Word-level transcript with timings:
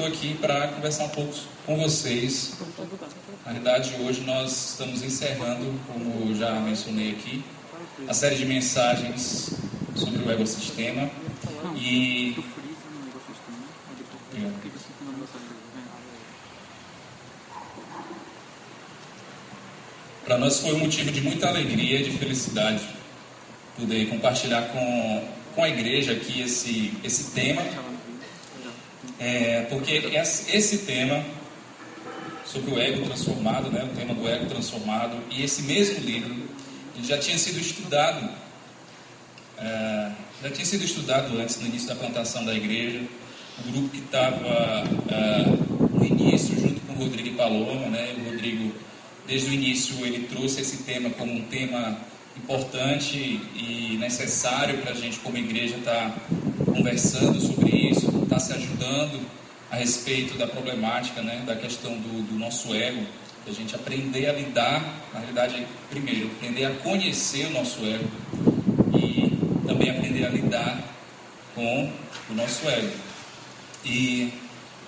estou 0.00 0.06
aqui 0.06 0.34
para 0.40 0.68
conversar 0.68 1.04
um 1.04 1.08
pouco 1.10 1.34
com 1.66 1.76
vocês. 1.76 2.54
Na 3.44 3.52
verdade, 3.52 3.94
hoje 4.00 4.22
nós 4.22 4.70
estamos 4.70 5.02
encerrando, 5.02 5.78
como 5.86 6.34
já 6.34 6.52
mencionei 6.52 7.10
aqui, 7.10 7.44
a 8.08 8.14
série 8.14 8.36
de 8.36 8.46
mensagens 8.46 9.52
sobre 9.94 10.22
o 10.22 10.30
ecossistema 10.30 11.10
e 11.76 12.36
Para 20.24 20.38
nós 20.38 20.60
foi 20.60 20.74
um 20.74 20.78
motivo 20.78 21.10
de 21.10 21.20
muita 21.22 21.48
alegria 21.48 22.00
e 22.00 22.04
de 22.04 22.16
felicidade 22.16 22.88
poder 23.76 24.08
compartilhar 24.08 24.62
com, 24.68 25.28
com 25.56 25.64
a 25.64 25.68
igreja 25.68 26.12
aqui 26.12 26.40
esse, 26.40 26.92
esse 27.02 27.32
tema, 27.32 27.60
é, 29.20 29.66
porque 29.68 30.02
esse 30.16 30.78
tema 30.78 31.22
sobre 32.44 32.74
o 32.74 32.80
ego 32.80 33.04
transformado, 33.04 33.70
né, 33.70 33.84
o 33.84 33.96
tema 33.96 34.14
do 34.14 34.28
ego 34.28 34.46
transformado, 34.46 35.16
e 35.30 35.44
esse 35.44 35.62
mesmo 35.62 36.00
livro 36.00 36.34
já 37.02 37.18
tinha 37.18 37.38
sido 37.38 37.60
estudado, 37.60 38.28
é, 39.58 40.10
já 40.42 40.50
tinha 40.50 40.64
sido 40.64 40.84
estudado 40.84 41.38
antes, 41.38 41.60
no 41.60 41.66
início 41.66 41.88
da 41.88 41.94
plantação 41.94 42.44
da 42.44 42.54
igreja, 42.54 43.02
o 43.58 43.70
grupo 43.70 43.88
que 43.90 43.98
estava 43.98 44.84
é, 45.08 45.44
no 45.92 46.04
início, 46.04 46.58
junto 46.58 46.80
com 46.80 46.94
o 46.94 46.96
Rodrigo 46.96 47.28
e 47.28 47.32
Paloma, 47.32 47.86
né, 47.86 48.16
o 48.18 48.30
Rodrigo 48.30 48.72
desde 49.26 49.50
o 49.50 49.52
início 49.52 49.94
ele 50.04 50.26
trouxe 50.26 50.60
esse 50.60 50.78
tema 50.78 51.08
como 51.10 51.32
um 51.32 51.42
tema 51.42 51.98
importante 52.36 53.40
e 53.54 53.96
necessário 54.00 54.78
para 54.78 54.90
a 54.90 54.94
gente 54.94 55.18
como 55.20 55.36
igreja 55.36 55.76
estar 55.76 56.10
tá 56.10 56.14
conversando 56.64 57.40
sobre 57.40 57.79
se 58.40 58.52
ajudando 58.52 59.20
a 59.70 59.76
respeito 59.76 60.36
da 60.36 60.46
problemática, 60.46 61.22
né, 61.22 61.42
da 61.46 61.54
questão 61.54 61.92
do, 61.92 62.22
do 62.26 62.38
nosso 62.38 62.74
ego, 62.74 63.06
a 63.46 63.52
gente 63.52 63.74
aprender 63.74 64.28
a 64.28 64.32
lidar, 64.32 64.82
na 65.12 65.20
realidade, 65.20 65.66
primeiro, 65.88 66.30
aprender 66.36 66.64
a 66.66 66.70
conhecer 66.70 67.46
o 67.46 67.50
nosso 67.50 67.84
ego 67.84 68.08
e 68.94 69.66
também 69.66 69.90
aprender 69.90 70.26
a 70.26 70.28
lidar 70.28 70.82
com 71.54 71.92
o 72.30 72.34
nosso 72.34 72.68
ego. 72.68 72.92
E 73.84 74.32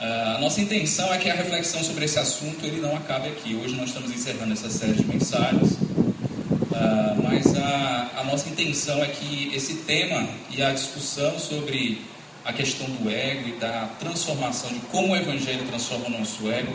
Uh, 0.03 0.37
a 0.37 0.39
nossa 0.41 0.61
intenção 0.61 1.15
é 1.15 1.19
que 1.19 1.31
a 1.31 1.35
reflexão 1.35 1.81
sobre 1.85 2.07
esse 2.07 2.19
assunto 2.19 2.67
ele 2.67 2.81
não 2.81 2.97
acabe 2.97 3.29
aqui. 3.29 3.55
Hoje 3.55 3.77
nós 3.77 3.91
estamos 3.91 4.11
encerrando 4.11 4.53
essa 4.53 4.69
série 4.69 4.95
de 4.95 5.05
mensagens, 5.05 5.75
uh, 5.75 7.23
mas 7.23 7.57
a, 7.57 8.11
a, 8.17 8.25
nossa 8.25 8.49
intenção 8.49 9.01
é 9.01 9.07
que 9.07 9.53
esse 9.55 9.75
tema 9.75 10.29
e 10.51 10.61
a 10.61 10.73
discussão 10.73 11.39
sobre 11.39 12.03
a 12.45 12.53
questão 12.53 12.87
do 12.87 13.11
ego 13.11 13.49
e 13.49 13.53
da 13.53 13.89
transformação, 13.99 14.71
de 14.71 14.81
como 14.91 15.13
o 15.13 15.17
Evangelho 15.17 15.67
transforma 15.67 16.07
o 16.07 16.11
nosso 16.11 16.51
ego, 16.51 16.73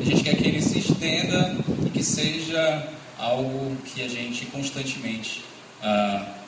a 0.00 0.04
gente 0.04 0.22
quer 0.22 0.36
que 0.36 0.46
ele 0.46 0.62
se 0.62 0.78
estenda 0.78 1.56
e 1.86 1.90
que 1.90 2.02
seja 2.02 2.88
algo 3.18 3.76
que 3.84 4.02
a 4.02 4.08
gente 4.08 4.46
constantemente 4.46 5.44
uh, 5.82 6.40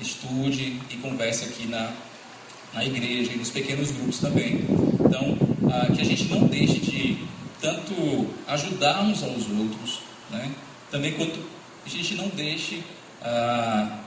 estude 0.00 0.80
e 0.90 0.96
converse 0.96 1.44
aqui 1.44 1.66
na, 1.66 1.92
na 2.72 2.84
igreja 2.84 3.32
e 3.32 3.36
nos 3.36 3.50
pequenos 3.50 3.90
grupos 3.90 4.18
também. 4.18 4.64
Então, 5.00 5.36
ah, 5.70 5.92
que 5.92 6.00
a 6.00 6.04
gente 6.04 6.24
não 6.24 6.46
deixe 6.46 6.78
de 6.78 7.18
tanto 7.60 8.26
ajudar 8.48 9.02
uns 9.02 9.22
aos 9.22 9.48
outros, 9.48 10.00
né? 10.30 10.50
também 10.90 11.12
quanto 11.12 11.38
a 11.84 11.88
gente 11.88 12.14
não 12.14 12.28
deixe 12.28 12.82
ah, 13.22 13.98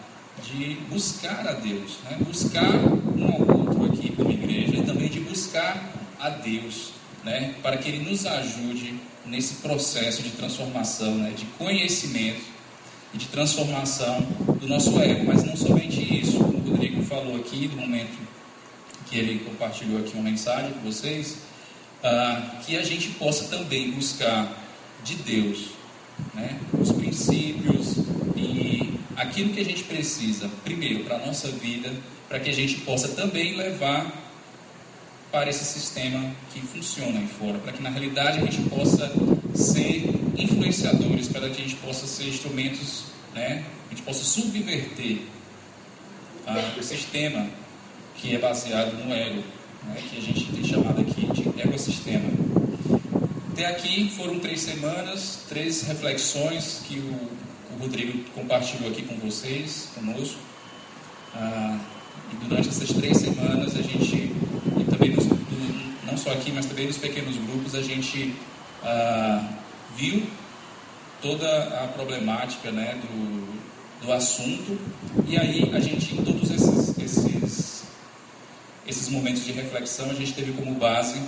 de 0.44 0.78
buscar 0.90 1.48
a 1.48 1.54
Deus, 1.54 1.98
né? 2.04 2.18
buscar 2.20 2.74
um 2.74 3.26
ao 3.26 3.58
outro 3.58 3.86
aqui 3.86 4.12
como 4.16 4.32
igreja 4.32 4.76
e 4.78 4.84
também 4.84 5.10
de 5.10 5.22
buscar 5.38 5.94
a 6.20 6.30
Deus, 6.30 6.94
né? 7.24 7.54
para 7.62 7.78
que 7.78 7.90
Ele 7.90 8.10
nos 8.10 8.26
ajude 8.26 8.96
nesse 9.24 9.56
processo 9.56 10.24
de 10.24 10.32
transformação, 10.32 11.14
né? 11.16 11.32
de 11.38 11.46
conhecimento 11.58 12.42
e 13.14 13.18
de 13.20 13.28
transformação 13.28 14.22
do 14.60 14.68
nosso 14.68 15.00
ego. 15.00 15.26
Mas 15.28 15.44
não 15.44 15.56
somente 15.56 16.02
isso, 16.02 16.40
como 16.40 16.58
o 16.58 16.72
Rodrigo 16.72 17.04
falou 17.04 17.36
aqui, 17.36 17.68
do 17.68 17.78
momento 17.78 18.18
que 19.06 19.18
ele 19.18 19.40
compartilhou 19.40 20.00
aqui 20.00 20.14
uma 20.16 20.24
mensagem 20.24 20.72
com 20.74 20.80
vocês, 20.82 21.38
ah, 22.04 22.60
que 22.66 22.76
a 22.76 22.84
gente 22.84 23.10
possa 23.12 23.46
também 23.46 23.92
buscar 23.92 24.52
de 25.04 25.16
Deus 25.16 25.70
né, 26.34 26.60
os 26.74 26.92
princípios 26.92 28.00
e 28.36 29.00
aquilo 29.16 29.54
que 29.54 29.62
a 29.62 29.66
gente 29.66 29.84
precisa, 29.84 30.50
primeiro, 30.64 31.06
para 31.06 31.16
a 31.16 31.26
nossa 31.26 31.48
vida, 31.50 31.94
para 32.28 32.40
que 32.40 32.50
a 32.50 32.54
gente 32.54 32.82
possa 32.82 33.10
também 33.10 33.56
levar 33.56 34.27
para 35.38 35.52
esse 35.52 35.66
sistema 35.66 36.32
que 36.52 36.60
funciona 36.60 37.20
aí 37.20 37.28
fora, 37.28 37.60
para 37.60 37.72
que 37.72 37.84
na 37.84 37.92
realidade 37.92 38.40
a 38.40 38.42
gente 38.42 38.68
possa 38.72 39.14
ser 39.54 40.10
influenciadores, 40.36 41.28
para 41.28 41.48
que 41.48 41.62
a 41.62 41.64
gente 41.64 41.76
possa 41.76 42.08
ser 42.08 42.28
instrumentos, 42.28 43.04
né, 43.36 43.64
a 43.86 43.90
gente 43.92 44.02
possa 44.02 44.24
subverter 44.24 45.20
ah, 46.48 46.74
o 46.76 46.82
sistema 46.82 47.48
que 48.16 48.34
é 48.34 48.40
baseado 48.40 48.94
no 48.94 49.14
ego, 49.14 49.44
né, 49.84 50.02
que 50.10 50.18
a 50.18 50.22
gente 50.22 50.52
tem 50.52 50.64
chamado 50.64 51.02
aqui 51.02 51.28
de 51.32 51.62
ecossistema. 51.62 52.32
Até 53.52 53.68
aqui 53.68 54.10
foram 54.18 54.40
três 54.40 54.62
semanas, 54.62 55.42
três 55.48 55.84
reflexões 55.84 56.82
que 56.88 56.98
o, 56.98 57.76
o 57.76 57.80
Rodrigo 57.80 58.24
compartilhou 58.34 58.90
aqui 58.90 59.04
com 59.04 59.16
vocês, 59.18 59.90
conosco. 59.94 60.40
Ah, 61.36 61.80
e 62.32 62.36
durante 62.48 62.70
essas 62.70 62.90
três 62.90 63.18
semanas 63.18 63.76
a 63.76 63.82
gente, 63.82 64.16
e 64.16 64.84
também 64.90 65.12
nos, 65.12 65.26
não 66.06 66.17
só 66.28 66.34
aqui, 66.34 66.52
mas 66.52 66.66
também 66.66 66.88
nos 66.88 66.98
pequenos 66.98 67.38
grupos, 67.38 67.74
a 67.74 67.82
gente 67.82 68.36
ah, 68.84 69.50
viu 69.96 70.24
toda 71.22 71.48
a 71.84 71.88
problemática 71.88 72.70
né, 72.70 73.00
do, 73.02 74.06
do 74.06 74.12
assunto. 74.12 74.78
E 75.26 75.38
aí 75.38 75.72
a 75.74 75.80
gente, 75.80 76.16
em 76.16 76.24
todos 76.24 76.52
esses, 76.52 76.98
esses 76.98 77.88
esses 78.86 79.10
momentos 79.10 79.46
de 79.46 79.52
reflexão, 79.52 80.10
a 80.10 80.14
gente 80.14 80.34
teve 80.34 80.54
como 80.54 80.74
base 80.76 81.22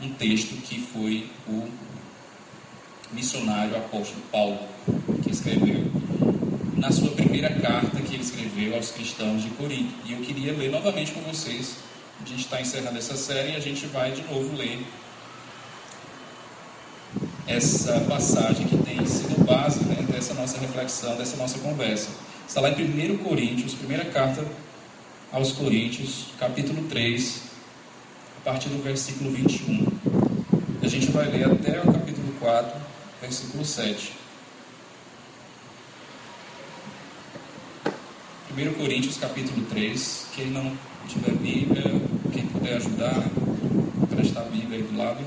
um 0.00 0.10
texto 0.14 0.54
que 0.62 0.80
foi 0.80 1.30
o 1.46 1.68
missionário 3.12 3.76
apóstolo 3.76 4.22
Paulo, 4.30 4.58
que 5.22 5.30
escreveu 5.30 5.90
na 6.76 6.90
sua 6.90 7.10
primeira 7.10 7.50
carta 7.50 8.00
que 8.00 8.14
ele 8.14 8.22
escreveu 8.22 8.74
aos 8.74 8.90
cristãos 8.90 9.42
de 9.42 9.50
Corinto. 9.50 9.92
E 10.06 10.12
eu 10.12 10.20
queria 10.20 10.52
ler 10.52 10.70
novamente 10.70 11.12
com 11.12 11.20
vocês. 11.20 11.76
A 12.22 12.28
gente 12.28 12.42
está 12.42 12.60
encerrando 12.60 12.98
essa 12.98 13.16
série 13.16 13.52
e 13.52 13.56
a 13.56 13.60
gente 13.60 13.84
vai 13.86 14.12
de 14.12 14.22
novo 14.22 14.56
ler 14.56 14.86
essa 17.48 17.98
passagem 18.02 18.68
que 18.68 18.76
tem 18.76 19.04
sido 19.04 19.44
base 19.44 19.84
né, 19.84 19.96
dessa 20.08 20.32
nossa 20.34 20.56
reflexão, 20.58 21.16
dessa 21.16 21.36
nossa 21.36 21.58
conversa. 21.58 22.10
Está 22.46 22.60
lá 22.60 22.70
em 22.70 23.14
1 23.14 23.18
Coríntios, 23.18 23.74
primeira 23.74 24.04
carta 24.04 24.46
aos 25.32 25.50
Coríntios, 25.50 26.26
capítulo 26.38 26.84
3, 26.88 27.42
a 28.38 28.44
partir 28.44 28.68
do 28.68 28.80
versículo 28.80 29.32
21. 29.32 29.86
A 30.80 30.86
gente 30.86 31.10
vai 31.10 31.28
ler 31.28 31.50
até 31.50 31.80
o 31.80 31.92
capítulo 31.92 32.32
4, 32.38 32.80
versículo 33.20 33.64
7. 33.64 34.12
1 38.56 38.74
Coríntios, 38.74 39.16
capítulo 39.16 39.66
3. 39.66 40.26
Quem 40.36 40.46
não 40.50 40.76
tiver 41.08 41.32
Bíblia, 41.32 42.11
puder 42.62 42.76
ajudar, 42.76 43.24
prestar 44.08 44.42
a 44.42 44.44
Bíblia 44.44 44.78
aí 44.78 44.84
do 44.84 44.96
lado. 44.96 45.18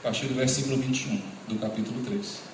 A 0.00 0.02
partir 0.02 0.26
do 0.26 0.34
versículo 0.34 0.76
21 0.76 1.22
do 1.48 1.54
capítulo 1.60 2.02
3. 2.04 2.50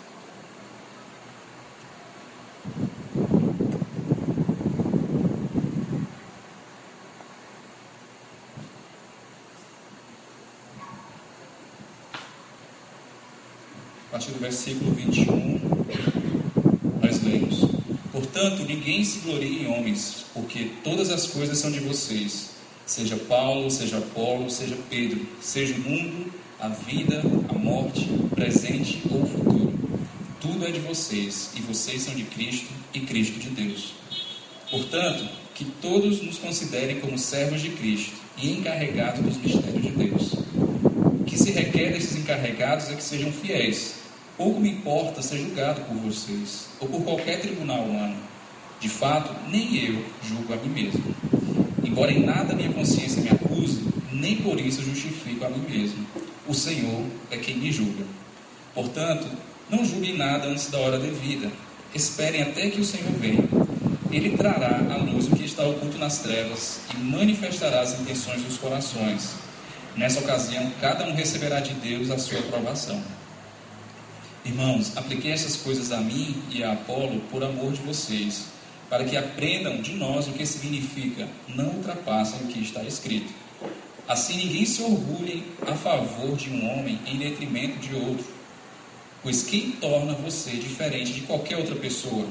partir 14.11 14.33
do 14.33 14.39
versículo 14.39 14.93
21, 14.93 15.27
nós 15.27 15.27
lemos: 15.29 15.66
Portanto, 18.37 18.67
ninguém 18.67 19.03
se 19.03 19.21
glorie 19.21 19.63
em 19.63 19.67
homens, 19.67 20.27
porque 20.35 20.71
todas 20.85 21.11
as 21.11 21.27
coisas 21.27 21.57
são 21.57 21.73
de 21.73 21.81
vocês, 21.81 22.51
seja 22.85 23.17
Paulo, 23.17 23.71
seja 23.71 23.97
Apolo, 23.97 24.51
seja 24.51 24.77
Pedro, 24.91 25.27
seja 25.41 25.75
o 25.75 25.79
mundo, 25.79 26.31
a 26.61 26.69
vida, 26.69 27.23
a 27.49 27.55
morte, 27.55 28.07
presente 28.35 29.01
ou 29.11 29.25
futuro. 29.25 29.73
Tudo 30.39 30.67
é 30.67 30.71
de 30.71 30.81
vocês, 30.81 31.53
e 31.57 31.63
vocês 31.63 32.03
são 32.03 32.15
de 32.15 32.25
Cristo 32.25 32.69
e 32.93 33.01
Cristo 33.01 33.39
de 33.39 33.49
Deus. 33.49 33.95
Portanto, 34.71 35.27
que 35.55 35.65
todos 35.81 36.21
nos 36.21 36.37
considerem 36.37 37.01
como 37.01 37.19
servos 37.19 37.63
de 37.63 37.71
Cristo 37.71 38.17
e 38.37 38.51
encarregados 38.51 39.25
dos 39.25 39.39
mistérios 39.39 39.83
de 39.83 39.93
Deus. 39.93 40.35
O 41.21 41.25
que 41.25 41.39
se 41.39 41.53
requer 41.53 41.95
desses 41.95 42.15
encarregados 42.15 42.91
é 42.91 42.97
que 42.97 43.03
sejam 43.03 43.33
fiéis. 43.33 43.95
Pouco 44.37 44.61
me 44.61 44.71
importa 44.71 45.23
ser 45.23 45.39
julgado 45.39 45.81
por 45.83 45.97
vocês 45.97 46.69
ou 46.79 46.87
por 46.89 47.03
qualquer 47.03 47.41
tribunal 47.41 47.85
humano. 47.85 48.17
De 48.79 48.89
fato, 48.89 49.35
nem 49.49 49.75
eu 49.83 50.05
julgo 50.23 50.53
a 50.53 50.57
mim 50.57 50.69
mesmo. 50.69 51.15
Embora 51.83 52.13
em 52.13 52.23
nada 52.23 52.55
minha 52.55 52.71
consciência 52.71 53.23
me 53.23 53.31
acuse, 53.31 53.83
nem 54.13 54.37
por 54.37 54.61
isso 54.61 54.83
justifico 54.83 55.47
a 55.47 55.49
mim 55.49 55.65
mesmo. 55.67 56.07
O 56.47 56.53
Senhor 56.53 57.03
é 57.31 57.39
quem 57.39 57.57
me 57.57 57.73
julga. 57.73 58.05
Portanto, 58.75 59.27
não 59.71 59.83
julguem 59.87 60.19
nada 60.19 60.49
antes 60.49 60.71
da 60.71 60.79
hora 60.81 60.99
devida. 60.99 61.51
Esperem 61.95 62.43
até 62.43 62.69
que 62.69 62.81
o 62.81 62.85
Senhor 62.85 63.11
venha. 63.13 63.49
Ele 64.13 64.37
trará 64.37 64.85
à 64.93 64.97
luz 64.99 65.29
o 65.29 65.35
que 65.35 65.45
está 65.45 65.67
oculto 65.67 65.97
nas 65.97 66.19
trevas 66.19 66.81
e 66.95 66.99
manifestará 66.99 67.81
as 67.81 67.99
intenções 67.99 68.43
dos 68.43 68.59
corações. 68.59 69.31
Nessa 69.97 70.21
ocasião, 70.21 70.71
cada 70.79 71.07
um 71.07 71.15
receberá 71.15 71.61
de 71.61 71.73
Deus 71.73 72.11
a 72.11 72.19
sua 72.19 72.39
aprovação. 72.41 73.03
Irmãos, 74.47 74.97
apliquei 74.97 75.33
essas 75.33 75.57
coisas 75.57 75.93
a 75.93 76.01
mim 76.01 76.41
e 76.51 76.63
a 76.63 76.73
Apolo 76.73 77.21
por 77.31 77.43
amor 77.43 77.73
de 77.73 77.83
vocês, 77.83 78.47
para 78.89 79.05
que 79.05 79.17
aprendam 79.17 79.83
de 79.83 79.95
nós 79.95 80.29
o 80.29 80.33
que 80.33 80.47
significa 80.47 81.29
não 81.49 81.71
ultrapassem 81.71 82.41
o 82.43 82.47
que 82.47 82.61
está 82.61 82.83
escrito. 82.85 83.33
Assim 84.07 84.37
ninguém 84.37 84.65
se 84.65 84.81
orgulhe 84.83 85.45
a 85.67 85.75
favor 85.75 86.37
de 86.37 86.49
um 86.49 86.65
homem 86.71 86.99
em 87.07 87.19
detrimento 87.19 87.79
de 87.81 87.95
outro 87.95 88.37
Pois 89.27 89.43
quem 89.43 89.73
torna 89.73 90.13
você 90.13 90.53
diferente 90.53 91.13
de 91.13 91.23
qualquer 91.23 91.57
outra 91.57 91.75
pessoa? 91.75 92.29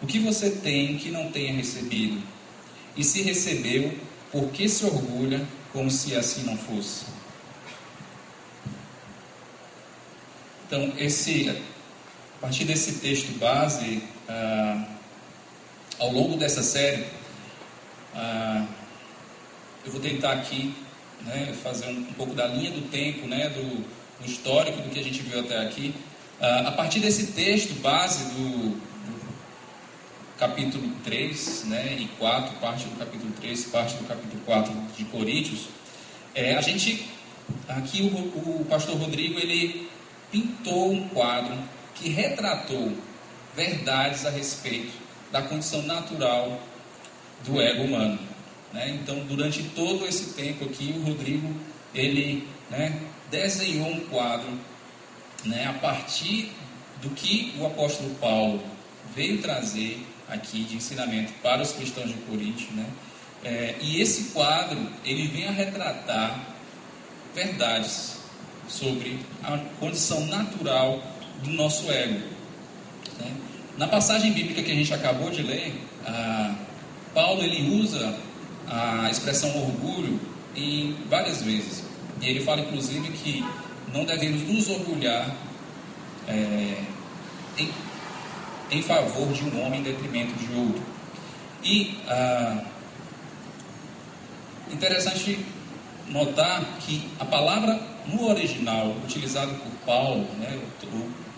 O 0.00 0.06
que 0.06 0.20
você 0.20 0.48
tem 0.48 0.96
que 0.96 1.10
não 1.10 1.32
tenha 1.32 1.52
recebido? 1.52 2.22
E 2.96 3.02
se 3.02 3.20
recebeu, 3.22 3.92
por 4.30 4.48
que 4.50 4.68
se 4.68 4.84
orgulha 4.84 5.44
como 5.72 5.90
se 5.90 6.14
assim 6.14 6.44
não 6.44 6.56
fosse? 6.56 7.06
Então, 10.66 10.92
esse, 10.96 11.50
a 11.50 12.40
partir 12.40 12.64
desse 12.64 13.00
texto 13.00 13.38
base, 13.38 14.02
ah, 14.28 14.86
ao 15.98 16.10
longo 16.10 16.36
dessa 16.36 16.62
série, 16.62 17.04
ah, 18.14 18.66
eu 19.84 19.92
vou 19.92 20.00
tentar 20.00 20.32
aqui 20.32 20.74
né, 21.22 21.54
fazer 21.62 21.86
um, 21.86 21.98
um, 21.98 22.12
pouco 22.14 22.34
da 22.34 22.46
linha 22.46 22.70
do 22.70 22.88
tempo, 22.88 23.26
né, 23.26 23.50
do, 23.50 23.62
no 23.62 24.26
histórico 24.26 24.80
do 24.80 24.88
que 24.88 24.98
a 24.98 25.02
gente 25.02 25.20
viu 25.22 25.40
até 25.40 25.58
aqui. 25.58 25.94
Uh, 26.40 26.66
a 26.66 26.72
partir 26.72 26.98
desse 26.98 27.28
texto 27.28 27.80
base 27.80 28.24
do, 28.34 28.70
do, 28.70 29.34
capítulo 30.38 30.90
3 31.04 31.64
né, 31.66 31.96
e 32.00 32.08
4, 32.18 32.56
parte 32.58 32.84
do 32.86 32.98
capítulo 32.98 33.32
3, 33.40 33.64
parte 33.66 33.94
do 33.96 34.04
capítulo 34.04 34.42
4 34.44 34.74
de 34.96 35.04
Coríntios, 35.04 35.68
é, 36.34 36.56
a 36.56 36.60
gente, 36.60 37.08
aqui 37.68 38.02
o, 38.02 38.60
o 38.60 38.66
pastor 38.68 38.96
Rodrigo, 38.96 39.38
ele 39.38 39.88
pintou 40.34 40.92
um 40.92 41.08
quadro 41.10 41.56
que 41.94 42.08
retratou 42.08 42.92
verdades 43.54 44.26
a 44.26 44.30
respeito 44.30 44.92
da 45.30 45.42
condição 45.42 45.82
natural 45.82 46.60
do 47.44 47.60
ego 47.60 47.84
humano. 47.84 48.18
Né? 48.72 48.98
Então, 49.00 49.20
durante 49.26 49.62
todo 49.62 50.04
esse 50.04 50.32
tempo 50.34 50.64
aqui, 50.64 50.92
o 50.98 51.04
Rodrigo 51.04 51.54
ele 51.94 52.48
né, 52.68 53.00
desenhou 53.30 53.88
um 53.88 54.00
quadro 54.06 54.48
né, 55.44 55.66
a 55.68 55.74
partir 55.74 56.50
do 57.00 57.10
que 57.10 57.54
o 57.60 57.66
apóstolo 57.66 58.12
Paulo 58.16 58.60
veio 59.14 59.40
trazer 59.40 60.04
aqui 60.28 60.64
de 60.64 60.76
ensinamento 60.76 61.32
para 61.34 61.62
os 61.62 61.70
cristãos 61.70 62.08
de 62.08 62.14
Corinto, 62.14 62.72
né? 62.72 62.86
É, 63.44 63.76
e 63.82 64.00
esse 64.00 64.32
quadro 64.32 64.90
ele 65.04 65.28
vem 65.28 65.46
a 65.46 65.50
retratar 65.50 66.54
verdades 67.34 68.23
sobre 68.68 69.18
a 69.42 69.58
condição 69.78 70.26
natural 70.26 71.02
do 71.42 71.50
nosso 71.50 71.90
ego. 71.90 72.20
Né? 73.18 73.32
Na 73.76 73.88
passagem 73.88 74.32
bíblica 74.32 74.62
que 74.62 74.70
a 74.70 74.74
gente 74.74 74.92
acabou 74.94 75.30
de 75.30 75.42
ler, 75.42 75.74
Paulo 77.14 77.42
ele 77.42 77.80
usa 77.80 78.14
a 78.68 79.08
expressão 79.10 79.50
orgulho 79.56 80.18
em 80.56 80.96
várias 81.08 81.42
vezes. 81.42 81.84
E 82.20 82.28
ele 82.28 82.40
fala, 82.40 82.60
inclusive, 82.60 83.08
que 83.12 83.44
não 83.92 84.04
devemos 84.04 84.42
nos 84.48 84.68
orgulhar 84.68 85.34
é, 86.26 86.82
em, 87.58 87.70
em, 88.70 88.82
favor 88.82 89.32
de 89.32 89.44
um 89.44 89.64
homem 89.64 89.80
em 89.80 89.82
detrimento 89.82 90.32
de 90.34 90.52
outro. 90.56 90.82
E 91.62 91.98
ah, 92.08 92.64
interessante 94.72 95.38
notar 96.08 96.62
que 96.80 97.08
a 97.18 97.24
palavra 97.24 97.80
no 98.06 98.28
original, 98.28 98.94
utilizada 99.04 99.52
por 99.52 99.72
Paulo, 99.86 100.26
né, 100.38 100.60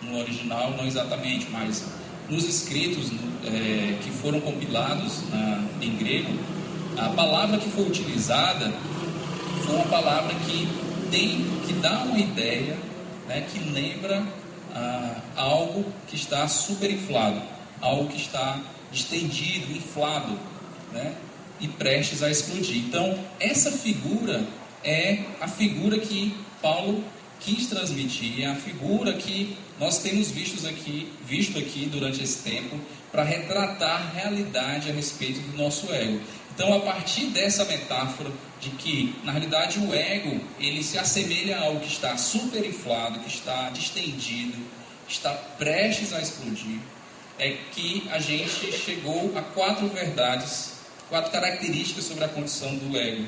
no 0.02 0.18
original 0.18 0.72
não 0.76 0.86
exatamente, 0.86 1.48
mas 1.50 1.84
nos 2.28 2.44
escritos 2.44 3.10
é, 3.44 3.98
que 4.02 4.10
foram 4.10 4.40
compilados 4.40 5.28
na, 5.30 5.64
em 5.80 5.96
grego, 5.96 6.32
a 6.96 7.10
palavra 7.10 7.58
que 7.58 7.68
foi 7.70 7.84
utilizada 7.86 8.72
foi 9.64 9.74
uma 9.76 9.86
palavra 9.86 10.34
que 10.46 10.68
tem, 11.10 11.44
que 11.66 11.72
dá 11.74 12.00
uma 12.00 12.18
ideia, 12.18 12.76
né, 13.28 13.46
que 13.52 13.58
lembra 13.70 14.22
ah, 14.74 15.20
algo 15.36 15.84
que 16.08 16.16
está 16.16 16.46
superinflado, 16.48 17.42
algo 17.80 18.08
que 18.08 18.16
está 18.16 18.60
estendido, 18.92 19.72
inflado, 19.72 20.38
né, 20.92 21.14
e 21.60 21.68
prestes 21.68 22.22
a 22.22 22.30
explodir. 22.30 22.76
Então, 22.76 23.18
essa 23.40 23.70
figura 23.70 24.46
é 24.84 25.24
a 25.40 25.48
figura 25.48 25.98
que 25.98 26.34
Paulo 26.66 27.04
quis 27.38 27.68
transmitir, 27.68 28.42
é 28.42 28.46
a 28.46 28.56
figura 28.56 29.12
que 29.12 29.56
nós 29.78 29.98
temos 29.98 30.32
visto 30.32 30.66
aqui, 30.66 31.12
visto 31.24 31.56
aqui 31.56 31.86
durante 31.86 32.20
esse 32.24 32.42
tempo, 32.42 32.76
para 33.12 33.22
retratar 33.22 34.02
a 34.02 34.10
realidade 34.10 34.90
a 34.90 34.92
respeito 34.92 35.38
do 35.40 35.56
nosso 35.56 35.92
ego. 35.92 36.20
Então, 36.52 36.74
a 36.74 36.80
partir 36.80 37.26
dessa 37.26 37.64
metáfora 37.66 38.32
de 38.60 38.70
que, 38.70 39.14
na 39.22 39.30
realidade, 39.30 39.78
o 39.78 39.94
ego 39.94 40.40
ele 40.58 40.82
se 40.82 40.98
assemelha 40.98 41.56
a 41.56 41.66
algo 41.66 41.78
que 41.80 41.92
está 41.92 42.16
superinflado, 42.16 43.20
que 43.20 43.28
está 43.28 43.70
distendido, 43.70 44.58
que 45.06 45.12
está 45.12 45.30
prestes 45.30 46.12
a 46.12 46.20
explodir, 46.20 46.80
é 47.38 47.56
que 47.72 48.08
a 48.10 48.18
gente 48.18 48.72
chegou 48.72 49.32
a 49.36 49.42
quatro 49.42 49.86
verdades, 49.86 50.72
quatro 51.08 51.30
características 51.30 52.06
sobre 52.06 52.24
a 52.24 52.28
condição 52.28 52.74
do 52.76 52.96
ego. 52.96 53.24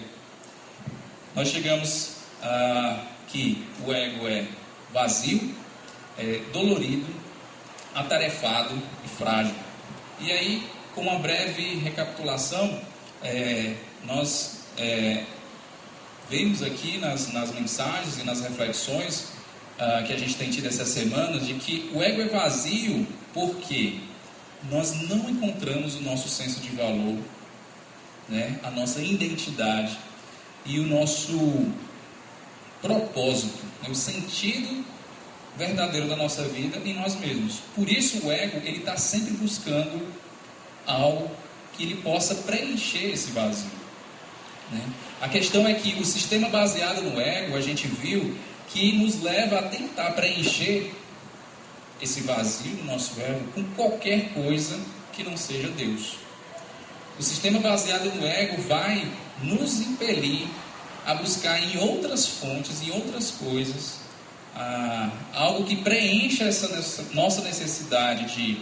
Nós 1.36 1.48
chegamos 1.48 2.16
a 2.42 3.07
que 3.28 3.64
o 3.86 3.92
ego 3.92 4.26
é 4.26 4.46
vazio, 4.92 5.54
é 6.18 6.40
dolorido, 6.52 7.06
atarefado 7.94 8.74
e 9.04 9.08
frágil. 9.08 9.54
E 10.20 10.32
aí, 10.32 10.66
com 10.94 11.02
uma 11.02 11.18
breve 11.18 11.76
recapitulação, 11.76 12.80
é, 13.22 13.74
nós 14.04 14.64
é, 14.76 15.24
vemos 16.28 16.62
aqui 16.62 16.98
nas, 16.98 17.32
nas 17.32 17.52
mensagens 17.52 18.18
e 18.18 18.24
nas 18.24 18.40
reflexões 18.40 19.28
uh, 19.78 20.04
que 20.06 20.12
a 20.12 20.18
gente 20.18 20.34
tem 20.34 20.50
tido 20.50 20.66
essa 20.66 20.84
semana 20.84 21.38
de 21.38 21.54
que 21.54 21.90
o 21.94 22.02
ego 22.02 22.20
é 22.20 22.26
vazio 22.26 23.06
porque 23.32 24.00
nós 24.70 24.92
não 25.08 25.30
encontramos 25.30 25.94
o 25.96 26.00
nosso 26.02 26.28
senso 26.28 26.60
de 26.60 26.68
valor, 26.70 27.18
né, 28.28 28.58
a 28.62 28.70
nossa 28.70 29.00
identidade 29.00 29.96
e 30.66 30.78
o 30.80 30.86
nosso 30.86 31.32
propósito, 32.80 33.64
né, 33.82 33.88
o 33.90 33.94
sentido 33.94 34.84
verdadeiro 35.56 36.08
da 36.08 36.16
nossa 36.16 36.44
vida 36.44 36.78
em 36.84 36.94
nós 36.94 37.16
mesmos. 37.16 37.60
Por 37.74 37.88
isso 37.88 38.26
o 38.26 38.32
ego 38.32 38.58
ele 38.64 38.78
está 38.78 38.96
sempre 38.96 39.32
buscando 39.34 40.06
algo 40.86 41.30
que 41.76 41.82
ele 41.82 41.96
possa 41.96 42.34
preencher 42.36 43.10
esse 43.10 43.32
vazio. 43.32 43.70
Né? 44.70 44.80
A 45.20 45.28
questão 45.28 45.66
é 45.66 45.74
que 45.74 46.00
o 46.00 46.04
sistema 46.04 46.48
baseado 46.48 47.02
no 47.02 47.20
ego, 47.20 47.56
a 47.56 47.60
gente 47.60 47.88
viu 47.88 48.36
que 48.68 48.92
nos 48.98 49.20
leva 49.22 49.58
a 49.58 49.62
tentar 49.62 50.12
preencher 50.12 50.92
esse 52.00 52.20
vazio 52.20 52.76
do 52.76 52.84
nosso 52.84 53.20
ego 53.20 53.40
com 53.54 53.64
qualquer 53.74 54.32
coisa 54.32 54.78
que 55.12 55.24
não 55.24 55.36
seja 55.36 55.68
Deus. 55.68 56.16
O 57.18 57.22
sistema 57.22 57.58
baseado 57.58 58.14
no 58.14 58.24
ego 58.24 58.62
vai 58.62 59.10
nos 59.42 59.80
impelir 59.80 60.46
a 61.08 61.14
buscar 61.14 61.58
em 61.58 61.78
outras 61.78 62.26
fontes, 62.26 62.82
em 62.82 62.90
outras 62.90 63.30
coisas, 63.30 64.00
ah, 64.54 65.10
algo 65.32 65.64
que 65.64 65.76
preencha 65.76 66.44
essa 66.44 67.02
nossa 67.14 67.40
necessidade 67.40 68.34
de 68.34 68.60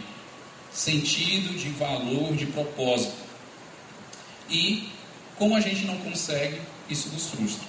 sentido, 0.71 1.59
de 1.59 1.71
valor, 1.71 2.37
de 2.37 2.47
propósito. 2.47 3.17
E 4.49 4.89
como 5.37 5.57
a 5.57 5.61
gente 5.61 5.87
não 5.87 5.97
consegue, 5.99 6.61
isso 6.89 7.09
nos 7.09 7.31
frustra. 7.31 7.67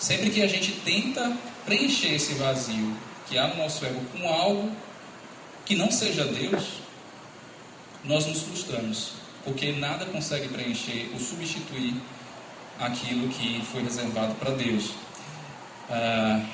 Sempre 0.00 0.30
que 0.30 0.42
a 0.42 0.48
gente 0.48 0.72
tenta 0.84 1.32
preencher 1.64 2.12
esse 2.12 2.34
vazio 2.34 2.96
que 3.28 3.38
há 3.38 3.46
no 3.46 3.58
nosso 3.58 3.86
ego 3.86 4.00
com 4.06 4.28
algo 4.28 4.72
que 5.64 5.76
não 5.76 5.92
seja 5.92 6.24
Deus, 6.24 6.64
nós 8.02 8.26
nos 8.26 8.42
frustramos, 8.42 9.12
porque 9.44 9.70
nada 9.70 10.06
consegue 10.06 10.48
preencher 10.48 11.08
ou 11.12 11.20
substituir 11.20 11.94
aquilo 12.78 13.28
que 13.28 13.64
foi 13.70 13.82
reservado 13.82 14.34
para 14.34 14.50
Deus. 14.52 14.92
Ah, 15.90 16.44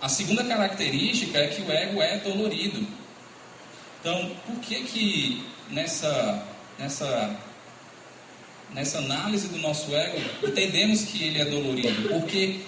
a 0.00 0.08
segunda 0.08 0.44
característica 0.44 1.38
é 1.38 1.48
que 1.48 1.62
o 1.62 1.72
ego 1.72 2.00
é 2.00 2.18
dolorido. 2.18 2.86
Então, 4.00 4.30
por 4.46 4.56
que 4.60 4.82
que 4.84 5.44
nessa, 5.70 6.46
nessa, 6.78 7.36
nessa 8.72 8.98
análise 8.98 9.48
do 9.48 9.58
nosso 9.58 9.94
ego 9.94 10.46
entendemos 10.46 11.02
que 11.02 11.24
ele 11.24 11.40
é 11.40 11.44
dolorido? 11.44 12.08
Porque 12.08 12.60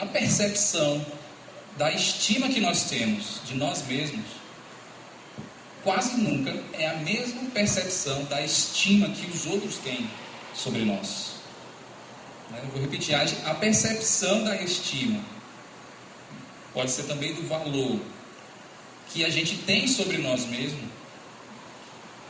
a 0.00 0.06
percepção 0.06 1.04
da 1.76 1.92
estima 1.92 2.48
que 2.48 2.60
nós 2.60 2.84
temos 2.84 3.40
de 3.46 3.54
nós 3.54 3.86
mesmos 3.86 4.24
quase 5.84 6.16
nunca 6.16 6.54
é 6.72 6.88
a 6.88 6.96
mesma 6.96 7.42
percepção 7.50 8.24
da 8.24 8.40
estima 8.42 9.08
que 9.10 9.26
os 9.26 9.46
outros 9.46 9.76
têm 9.78 10.08
sobre 10.54 10.84
nós. 10.84 11.32
Eu 12.52 12.68
vou 12.68 12.82
repetir, 12.82 13.14
a 13.14 13.54
percepção 13.54 14.44
da 14.44 14.60
estima 14.62 15.20
pode 16.74 16.90
ser 16.90 17.04
também 17.04 17.34
do 17.34 17.46
valor 17.46 17.98
que 19.12 19.24
a 19.24 19.30
gente 19.30 19.56
tem 19.58 19.86
sobre 19.86 20.18
nós 20.18 20.46
mesmos, 20.46 20.84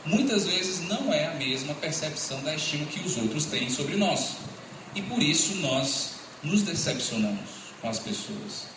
muitas 0.05 0.45
vezes 0.45 0.81
não 0.81 1.13
é 1.13 1.27
a 1.27 1.33
mesma 1.35 1.73
percepção 1.75 2.41
da 2.41 2.53
estima 2.55 2.85
que 2.85 2.99
os 2.99 3.17
outros 3.17 3.45
têm 3.45 3.69
sobre 3.69 3.95
nós. 3.95 4.33
E 4.95 5.01
por 5.01 5.21
isso 5.21 5.55
nós 5.55 6.15
nos 6.43 6.61
decepcionamos 6.61 7.49
com 7.81 7.89
as 7.89 7.99
pessoas. 7.99 8.67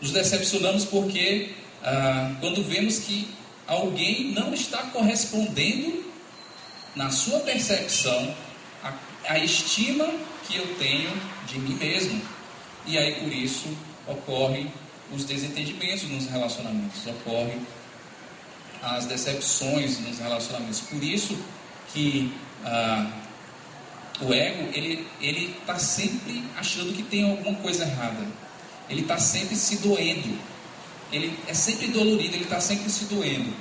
Nos 0.00 0.12
decepcionamos 0.12 0.84
porque 0.84 1.52
ah, 1.82 2.34
quando 2.40 2.62
vemos 2.62 3.00
que 3.00 3.28
alguém 3.66 4.32
não 4.32 4.54
está 4.54 4.78
correspondendo 4.84 6.04
na 6.94 7.10
sua 7.10 7.40
percepção 7.40 8.34
a, 9.26 9.38
estima 9.38 10.06
que 10.46 10.56
eu 10.56 10.74
tenho 10.76 11.10
de 11.46 11.58
mim 11.58 11.74
mesmo. 11.74 12.20
E 12.86 12.98
aí 12.98 13.14
por 13.16 13.32
isso 13.32 13.68
ocorre 14.06 14.66
os 15.12 15.24
desentendimentos 15.24 16.04
nos 16.04 16.26
relacionamentos, 16.26 17.06
ocorrem 17.06 17.60
as 18.82 19.06
decepções 19.06 20.00
nos 20.00 20.18
relacionamentos. 20.18 20.80
Por 20.80 21.02
isso 21.02 21.38
que 21.92 22.32
ah, 22.64 23.10
o 24.20 24.32
ego 24.32 24.68
ele 24.72 25.06
ele 25.20 25.56
está 25.60 25.78
sempre 25.78 26.42
achando 26.56 26.92
que 26.92 27.02
tem 27.02 27.30
alguma 27.30 27.58
coisa 27.60 27.84
errada. 27.84 28.26
Ele 28.88 29.02
está 29.02 29.18
sempre 29.18 29.56
se 29.56 29.76
doendo. 29.76 30.38
Ele 31.12 31.38
é 31.46 31.54
sempre 31.54 31.88
dolorido. 31.88 32.34
Ele 32.34 32.44
está 32.44 32.60
sempre 32.60 32.90
se 32.90 33.04
doendo. 33.04 33.52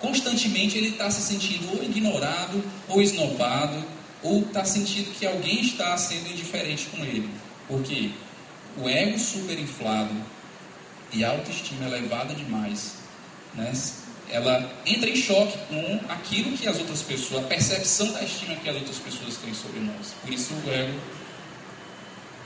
Constantemente 0.00 0.76
ele 0.76 0.88
está 0.88 1.10
se 1.10 1.22
sentindo 1.22 1.70
ou 1.76 1.82
ignorado, 1.82 2.62
ou 2.88 3.00
esnobado, 3.00 3.82
ou 4.24 4.40
está 4.40 4.64
sentindo 4.64 5.12
que 5.12 5.26
alguém 5.26 5.60
está 5.60 5.96
sendo 5.96 6.30
indiferente 6.30 6.86
com 6.86 7.04
ele. 7.04 7.28
Porque 7.68 8.10
o 8.78 8.88
ego 8.88 9.18
superinflado, 9.18 10.14
e 11.12 11.24
a 11.24 11.30
autoestima 11.30 11.86
elevada 11.86 12.34
demais, 12.34 12.96
né, 13.54 13.72
ela 14.30 14.68
entra 14.84 15.08
em 15.08 15.14
choque 15.14 15.56
com 15.68 16.00
aquilo 16.10 16.56
que 16.56 16.66
as 16.66 16.78
outras 16.78 17.02
pessoas, 17.02 17.44
a 17.44 17.46
percepção 17.46 18.10
da 18.12 18.22
estima 18.22 18.56
que 18.56 18.68
as 18.68 18.74
outras 18.74 18.98
pessoas 18.98 19.36
têm 19.36 19.54
sobre 19.54 19.80
nós. 19.80 20.14
Por 20.22 20.32
isso 20.32 20.54
o 20.54 20.70
ego 20.72 20.98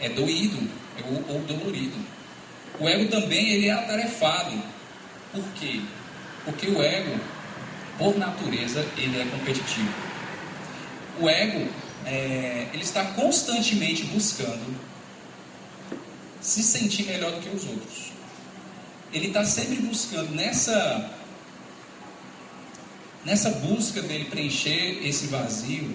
é 0.01 0.09
doído 0.09 0.69
ou, 1.07 1.37
ou 1.37 1.41
dolorido. 1.43 1.97
O 2.79 2.89
ego 2.89 3.09
também 3.09 3.51
ele 3.51 3.69
é 3.69 3.73
atarefado. 3.73 4.61
Por 5.33 5.45
quê? 5.55 5.81
Porque 6.45 6.69
o 6.69 6.83
ego, 6.83 7.19
por 7.97 8.19
natureza, 8.19 8.85
ele 8.97 9.21
é 9.21 9.25
competitivo. 9.25 10.08
O 11.21 11.29
ego, 11.29 11.69
é, 12.07 12.69
ele 12.73 12.83
está 12.83 13.05
constantemente 13.05 14.05
buscando 14.05 14.77
se 16.41 16.63
sentir 16.63 17.05
melhor 17.05 17.33
do 17.33 17.41
que 17.41 17.55
os 17.55 17.67
outros. 17.67 18.13
Ele 19.13 19.29
está 19.29 19.45
sempre 19.45 19.77
buscando 19.77 20.35
nessa 20.35 21.15
nessa 23.25 23.51
busca 23.51 24.01
dele 24.01 24.27
preencher 24.27 25.07
esse 25.07 25.27
vazio 25.27 25.95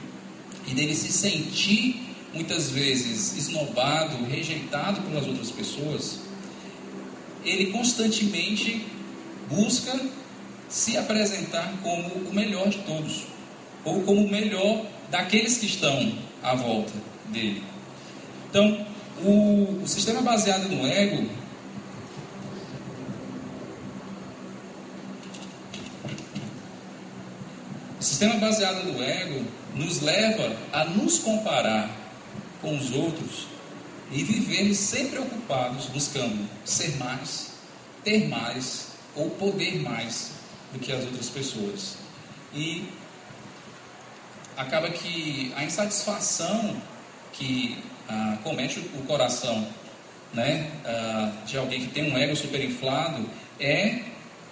e 0.68 0.74
dele 0.74 0.94
se 0.94 1.12
sentir 1.12 2.14
muitas 2.34 2.70
vezes 2.70 3.38
esnobado, 3.38 4.24
rejeitado 4.26 5.02
pelas 5.02 5.26
outras 5.28 5.52
pessoas, 5.52 6.20
ele 7.46 7.68
constantemente 7.68 8.86
busca 9.50 10.00
se 10.68 10.98
apresentar 10.98 11.72
como 11.84 12.08
o 12.30 12.34
melhor 12.34 12.70
de 12.70 12.80
todos, 12.80 13.24
ou 13.86 14.02
como 14.02 14.26
o 14.26 14.32
melhor 14.32 14.86
daqueles 15.14 15.60
que 15.60 15.68
estão 15.68 16.18
à 16.42 16.56
volta 16.56 16.92
dele. 17.28 17.64
Então, 18.50 18.84
o, 19.24 19.82
o 19.84 19.88
sistema 19.88 20.24
baseado 20.24 20.68
no 20.68 20.88
ego, 20.88 21.30
O 28.00 28.06
sistema 28.06 28.36
baseado 28.36 28.84
no 28.84 29.02
ego 29.02 29.46
nos 29.76 30.02
leva 30.02 30.54
a 30.74 30.84
nos 30.84 31.20
comparar 31.20 31.90
com 32.62 32.76
os 32.76 32.92
outros 32.92 33.48
e 34.12 34.22
vivermos 34.24 34.78
sempre 34.78 35.20
ocupados 35.20 35.86
buscando 35.86 36.46
ser 36.66 36.98
mais, 36.98 37.52
ter 38.04 38.28
mais 38.28 38.88
ou 39.16 39.30
poder 39.30 39.82
mais 39.82 40.32
do 40.74 40.80
que 40.80 40.92
as 40.92 41.06
outras 41.06 41.30
pessoas. 41.30 41.96
E 42.54 42.90
acaba 44.58 44.90
que 44.90 45.54
a 45.56 45.64
insatisfação 45.64 46.76
que 47.32 47.78
ah, 48.08 48.38
comete 48.44 48.80
o 48.80 49.04
coração 49.06 49.68
né, 50.34 50.72
ah, 50.86 51.32
de 51.46 51.58
alguém 51.58 51.82
que 51.82 51.88
tem 51.88 52.12
um 52.12 52.18
ego 52.18 52.36
superinflado 52.36 53.30
é 53.60 54.04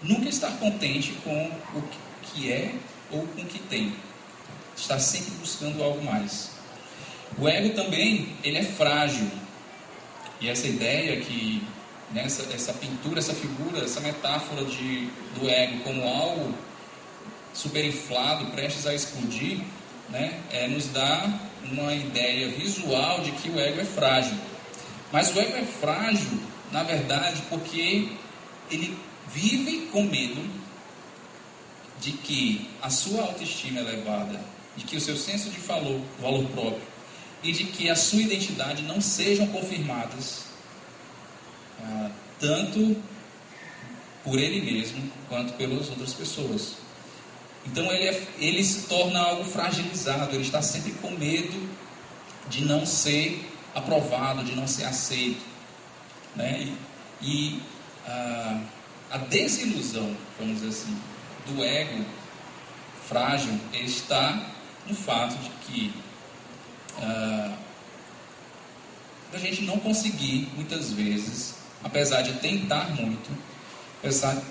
nunca 0.01 0.29
estar 0.29 0.51
contente 0.57 1.13
com 1.23 1.51
o 1.75 1.83
que 2.23 2.51
é 2.51 2.73
ou 3.11 3.25
com 3.27 3.41
o 3.41 3.45
que 3.45 3.59
tem. 3.59 3.93
Está 4.75 4.97
sempre 4.99 5.31
buscando 5.39 5.83
algo 5.83 6.03
mais. 6.03 6.51
O 7.37 7.47
ego 7.47 7.75
também, 7.75 8.35
ele 8.43 8.57
é 8.57 8.63
frágil. 8.63 9.29
E 10.39 10.49
essa 10.49 10.67
ideia 10.67 11.21
que, 11.21 11.63
nessa 12.11 12.43
né, 12.43 12.55
essa 12.55 12.73
pintura, 12.73 13.19
essa 13.19 13.33
figura, 13.33 13.83
essa 13.83 13.99
metáfora 13.99 14.65
de, 14.65 15.07
do 15.39 15.47
ego 15.49 15.83
como 15.83 16.07
algo 16.07 16.53
superinflado, 17.53 18.47
prestes 18.47 18.87
a 18.87 18.93
explodir, 18.93 19.59
né, 20.11 20.39
é, 20.51 20.67
nos 20.67 20.87
dá 20.87 21.39
uma 21.63 21.93
ideia 21.93 22.49
visual 22.49 23.21
de 23.21 23.31
que 23.31 23.49
o 23.49 23.59
ego 23.59 23.79
é 23.79 23.85
frágil. 23.85 24.37
Mas 25.11 25.33
o 25.35 25.39
ego 25.39 25.57
é 25.57 25.63
frágil, 25.63 26.39
na 26.71 26.83
verdade, 26.83 27.41
porque 27.49 28.09
ele 28.69 28.97
vive 29.33 29.87
com 29.91 30.03
medo 30.03 30.41
de 31.99 32.11
que 32.13 32.69
a 32.81 32.89
sua 32.89 33.21
autoestima 33.21 33.79
é 33.79 33.83
elevada, 33.83 34.39
de 34.75 34.85
que 34.85 34.97
o 34.97 35.01
seu 35.01 35.15
senso 35.15 35.49
de 35.49 35.59
valor, 35.59 36.01
valor 36.19 36.45
próprio 36.49 36.91
e 37.43 37.51
de 37.51 37.65
que 37.65 37.89
a 37.89 37.95
sua 37.95 38.21
identidade 38.21 38.83
não 38.83 39.01
sejam 39.01 39.47
confirmadas 39.47 40.45
ah, 41.79 42.11
tanto 42.39 42.95
por 44.23 44.37
ele 44.39 44.61
mesmo 44.61 45.11
quanto 45.27 45.53
pelas 45.53 45.89
outras 45.89 46.13
pessoas. 46.13 46.75
Então 47.65 47.91
ele, 47.91 48.07
é, 48.07 48.27
ele 48.39 48.63
se 48.63 48.87
torna 48.87 49.19
algo 49.19 49.43
fragilizado, 49.43 50.35
ele 50.35 50.43
está 50.43 50.61
sempre 50.61 50.91
com 50.93 51.11
medo 51.11 51.69
de 52.49 52.65
não 52.65 52.85
ser 52.85 53.47
aprovado, 53.73 54.43
de 54.43 54.55
não 54.55 54.67
ser 54.67 54.85
aceito. 54.85 55.45
Né? 56.35 56.73
E, 57.21 57.61
ah, 58.07 58.61
a 59.11 59.17
desilusão, 59.17 60.15
vamos 60.39 60.61
dizer 60.61 60.69
assim, 60.69 60.97
do 61.47 61.63
ego 61.63 62.03
frágil 63.07 63.59
está 63.73 64.41
no 64.87 64.95
fato 64.95 65.35
de 65.37 65.49
que 65.65 65.93
a 69.33 69.37
gente 69.37 69.63
não 69.63 69.79
conseguir, 69.79 70.49
muitas 70.55 70.91
vezes, 70.91 71.55
apesar 71.83 72.21
de 72.21 72.33
tentar 72.39 72.89
muito, 72.95 73.29
apesar 73.99 74.41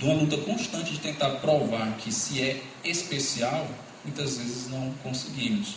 de 0.00 0.06
uma 0.06 0.14
luta 0.14 0.38
constante 0.38 0.92
de 0.92 0.98
tentar 0.98 1.28
provar 1.36 1.94
que 1.98 2.10
se 2.10 2.42
é 2.42 2.62
especial, 2.82 3.68
muitas 4.02 4.38
vezes 4.38 4.70
não 4.70 4.94
conseguimos. 5.02 5.76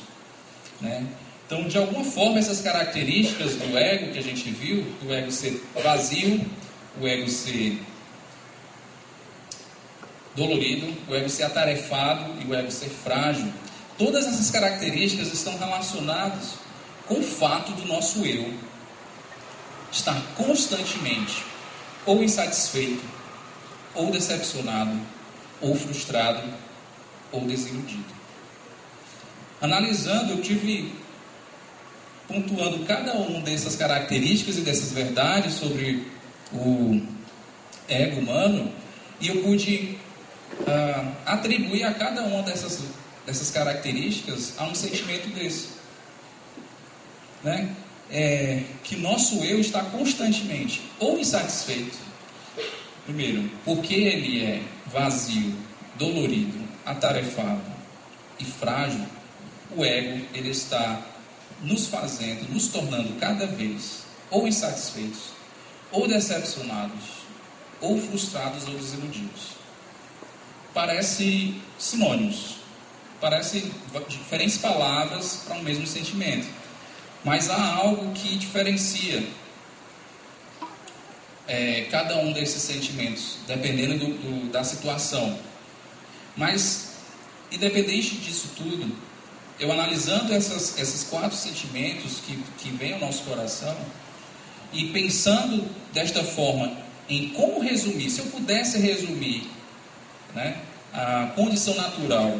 Né? 0.79 1.05
Então, 1.45 1.67
de 1.67 1.77
alguma 1.77 2.05
forma, 2.05 2.39
essas 2.39 2.61
características 2.61 3.55
do 3.55 3.77
ego 3.77 4.13
que 4.13 4.19
a 4.19 4.23
gente 4.23 4.49
viu, 4.49 4.85
o 5.05 5.11
ego 5.11 5.29
ser 5.29 5.61
vazio, 5.83 6.39
o 7.01 7.05
ego 7.05 7.29
ser 7.29 7.77
dolorido, 10.33 10.87
o 11.09 11.13
ego 11.13 11.29
ser 11.29 11.43
atarefado 11.43 12.41
e 12.41 12.45
o 12.45 12.55
ego 12.55 12.71
ser 12.71 12.89
frágil. 12.89 13.51
Todas 13.97 14.25
essas 14.25 14.49
características 14.49 15.33
estão 15.33 15.57
relacionadas 15.57 16.53
com 17.07 17.19
o 17.19 17.23
fato 17.23 17.73
do 17.73 17.85
nosso 17.85 18.25
eu 18.25 18.53
estar 19.91 20.19
constantemente 20.37 21.43
ou 22.05 22.23
insatisfeito, 22.23 23.03
ou 23.95 24.11
decepcionado, 24.11 24.99
ou 25.61 25.75
frustrado, 25.75 26.41
ou 27.31 27.41
desiludido. 27.41 28.13
Analisando, 29.61 30.33
eu 30.33 30.41
tive 30.41 30.91
pontuando 32.27 32.85
cada 32.85 33.13
uma 33.13 33.41
dessas 33.41 33.75
características 33.75 34.57
e 34.57 34.61
dessas 34.61 34.91
verdades 34.91 35.53
sobre 35.53 36.05
o 36.51 37.01
ego 37.87 38.19
humano, 38.19 38.71
e 39.19 39.27
eu 39.27 39.41
pude 39.41 39.97
uh, 40.61 41.11
atribuir 41.25 41.83
a 41.83 41.93
cada 41.93 42.23
uma 42.23 42.43
dessas, 42.43 42.83
dessas 43.25 43.51
características 43.51 44.53
a 44.57 44.65
um 44.65 44.75
sentimento 44.75 45.27
desse. 45.33 45.69
Né? 47.43 47.75
É, 48.09 48.63
que 48.83 48.95
nosso 48.95 49.43
eu 49.43 49.59
está 49.59 49.81
constantemente 49.83 50.81
ou 50.99 51.19
insatisfeito, 51.19 51.97
primeiro, 53.05 53.49
porque 53.65 53.93
ele 53.93 54.43
é 54.43 54.61
vazio, 54.87 55.53
dolorido, 55.95 56.57
atarefado 56.85 57.61
e 58.39 58.45
frágil, 58.45 59.05
o 59.75 59.83
ego 59.83 60.25
ele 60.33 60.49
está 60.49 61.01
nos 61.61 61.87
fazendo, 61.87 62.51
nos 62.51 62.67
tornando 62.67 63.13
cada 63.19 63.47
vez 63.47 64.03
ou 64.29 64.47
insatisfeitos, 64.47 65.31
ou 65.91 66.07
decepcionados, 66.07 67.23
ou 67.79 67.99
frustrados 67.99 68.67
ou 68.67 68.75
desiludidos. 68.75 69.51
Parece 70.73 71.61
sinônimos, 71.77 72.57
parece 73.21 73.71
diferentes 74.07 74.57
palavras 74.57 75.43
para 75.45 75.57
um 75.57 75.61
mesmo 75.63 75.85
sentimento, 75.85 76.47
mas 77.23 77.49
há 77.49 77.75
algo 77.75 78.11
que 78.13 78.35
diferencia 78.35 79.23
é, 81.47 81.87
cada 81.91 82.17
um 82.17 82.31
desses 82.31 82.61
sentimentos, 82.61 83.37
dependendo 83.47 83.97
do, 83.97 84.13
do, 84.13 84.51
da 84.51 84.63
situação. 84.63 85.37
Mas, 86.35 86.95
independente 87.51 88.15
disso 88.17 88.49
tudo, 88.55 88.95
eu 89.59 89.71
analisando 89.71 90.33
essas, 90.33 90.77
esses 90.79 91.03
quatro 91.03 91.37
sentimentos 91.37 92.19
que, 92.25 92.37
que 92.57 92.69
vêm 92.71 92.93
ao 92.93 92.99
nosso 92.99 93.23
coração 93.23 93.75
e 94.71 94.85
pensando 94.87 95.69
desta 95.93 96.23
forma 96.23 96.75
em 97.09 97.29
como 97.29 97.59
resumir, 97.59 98.09
se 98.09 98.19
eu 98.19 98.25
pudesse 98.27 98.79
resumir 98.79 99.49
né, 100.33 100.57
a 100.91 101.31
condição 101.35 101.75
natural 101.75 102.39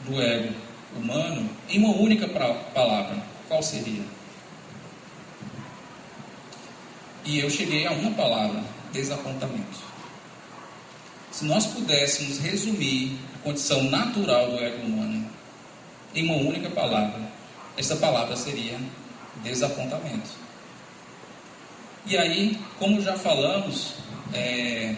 do 0.00 0.20
ego 0.20 0.54
humano 0.96 1.48
em 1.68 1.78
uma 1.78 1.94
única 1.96 2.26
palavra, 2.28 3.22
qual 3.48 3.62
seria? 3.62 4.02
E 7.24 7.38
eu 7.38 7.48
cheguei 7.48 7.86
a 7.86 7.92
uma 7.92 8.12
palavra: 8.12 8.62
desapontamento. 8.92 9.92
Se 11.30 11.44
nós 11.44 11.66
pudéssemos 11.66 12.38
resumir 12.38 13.18
a 13.36 13.38
condição 13.38 13.84
natural 13.84 14.50
do 14.50 14.58
ego 14.58 14.86
humano 14.86 15.26
em 16.14 16.24
uma 16.24 16.36
única 16.36 16.68
palavra, 16.70 17.22
essa 17.76 17.96
palavra 17.96 18.36
seria 18.36 18.78
desapontamento. 19.42 20.30
E 22.04 22.18
aí, 22.18 22.58
como 22.78 23.00
já 23.00 23.16
falamos, 23.16 23.94
é, 24.34 24.96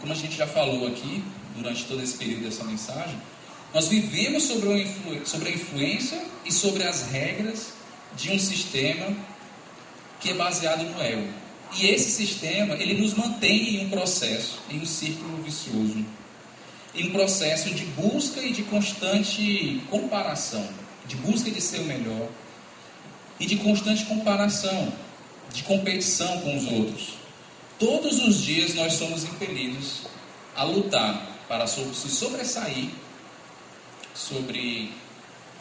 como 0.00 0.12
a 0.12 0.16
gente 0.16 0.36
já 0.36 0.46
falou 0.46 0.88
aqui 0.88 1.22
durante 1.54 1.84
todo 1.84 2.02
esse 2.02 2.16
período 2.16 2.44
dessa 2.44 2.64
mensagem, 2.64 3.16
nós 3.72 3.88
vivemos 3.88 4.44
sobre, 4.44 4.90
sobre 5.24 5.50
a 5.50 5.52
influência 5.52 6.24
e 6.44 6.52
sobre 6.52 6.84
as 6.84 7.10
regras 7.10 7.74
de 8.16 8.30
um 8.30 8.38
sistema 8.38 9.14
que 10.24 10.30
é 10.30 10.34
baseado 10.34 10.82
no 10.82 11.00
ego. 11.00 11.28
E 11.76 11.86
esse 11.86 12.10
sistema, 12.10 12.74
ele 12.74 12.94
nos 12.94 13.14
mantém 13.14 13.76
em 13.76 13.86
um 13.86 13.90
processo, 13.90 14.60
em 14.70 14.80
um 14.80 14.86
círculo 14.86 15.42
vicioso 15.42 16.04
em 16.94 17.08
um 17.08 17.12
processo 17.12 17.70
de 17.74 17.84
busca 17.86 18.40
e 18.40 18.52
de 18.52 18.62
constante 18.62 19.82
comparação, 19.90 20.66
de 21.06 21.16
busca 21.16 21.50
de 21.50 21.60
ser 21.60 21.80
o 21.80 21.84
melhor 21.84 22.28
e 23.38 23.46
de 23.46 23.56
constante 23.56 24.04
comparação, 24.04 24.92
de 25.52 25.64
competição 25.64 26.40
com 26.40 26.56
os 26.56 26.70
outros. 26.70 27.14
Todos 27.78 28.22
os 28.22 28.40
dias 28.40 28.74
nós 28.74 28.92
somos 28.92 29.24
impelidos 29.24 30.02
a 30.54 30.62
lutar 30.62 31.36
para 31.48 31.66
se 31.66 32.08
sobressair 32.08 32.90
sobre 34.14 34.92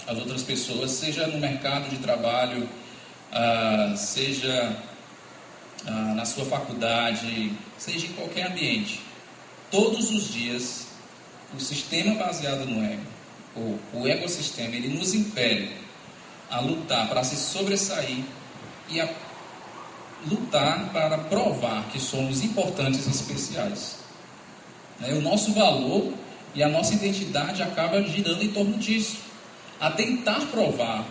as 0.05 0.17
outras 0.17 0.43
pessoas, 0.43 0.91
seja 0.91 1.25
no 1.25 1.39
mercado 1.39 1.89
de 1.89 1.97
trabalho, 1.97 2.69
ah, 3.33 3.93
seja 3.97 4.77
ah, 5.85 6.13
na 6.15 6.25
sua 6.25 6.45
faculdade, 6.45 7.51
seja 7.77 8.05
em 8.07 8.13
qualquer 8.13 8.47
ambiente. 8.47 9.01
Todos 9.69 10.11
os 10.11 10.31
dias 10.31 10.87
o 11.55 11.59
sistema 11.59 12.15
baseado 12.15 12.65
no 12.65 12.83
ego, 12.83 13.03
ou 13.55 13.79
o 13.93 14.07
ecossistema, 14.07 14.75
ele 14.75 14.87
nos 14.87 15.13
impele 15.13 15.71
a 16.49 16.59
lutar 16.59 17.07
para 17.07 17.23
se 17.23 17.35
sobressair 17.35 18.23
e 18.89 18.99
a 18.99 19.09
lutar 20.27 20.89
para 20.91 21.17
provar 21.17 21.89
que 21.89 21.99
somos 21.99 22.43
importantes 22.43 23.05
e 23.05 23.09
especiais. 23.09 23.97
Né? 24.99 25.13
O 25.13 25.21
nosso 25.21 25.53
valor 25.53 26.13
e 26.55 26.63
a 26.63 26.69
nossa 26.69 26.93
identidade 26.93 27.61
acaba 27.61 28.01
girando 28.01 28.43
em 28.43 28.51
torno 28.51 28.77
disso, 28.77 29.17
a 29.79 29.91
tentar 29.91 30.39
provar 30.51 31.05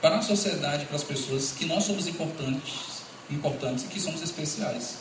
para 0.00 0.18
a 0.18 0.22
sociedade, 0.22 0.86
para 0.86 0.96
as 0.96 1.04
pessoas, 1.04 1.52
que 1.52 1.66
nós 1.66 1.84
somos 1.84 2.06
importantes, 2.06 3.02
importantes 3.30 3.84
e 3.84 3.88
que 3.88 4.00
somos 4.00 4.22
especiais. 4.22 4.98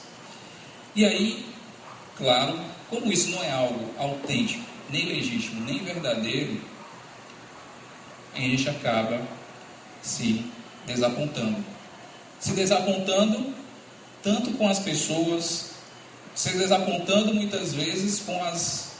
E 0.95 1.05
aí, 1.05 1.45
claro, 2.17 2.59
como 2.89 3.11
isso 3.11 3.29
não 3.29 3.43
é 3.43 3.51
algo 3.51 3.91
autêntico, 3.97 4.65
nem 4.89 5.05
legítimo, 5.05 5.63
nem 5.65 5.83
verdadeiro, 5.83 6.59
a 8.33 8.39
gente 8.39 8.69
acaba 8.69 9.21
se 10.01 10.45
desapontando. 10.85 11.63
Se 12.39 12.51
desapontando 12.53 13.53
tanto 14.23 14.51
com 14.51 14.67
as 14.67 14.79
pessoas, 14.79 15.71
se 16.33 16.57
desapontando 16.57 17.33
muitas 17.33 17.73
vezes 17.73 18.19
com 18.19 18.43
as, 18.43 18.91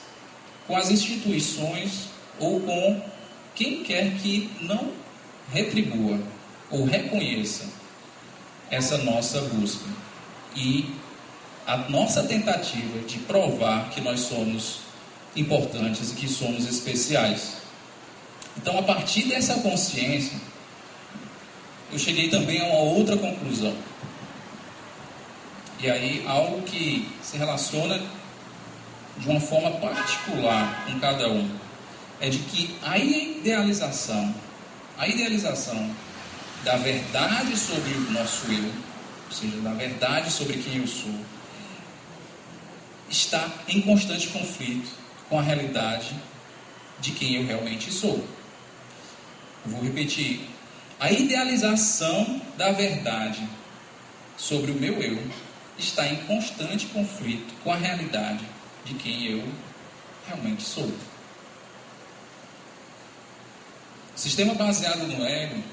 com 0.66 0.76
as 0.76 0.90
instituições 0.90 2.08
ou 2.40 2.60
com 2.60 3.02
quem 3.56 3.84
quer 3.84 4.16
que 4.18 4.50
não 4.62 4.92
retribua 5.52 6.20
ou 6.70 6.86
reconheça 6.86 7.66
essa 8.70 8.98
nossa 9.00 9.42
busca. 9.42 9.86
E 10.56 10.94
a 11.66 11.78
nossa 11.90 12.24
tentativa 12.24 13.00
de 13.00 13.20
provar 13.20 13.90
que 13.90 14.02
nós 14.02 14.22
somos 14.22 14.80
importantes 15.36 16.12
e 16.12 16.16
que 16.16 16.28
somos 16.28 16.68
especiais. 16.68 17.58
Então, 18.56 18.78
a 18.80 18.84
partir 18.84 19.24
dessa 19.24 19.56
consciência, 19.56 20.40
eu 21.92 22.00
cheguei 22.00 22.30
também 22.30 22.60
a 22.62 22.66
uma 22.66 22.80
outra 22.80 23.18
conclusão. 23.18 23.76
E 25.80 25.90
aí, 25.90 26.26
algo 26.28 26.62
que 26.64 27.08
se 27.22 27.38
relaciona 27.38 28.02
de 29.18 29.30
uma 29.30 29.40
forma 29.40 29.72
particular 29.72 30.86
com 30.86 31.00
cada 31.00 31.30
um, 31.30 31.50
é 32.20 32.30
de 32.30 32.40
que 32.40 32.76
a 32.82 32.98
idealização, 32.98 34.34
a 34.98 35.08
idealização 35.08 35.96
da 36.64 36.76
verdade 36.78 37.56
sobre 37.56 37.94
o 37.94 38.12
nosso 38.12 38.52
eu, 38.52 38.66
ou 39.26 39.32
seja, 39.32 39.58
da 39.58 39.74
verdade 39.74 40.32
sobre 40.32 40.58
quem 40.58 40.78
eu 40.78 40.88
sou, 40.88 41.14
está 43.10 43.48
em 43.68 43.82
constante 43.82 44.28
conflito 44.30 44.90
com 45.30 45.40
a 45.40 45.42
realidade 45.42 46.16
de 47.00 47.12
quem 47.12 47.36
eu 47.36 47.46
realmente 47.46 47.92
sou. 47.92 48.26
Eu 49.66 49.72
vou 49.72 49.82
repetir. 49.82 50.42
A 51.00 51.12
idealização 51.12 52.42
da 52.58 52.72
verdade 52.72 53.48
sobre 54.36 54.72
o 54.72 54.76
meu 54.76 55.02
eu 55.02 55.22
está 55.78 56.08
em 56.08 56.16
constante 56.24 56.88
conflito 56.88 57.54
com 57.64 57.72
a 57.72 57.76
realidade 57.76 58.44
de 58.84 58.96
quem 58.96 59.26
eu 59.28 59.48
realmente 60.28 60.64
sou. 60.64 60.92
Sistema 64.18 64.56
baseado 64.56 65.08
no 65.08 65.24
ego, 65.24 65.64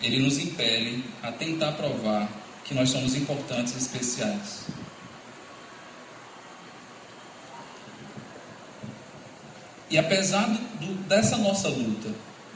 ele 0.00 0.20
nos 0.20 0.38
impele 0.38 1.04
a 1.22 1.30
tentar 1.30 1.72
provar 1.72 2.30
que 2.64 2.72
nós 2.72 2.88
somos 2.88 3.14
importantes 3.14 3.74
e 3.74 3.76
especiais. 3.76 4.64
E 9.90 9.98
apesar 9.98 10.46
do, 10.48 10.94
dessa 11.06 11.36
nossa 11.36 11.68
luta 11.68 12.10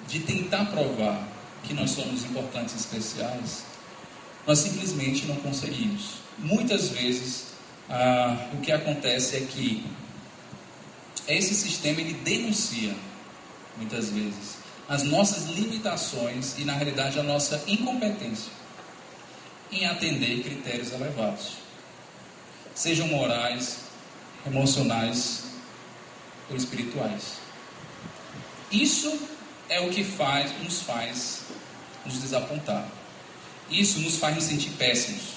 de 0.08 0.20
tentar 0.20 0.64
provar 0.64 1.28
que 1.62 1.74
nós 1.74 1.90
somos 1.90 2.24
importantes 2.24 2.74
e 2.74 2.78
especiais, 2.78 3.64
nós 4.46 4.60
simplesmente 4.60 5.26
não 5.26 5.36
conseguimos. 5.36 6.22
Muitas 6.38 6.88
vezes 6.88 7.48
ah, 7.90 8.48
o 8.54 8.62
que 8.62 8.72
acontece 8.72 9.36
é 9.36 9.40
que 9.40 9.84
esse 11.28 11.54
sistema 11.54 12.00
ele 12.00 12.14
denuncia, 12.14 12.94
muitas 13.76 14.10
vezes, 14.10 14.56
as 14.88 15.02
nossas 15.04 15.46
limitações 15.46 16.58
e 16.58 16.64
na 16.64 16.74
realidade 16.74 17.18
a 17.18 17.22
nossa 17.22 17.62
incompetência 17.66 18.52
em 19.70 19.86
atender 19.86 20.42
critérios 20.42 20.92
elevados, 20.92 21.52
sejam 22.74 23.06
morais, 23.08 23.78
emocionais 24.46 25.44
ou 26.50 26.56
espirituais. 26.56 27.38
Isso 28.70 29.18
é 29.68 29.80
o 29.80 29.90
que 29.90 30.04
faz, 30.04 30.52
nos 30.62 30.82
faz 30.82 31.42
nos 32.04 32.20
desapontar. 32.20 32.86
Isso 33.70 34.00
nos 34.00 34.16
faz 34.16 34.34
nos 34.34 34.44
sentir 34.44 34.70
péssimos. 34.70 35.36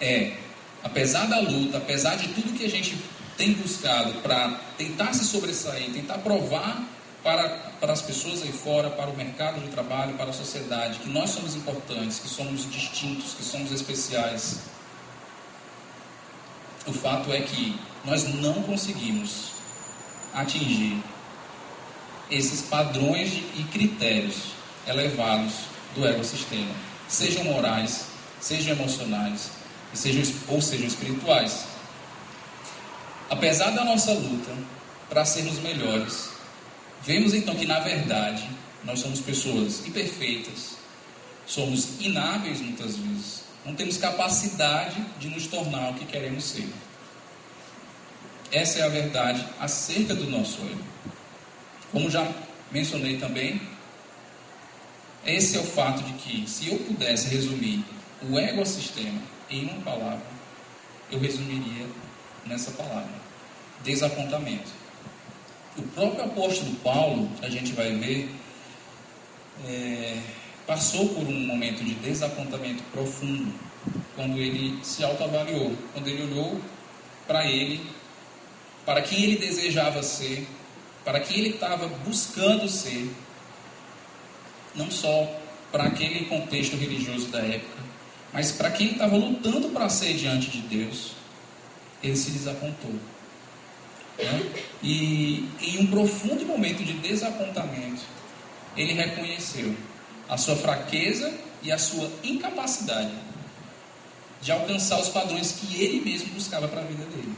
É, 0.00 0.36
apesar 0.82 1.26
da 1.26 1.38
luta, 1.38 1.78
apesar 1.78 2.16
de 2.16 2.28
tudo 2.28 2.56
que 2.56 2.64
a 2.64 2.70
gente 2.70 2.96
tem 3.36 3.52
buscado 3.52 4.14
para 4.22 4.60
tentar 4.78 5.12
se 5.12 5.24
sobressair, 5.24 5.92
tentar 5.92 6.18
provar 6.18 6.82
para, 7.22 7.48
para 7.80 7.92
as 7.92 8.02
pessoas 8.02 8.42
aí 8.42 8.52
fora, 8.52 8.90
para 8.90 9.10
o 9.10 9.16
mercado 9.16 9.60
de 9.60 9.68
trabalho, 9.68 10.14
para 10.14 10.30
a 10.30 10.32
sociedade, 10.32 11.00
que 11.00 11.08
nós 11.08 11.30
somos 11.30 11.54
importantes, 11.54 12.18
que 12.18 12.28
somos 12.28 12.70
distintos, 12.70 13.34
que 13.34 13.44
somos 13.44 13.72
especiais. 13.72 14.60
O 16.86 16.92
fato 16.92 17.32
é 17.32 17.40
que 17.40 17.78
nós 18.04 18.32
não 18.34 18.62
conseguimos 18.62 19.52
atingir 20.32 21.02
esses 22.30 22.62
padrões 22.62 23.32
e 23.56 23.62
critérios 23.72 24.52
elevados 24.86 25.52
do 25.94 26.06
ecossistema, 26.06 26.74
sejam 27.08 27.44
morais, 27.44 28.06
sejam 28.40 28.74
emocionais, 28.74 29.50
sejam, 29.92 30.22
ou 30.48 30.60
sejam 30.62 30.86
espirituais. 30.86 31.75
Apesar 33.28 33.70
da 33.70 33.84
nossa 33.84 34.12
luta 34.12 34.52
para 35.08 35.24
sermos 35.24 35.58
melhores, 35.58 36.30
vemos 37.02 37.34
então 37.34 37.56
que 37.56 37.66
na 37.66 37.80
verdade 37.80 38.48
nós 38.84 39.00
somos 39.00 39.20
pessoas 39.20 39.84
imperfeitas, 39.84 40.76
somos 41.44 42.00
inábeis 42.00 42.60
muitas 42.60 42.96
vezes, 42.96 43.42
não 43.64 43.74
temos 43.74 43.96
capacidade 43.96 45.04
de 45.18 45.28
nos 45.28 45.48
tornar 45.48 45.90
o 45.90 45.94
que 45.94 46.04
queremos 46.04 46.44
ser. 46.44 46.68
Essa 48.52 48.78
é 48.78 48.82
a 48.84 48.88
verdade 48.88 49.44
acerca 49.58 50.14
do 50.14 50.30
nosso 50.30 50.60
erro. 50.62 50.84
Como 51.90 52.08
já 52.08 52.30
mencionei 52.70 53.18
também, 53.18 53.60
esse 55.24 55.56
é 55.56 55.60
o 55.60 55.64
fato 55.64 56.04
de 56.04 56.12
que, 56.12 56.48
se 56.48 56.68
eu 56.68 56.78
pudesse 56.78 57.28
resumir 57.28 57.84
o 58.22 58.38
ecossistema 58.38 59.20
em 59.50 59.64
uma 59.64 59.82
palavra, 59.82 60.22
eu 61.10 61.18
resumiria 61.18 61.86
nessa 62.46 62.70
palavra: 62.72 63.10
desapontamento. 63.84 64.70
O 65.76 65.82
próprio 65.82 66.24
apóstolo 66.24 66.74
Paulo, 66.76 67.30
a 67.42 67.50
gente 67.50 67.72
vai 67.72 67.94
ver, 67.94 68.30
é, 69.68 70.18
passou 70.66 71.08
por 71.10 71.24
um 71.24 71.46
momento 71.46 71.84
de 71.84 71.94
desapontamento 71.94 72.82
profundo 72.92 73.52
quando 74.14 74.38
ele 74.38 74.82
se 74.82 75.04
autoavaliou, 75.04 75.76
quando 75.92 76.08
ele 76.08 76.22
olhou 76.22 76.60
para 77.26 77.44
ele, 77.46 77.84
para 78.84 79.02
quem 79.02 79.22
ele 79.22 79.36
desejava 79.36 80.02
ser, 80.02 80.46
para 81.04 81.20
quem 81.20 81.38
ele 81.38 81.50
estava 81.50 81.86
buscando 81.86 82.68
ser, 82.68 83.10
não 84.74 84.90
só 84.90 85.28
para 85.70 85.84
aquele 85.84 86.24
contexto 86.26 86.76
religioso 86.76 87.28
da 87.28 87.40
época, 87.40 87.82
mas 88.32 88.52
para 88.52 88.70
quem 88.70 88.86
ele 88.86 88.94
estava 88.94 89.16
lutando 89.16 89.68
para 89.70 89.88
ser 89.88 90.14
diante 90.14 90.50
de 90.50 90.60
Deus, 90.62 91.15
ele 92.06 92.16
se 92.16 92.30
desapontou. 92.30 92.94
Né? 94.18 94.52
E 94.82 95.48
em 95.60 95.78
um 95.80 95.86
profundo 95.88 96.44
momento 96.46 96.84
de 96.84 96.94
desapontamento, 96.94 98.02
ele 98.76 98.92
reconheceu 98.92 99.74
a 100.28 100.36
sua 100.36 100.56
fraqueza 100.56 101.32
e 101.62 101.70
a 101.70 101.78
sua 101.78 102.10
incapacidade 102.22 103.12
de 104.40 104.52
alcançar 104.52 105.00
os 105.00 105.08
padrões 105.08 105.52
que 105.52 105.82
ele 105.82 106.00
mesmo 106.00 106.34
buscava 106.34 106.68
para 106.68 106.80
a 106.80 106.84
vida 106.84 107.04
dele. 107.06 107.34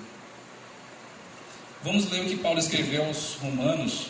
Vamos 1.83 2.11
ler 2.11 2.23
o 2.23 2.29
que 2.29 2.37
Paulo 2.37 2.59
escreveu 2.59 3.05
aos 3.05 3.35
Romanos, 3.35 4.09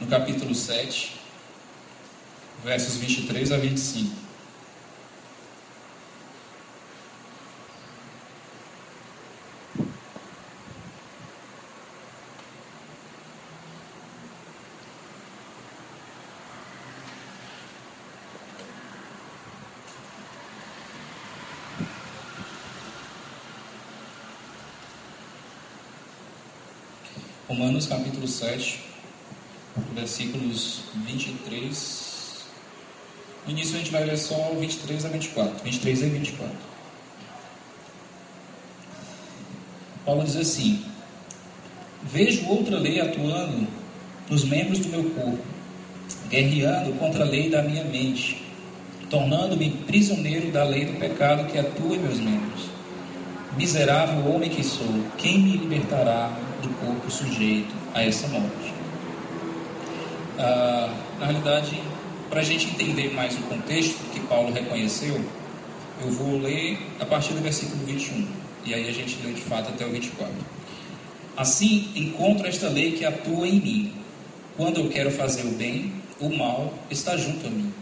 no 0.00 0.06
capítulo 0.06 0.54
7, 0.54 1.20
versos 2.64 2.96
23 2.96 3.52
a 3.52 3.58
25. 3.58 4.23
Romanos 27.54 27.86
capítulo 27.86 28.26
7, 28.26 28.80
versículos 29.94 30.80
23. 31.06 32.44
No 33.46 33.52
início 33.52 33.76
a 33.76 33.78
gente 33.78 33.92
vai 33.92 34.04
ler 34.04 34.18
só 34.18 34.50
23 34.58 35.04
a 35.04 35.08
24. 35.08 35.62
23 35.62 36.02
a 36.02 36.06
24. 36.06 36.56
Paulo 40.04 40.24
diz 40.24 40.34
assim: 40.34 40.84
Vejo 42.02 42.44
outra 42.48 42.76
lei 42.76 43.00
atuando 43.00 43.68
nos 44.28 44.44
membros 44.44 44.80
do 44.80 44.88
meu 44.88 45.04
corpo, 45.10 45.44
guerreando 46.28 46.92
contra 46.94 47.22
a 47.22 47.28
lei 47.28 47.50
da 47.50 47.62
minha 47.62 47.84
mente, 47.84 48.44
tornando-me 49.08 49.70
prisioneiro 49.86 50.50
da 50.50 50.64
lei 50.64 50.86
do 50.86 50.98
pecado 50.98 51.48
que 51.52 51.56
atua 51.56 51.94
em 51.94 52.00
meus 52.00 52.18
membros. 52.18 52.64
Miserável 53.56 54.34
homem 54.34 54.50
que 54.50 54.64
sou, 54.64 54.88
quem 55.16 55.38
me 55.38 55.56
libertará 55.56 56.36
do 56.66 56.74
corpo 56.80 57.10
sujeito 57.10 57.74
a 57.94 58.02
essa 58.02 58.26
morte. 58.28 58.74
Ah, 60.38 60.92
na 61.20 61.26
realidade, 61.26 61.80
para 62.28 62.40
a 62.40 62.44
gente 62.44 62.66
entender 62.66 63.12
mais 63.12 63.36
o 63.36 63.42
contexto 63.42 63.98
que 64.12 64.20
Paulo 64.20 64.52
reconheceu, 64.52 65.20
eu 66.02 66.10
vou 66.10 66.40
ler 66.40 66.78
a 66.98 67.06
partir 67.06 67.34
do 67.34 67.40
versículo 67.40 67.84
21, 67.84 68.26
e 68.64 68.74
aí 68.74 68.88
a 68.88 68.92
gente 68.92 69.18
lê 69.24 69.32
de 69.32 69.42
fato 69.42 69.68
até 69.68 69.86
o 69.86 69.90
24. 69.90 70.32
Assim, 71.36 71.90
encontro 71.94 72.46
esta 72.46 72.68
lei 72.68 72.92
que 72.92 73.04
atua 73.04 73.46
em 73.46 73.60
mim. 73.60 73.92
Quando 74.56 74.80
eu 74.80 74.88
quero 74.88 75.10
fazer 75.10 75.42
o 75.42 75.52
bem, 75.52 75.92
o 76.20 76.28
mal 76.36 76.72
está 76.90 77.16
junto 77.16 77.46
a 77.46 77.50
mim. 77.50 77.72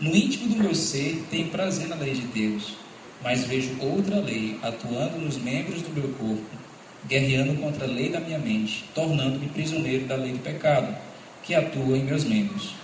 No 0.00 0.14
íntimo 0.14 0.54
do 0.54 0.62
meu 0.62 0.74
ser, 0.74 1.22
tenho 1.30 1.48
prazer 1.48 1.88
na 1.88 1.96
lei 1.96 2.14
de 2.14 2.22
Deus, 2.22 2.76
mas 3.22 3.44
vejo 3.44 3.76
outra 3.80 4.20
lei 4.20 4.58
atuando 4.62 5.18
nos 5.18 5.36
membros 5.36 5.82
do 5.82 5.90
meu 5.90 6.08
corpo 6.14 6.67
guerreando 7.08 7.56
contra 7.56 7.84
a 7.84 7.88
lei 7.88 8.10
da 8.10 8.20
minha 8.20 8.38
mente, 8.38 8.84
tornando-me 8.94 9.48
prisioneiro 9.48 10.06
da 10.06 10.14
lei 10.14 10.32
do 10.32 10.38
pecado, 10.40 10.94
que 11.42 11.54
atua 11.54 11.96
em 11.96 12.04
meus 12.04 12.24
membros. 12.24 12.74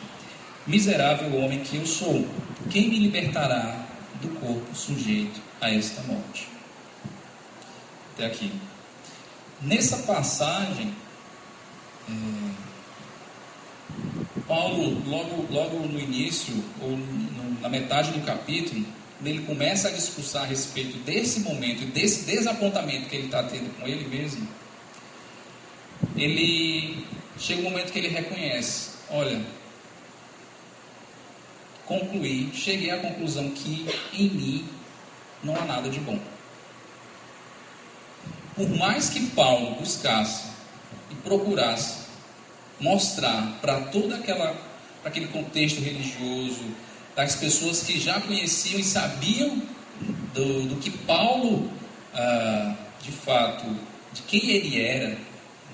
Miserável 0.67 1.39
homem 1.39 1.61
que 1.61 1.77
eu 1.77 1.87
sou, 1.87 2.27
quem 2.71 2.89
me 2.89 2.99
libertará 2.99 3.87
do 4.23 4.29
corpo 4.41 4.75
sujeito 4.75 5.41
a 5.61 5.71
esta 5.71 6.03
morte? 6.03 6.49
Até 8.15 8.27
aqui. 8.27 8.51
Nessa 9.61 9.99
passagem, 9.99 10.95
é, 12.09 12.13
Paulo, 14.49 15.03
logo, 15.07 15.47
logo 15.51 15.87
no 15.87 16.01
início, 16.01 16.55
ou 16.81 16.91
no, 16.91 17.61
na 17.61 17.69
metade 17.69 18.13
do 18.13 18.25
capítulo, 18.25 18.85
ele 19.25 19.45
começa 19.45 19.89
a 19.89 19.91
discursar 19.91 20.43
a 20.43 20.47
respeito 20.47 20.99
desse 20.99 21.41
momento 21.41 21.83
e 21.83 21.87
desse 21.87 22.25
desapontamento 22.25 23.09
que 23.09 23.17
ele 23.17 23.27
está 23.27 23.43
tendo 23.43 23.75
com 23.79 23.87
ele 23.87 24.09
mesmo, 24.09 24.47
ele 26.17 27.07
chega 27.39 27.61
um 27.61 27.65
momento 27.65 27.93
que 27.93 27.99
ele 27.99 28.09
reconhece: 28.09 28.91
olha, 29.11 29.45
concluí, 31.87 32.51
cheguei 32.55 32.91
à 32.91 32.99
conclusão 32.99 33.51
que 33.51 33.87
em 34.13 34.29
mim 34.31 34.69
não 35.43 35.55
há 35.57 35.65
nada 35.65 35.89
de 35.89 36.01
bom. 36.01 36.19
Por 38.55 38.69
mais 38.71 39.09
que 39.11 39.27
Paulo 39.31 39.75
buscasse 39.77 40.49
e 41.11 41.15
procurasse 41.17 42.05
mostrar 42.81 43.59
para 43.61 43.81
toda 43.83 44.17
aquela, 44.17 44.57
aquele 45.05 45.27
contexto 45.29 45.81
religioso, 45.81 46.65
das 47.15 47.37
pessoas 47.37 47.83
que 47.83 47.99
já 47.99 48.21
conheciam 48.21 48.81
e 48.81 48.85
sabiam 48.85 49.63
do, 50.35 50.69
do 50.69 50.77
que 50.77 50.91
Paulo, 50.91 51.71
ah, 52.13 52.75
de 53.01 53.13
fato, 53.13 53.65
de 54.13 54.23
quem 54.23 54.51
ele 54.51 54.81
era, 54.81 55.17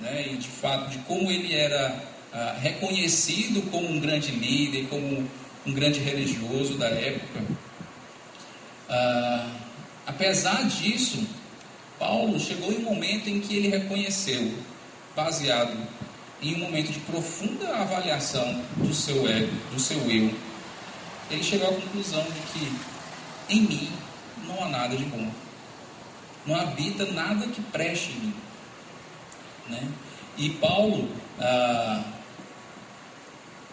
né, 0.00 0.29
e 0.33 0.37
de 0.37 0.48
fato 0.48 0.90
de 0.90 0.98
como 0.98 1.31
ele 1.31 1.55
era 1.55 1.94
ah, 2.33 2.57
reconhecido 2.61 3.70
como 3.70 3.88
um 3.88 4.00
grande 4.00 4.31
líder, 4.31 4.87
como 4.88 5.26
um 5.66 5.72
grande 5.72 6.00
religioso 6.00 6.76
da 6.76 6.88
época. 6.88 7.42
Ah, 8.88 9.50
apesar 10.07 10.64
disso, 10.64 11.26
Paulo 11.98 12.38
chegou 12.38 12.72
em 12.72 12.79
um 12.79 12.83
momento 12.83 13.29
em 13.29 13.40
que 13.40 13.57
ele 13.57 13.68
reconheceu, 13.68 14.53
baseado 15.14 15.76
em 16.42 16.55
um 16.55 16.59
momento 16.59 16.90
de 16.90 17.00
profunda 17.00 17.76
avaliação 17.76 18.62
do 18.76 18.94
seu 18.94 19.29
ego, 19.29 19.53
do 19.72 19.79
seu 19.79 19.98
eu, 20.11 20.33
ele 21.30 21.42
chegou 21.42 21.68
à 21.68 21.72
conclusão 21.72 22.22
de 22.24 22.40
que 22.52 22.72
em 23.48 23.60
mim 23.62 23.92
não 24.46 24.64
há 24.64 24.68
nada 24.68 24.96
de 24.96 25.04
bom. 25.04 25.30
Não 26.46 26.56
habita 26.56 27.04
nada 27.06 27.46
que 27.46 27.60
preste 27.62 28.12
em 28.12 28.20
mim. 28.20 28.34
Né? 29.68 29.88
E 30.36 30.50
Paulo, 30.50 31.08
ah, 31.38 32.02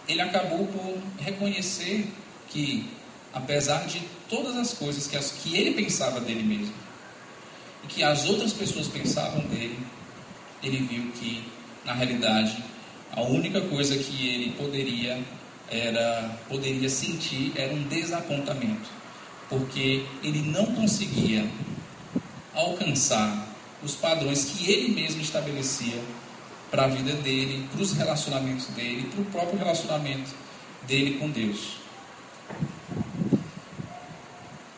ele 0.07 0.21
acabou 0.21 0.67
por 0.67 0.97
reconhecer 1.19 2.11
que, 2.49 2.89
apesar 3.33 3.85
de 3.87 4.01
todas 4.29 4.55
as 4.55 4.73
coisas 4.73 5.07
que, 5.07 5.17
as, 5.17 5.31
que 5.31 5.55
ele 5.55 5.71
pensava 5.73 6.19
dele 6.19 6.43
mesmo, 6.43 6.73
e 7.83 7.87
que 7.87 8.03
as 8.03 8.25
outras 8.25 8.53
pessoas 8.53 8.87
pensavam 8.87 9.41
dele, 9.47 9.79
ele 10.61 10.79
viu 10.79 11.11
que, 11.13 11.43
na 11.85 11.93
realidade, 11.93 12.63
a 13.11 13.21
única 13.21 13.61
coisa 13.61 13.97
que 13.97 14.27
ele 14.27 14.51
poderia 14.51 15.23
era 15.69 16.37
poderia 16.47 16.89
sentir 16.89 17.51
era 17.55 17.73
um 17.73 17.83
desapontamento, 17.83 18.89
porque 19.49 20.05
ele 20.23 20.41
não 20.49 20.65
conseguia 20.67 21.45
alcançar 22.53 23.47
os 23.83 23.95
padrões 23.95 24.45
que 24.45 24.71
ele 24.71 24.93
mesmo 24.93 25.21
estabelecia 25.21 26.01
para 26.71 26.85
a 26.85 26.87
vida 26.87 27.13
dele, 27.13 27.67
para 27.71 27.81
os 27.81 27.93
relacionamentos 27.93 28.67
dele, 28.67 29.09
para 29.09 29.21
o 29.21 29.25
próprio 29.25 29.57
relacionamento 29.57 30.31
dele 30.87 31.17
com 31.17 31.29
Deus. 31.29 31.77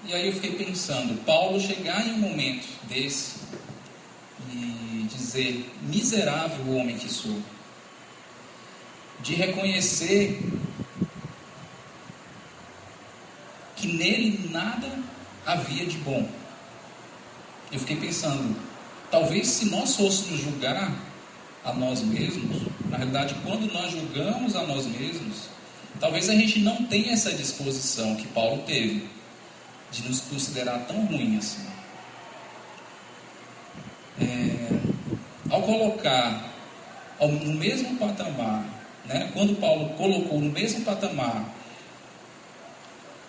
E 0.06 0.13
aí 0.13 0.28
eu 0.28 0.34
fiquei 0.34 0.54
pensando, 0.54 1.23
Paulo 1.23 1.60
chegar 1.60 2.06
em 2.08 2.13
um 2.13 2.17
momento 2.17 2.67
desse 2.88 3.41
e 4.52 5.08
dizer, 5.08 5.69
miserável 5.84 6.75
homem 6.75 6.97
que 6.97 7.08
sou, 7.08 7.39
de 9.21 9.36
reconhecer 9.36 10.41
que 13.75 13.79
nele 13.93 14.49
nada 14.52 14.88
havia 15.45 15.86
de 15.86 15.97
bom. 15.97 16.28
Eu 17.71 17.80
fiquei 17.80 17.97
pensando, 17.97 18.56
talvez 19.12 19.47
se 19.47 19.65
nós 19.69 19.95
fôssemos 19.95 20.41
julgar 20.41 20.91
a 21.63 21.73
nós 21.73 22.02
mesmos, 22.02 22.63
na 22.89 22.97
realidade, 22.97 23.36
quando 23.43 23.71
nós 23.71 23.91
julgamos 23.91 24.56
a 24.56 24.63
nós 24.63 24.86
mesmos, 24.88 25.49
talvez 25.99 26.30
a 26.30 26.34
gente 26.34 26.60
não 26.60 26.86
tenha 26.86 27.13
essa 27.13 27.32
disposição 27.32 28.15
que 28.15 28.28
Paulo 28.28 28.63
teve 28.65 29.08
de 29.91 30.08
nos 30.08 30.21
considerar 30.21 30.80
tão 30.88 31.06
ruim 31.06 31.38
assim. 31.38 31.67
É, 34.21 34.69
ao 35.49 35.62
colocar 35.62 36.49
no 37.19 37.54
mesmo 37.54 37.97
patamar, 37.97 38.65
né, 39.06 39.30
quando 39.34 39.60
Paulo 39.60 39.89
colocou 39.89 40.39
no 40.39 40.52
mesmo 40.52 40.84
patamar 40.86 41.59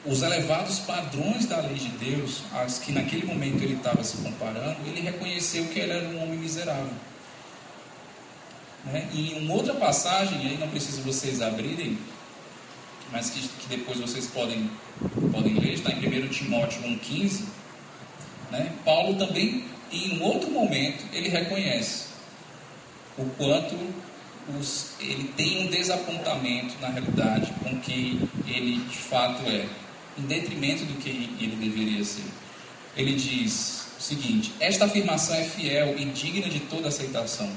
os 0.04 0.22
elevados 0.22 0.78
padrões 0.80 1.46
da 1.46 1.60
lei 1.60 1.74
de 1.74 1.88
Deus, 1.90 2.42
as 2.54 2.78
que 2.78 2.92
naquele 2.92 3.26
momento 3.26 3.62
ele 3.62 3.74
estava 3.74 4.02
se 4.02 4.16
comparando, 4.18 4.76
ele 4.86 5.00
reconheceu 5.00 5.66
que 5.66 5.78
ele 5.78 5.92
era 5.92 6.08
um 6.08 6.22
homem 6.22 6.38
miserável. 6.38 6.92
Né? 8.84 9.08
E 9.12 9.32
em 9.32 9.44
uma 9.44 9.54
outra 9.54 9.74
passagem, 9.74 10.38
aí 10.46 10.56
não 10.58 10.68
preciso 10.68 11.02
vocês 11.02 11.42
abrirem, 11.42 11.98
mas 13.12 13.30
que, 13.30 13.40
que 13.40 13.68
depois 13.68 13.98
vocês 13.98 14.26
podem, 14.28 14.70
podem 15.32 15.54
ler, 15.58 15.74
está 15.74 15.92
em 15.92 16.24
1 16.24 16.28
Timóteo 16.28 16.82
1,15. 16.82 17.44
Né? 18.50 18.72
Paulo 18.84 19.14
também, 19.18 19.64
em 19.92 20.18
um 20.18 20.22
outro 20.22 20.50
momento, 20.50 21.04
ele 21.12 21.28
reconhece 21.28 22.06
o 23.18 23.24
quanto 23.36 23.76
os, 24.58 24.92
ele 24.98 25.24
tem 25.36 25.66
um 25.66 25.70
desapontamento 25.70 26.74
na 26.80 26.88
realidade 26.88 27.52
com 27.62 27.78
que 27.80 28.28
ele 28.46 28.78
de 28.84 28.96
fato 28.96 29.42
é, 29.46 29.66
em 30.18 30.23
detrimento 30.23 30.85
do 30.85 30.94
que 30.94 31.09
ele 31.09 31.57
deveria 31.57 32.05
ser. 32.05 32.25
Ele 32.96 33.14
diz 33.14 33.87
o 33.99 34.03
seguinte: 34.03 34.53
Esta 34.61 34.85
afirmação 34.85 35.35
é 35.37 35.44
fiel 35.44 35.94
e 35.99 36.05
digna 36.07 36.49
de 36.49 36.61
toda 36.61 36.88
aceitação 36.88 37.51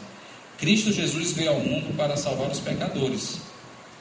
Cristo 0.64 0.94
Jesus 0.94 1.34
veio 1.34 1.52
ao 1.52 1.60
mundo 1.60 1.94
para 1.98 2.16
salvar 2.16 2.50
os 2.50 2.62
pecadores, 2.62 3.40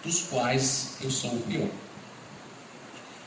dos 0.05 0.21
quais 0.23 0.93
eu 1.03 1.11
sou 1.11 1.31
o 1.31 1.41
pior. 1.41 1.69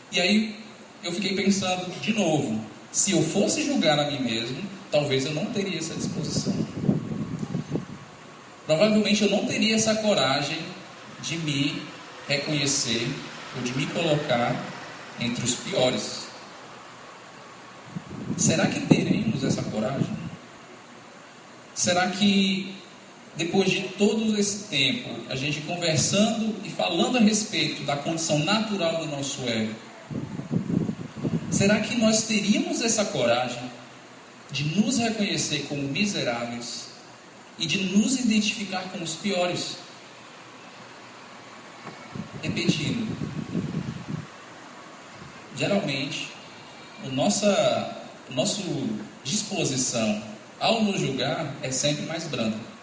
E 0.09 0.21
aí 0.21 0.55
eu 1.03 1.11
fiquei 1.11 1.35
pensando 1.35 1.91
de 1.99 2.13
novo: 2.13 2.63
se 2.93 3.11
eu 3.11 3.21
fosse 3.21 3.61
julgar 3.65 3.99
a 3.99 4.09
mim 4.09 4.21
mesmo, 4.21 4.63
talvez 4.91 5.25
eu 5.25 5.33
não 5.33 5.47
teria 5.47 5.79
essa 5.79 5.95
disposição. 5.95 6.53
Provavelmente 8.65 9.23
eu 9.23 9.29
não 9.29 9.45
teria 9.45 9.75
essa 9.75 9.95
coragem 9.95 10.59
de 11.21 11.37
me 11.39 11.81
reconhecer 12.29 13.05
ou 13.57 13.63
de 13.63 13.77
me 13.77 13.85
colocar 13.87 14.55
entre 15.19 15.43
os 15.43 15.55
piores. 15.55 16.25
Será 18.37 18.67
que 18.67 18.81
teremos 18.81 19.43
essa 19.43 19.63
coragem? 19.63 20.15
Será 21.73 22.09
que 22.09 22.75
depois 23.35 23.69
de 23.69 23.81
todo 23.89 24.37
esse 24.39 24.63
tempo, 24.69 25.09
a 25.29 25.35
gente 25.35 25.59
conversando 25.61 26.55
e 26.63 26.69
falando 26.69 27.17
a 27.17 27.21
respeito 27.21 27.83
da 27.83 27.97
condição 27.97 28.39
natural 28.39 29.05
do 29.05 29.07
nosso 29.07 29.41
ego, 29.43 29.75
será 31.51 31.79
que 31.81 31.97
nós 31.97 32.23
teríamos 32.23 32.81
essa 32.81 33.03
coragem 33.03 33.69
de 34.51 34.63
nos 34.79 34.97
reconhecer 34.97 35.65
como 35.67 35.81
miseráveis 35.81 36.87
e 37.59 37.65
de 37.65 37.83
nos 37.83 38.17
identificar 38.19 38.83
com 38.91 39.03
os 39.03 39.15
piores? 39.15 39.77
Repetindo, 42.41 42.94
geralmente, 45.57 46.29
o 47.03 47.09
nossa, 47.09 47.97
o 48.29 48.33
nosso 48.33 48.61
disposição 49.23 50.21
ao 50.59 50.83
nos 50.83 50.99
julgar 50.99 51.53
é 51.61 51.71
sempre 51.71 52.05
mais 52.05 52.25
branda 52.25 52.75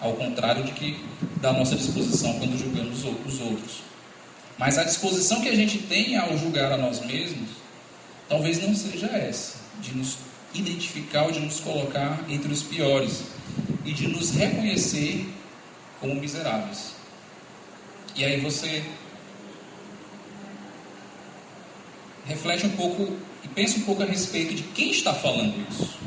ao 0.00 0.12
contrário 0.14 0.64
de 0.64 0.72
que 0.72 1.04
da 1.40 1.52
nossa 1.52 1.74
disposição 1.74 2.38
quando 2.38 2.58
julgamos 2.58 2.98
os 2.98 3.40
outros. 3.40 3.82
Mas 4.56 4.78
a 4.78 4.84
disposição 4.84 5.40
que 5.40 5.48
a 5.48 5.54
gente 5.54 5.78
tem 5.78 6.16
ao 6.16 6.36
julgar 6.36 6.72
a 6.72 6.76
nós 6.76 7.04
mesmos, 7.04 7.50
talvez 8.28 8.60
não 8.60 8.74
seja 8.74 9.06
essa, 9.06 9.56
de 9.80 9.94
nos 9.94 10.18
identificar 10.54 11.24
ou 11.24 11.32
de 11.32 11.40
nos 11.40 11.60
colocar 11.60 12.24
entre 12.28 12.52
os 12.52 12.62
piores 12.62 13.24
e 13.84 13.92
de 13.92 14.08
nos 14.08 14.30
reconhecer 14.30 15.28
como 16.00 16.14
miseráveis. 16.14 16.92
E 18.16 18.24
aí 18.24 18.40
você 18.40 18.84
reflete 22.28 22.66
um 22.66 22.70
pouco 22.76 23.16
e 23.42 23.48
pensa 23.48 23.78
um 23.78 23.82
pouco 23.82 24.02
a 24.02 24.06
respeito 24.06 24.54
de 24.54 24.62
quem 24.62 24.90
está 24.90 25.12
falando 25.14 25.54
isso 25.70 25.98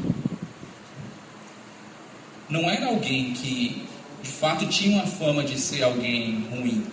não 2.51 2.69
era 2.69 2.88
alguém 2.88 3.31
que 3.34 3.88
de 4.21 4.29
fato 4.29 4.67
tinha 4.67 4.97
uma 4.97 5.07
fama 5.07 5.41
de 5.43 5.57
ser 5.57 5.84
alguém 5.84 6.45
ruim. 6.51 6.86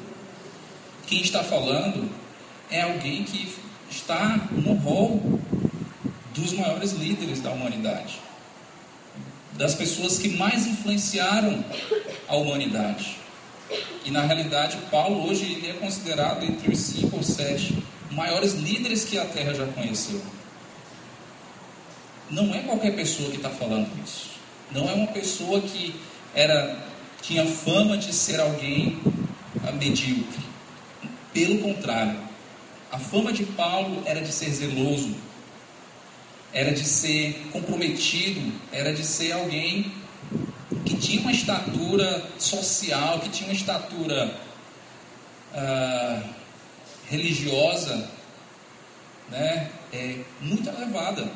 Quem 1.06 1.20
está 1.20 1.42
falando 1.42 2.08
é 2.70 2.82
alguém 2.82 3.24
que 3.24 3.52
está 3.90 4.48
no 4.52 4.74
rol 4.74 5.40
dos 6.32 6.52
maiores 6.52 6.92
líderes 6.92 7.40
da 7.40 7.50
humanidade, 7.50 8.20
das 9.54 9.74
pessoas 9.74 10.18
que 10.18 10.28
mais 10.36 10.66
influenciaram 10.66 11.64
a 12.28 12.36
humanidade. 12.36 13.16
E 14.04 14.10
na 14.10 14.22
realidade, 14.22 14.78
Paulo 14.90 15.28
hoje 15.28 15.44
ele 15.54 15.70
é 15.70 15.72
considerado 15.72 16.44
entre 16.44 16.70
os 16.70 16.78
cinco 16.78 17.16
ou 17.16 17.22
sete 17.22 17.82
maiores 18.10 18.54
líderes 18.54 19.04
que 19.04 19.18
a 19.18 19.24
Terra 19.24 19.54
já 19.54 19.66
conheceu. 19.66 20.20
Não 22.30 22.54
é 22.54 22.60
qualquer 22.60 22.94
pessoa 22.94 23.30
que 23.30 23.36
está 23.36 23.50
falando 23.50 23.88
isso. 24.04 24.30
Não 24.70 24.88
é 24.88 24.92
uma 24.92 25.06
pessoa 25.08 25.60
que 25.60 25.94
era 26.34 26.86
tinha 27.22 27.44
fama 27.46 27.96
de 27.96 28.12
ser 28.12 28.40
alguém 28.40 28.98
ah, 29.66 29.72
medíocre. 29.72 30.46
Pelo 31.32 31.58
contrário, 31.58 32.18
a 32.90 32.98
fama 32.98 33.32
de 33.32 33.44
Paulo 33.44 34.02
era 34.06 34.20
de 34.20 34.32
ser 34.32 34.50
zeloso, 34.50 35.14
era 36.52 36.72
de 36.72 36.84
ser 36.84 37.48
comprometido, 37.52 38.52
era 38.72 38.92
de 38.92 39.04
ser 39.04 39.32
alguém 39.32 39.92
que 40.84 40.96
tinha 40.96 41.20
uma 41.20 41.32
estatura 41.32 42.24
social, 42.38 43.20
que 43.20 43.28
tinha 43.30 43.48
uma 43.48 43.56
estatura 43.56 44.34
ah, 45.54 46.22
religiosa, 47.10 48.10
né, 49.30 49.70
é, 49.92 50.18
muito 50.40 50.68
elevada. 50.68 51.30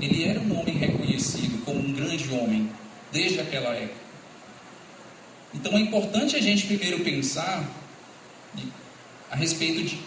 Ele 0.00 0.24
era 0.24 0.40
um 0.40 0.60
homem 0.60 0.76
reconhecido 0.76 1.64
como 1.64 1.80
um 1.80 1.92
grande 1.92 2.30
homem 2.32 2.70
desde 3.12 3.40
aquela 3.40 3.74
época. 3.74 4.08
Então 5.54 5.72
é 5.76 5.80
importante 5.80 6.36
a 6.36 6.40
gente 6.40 6.66
primeiro 6.66 7.00
pensar 7.00 7.64
a 9.30 9.36
respeito 9.36 9.82
de 9.82 9.98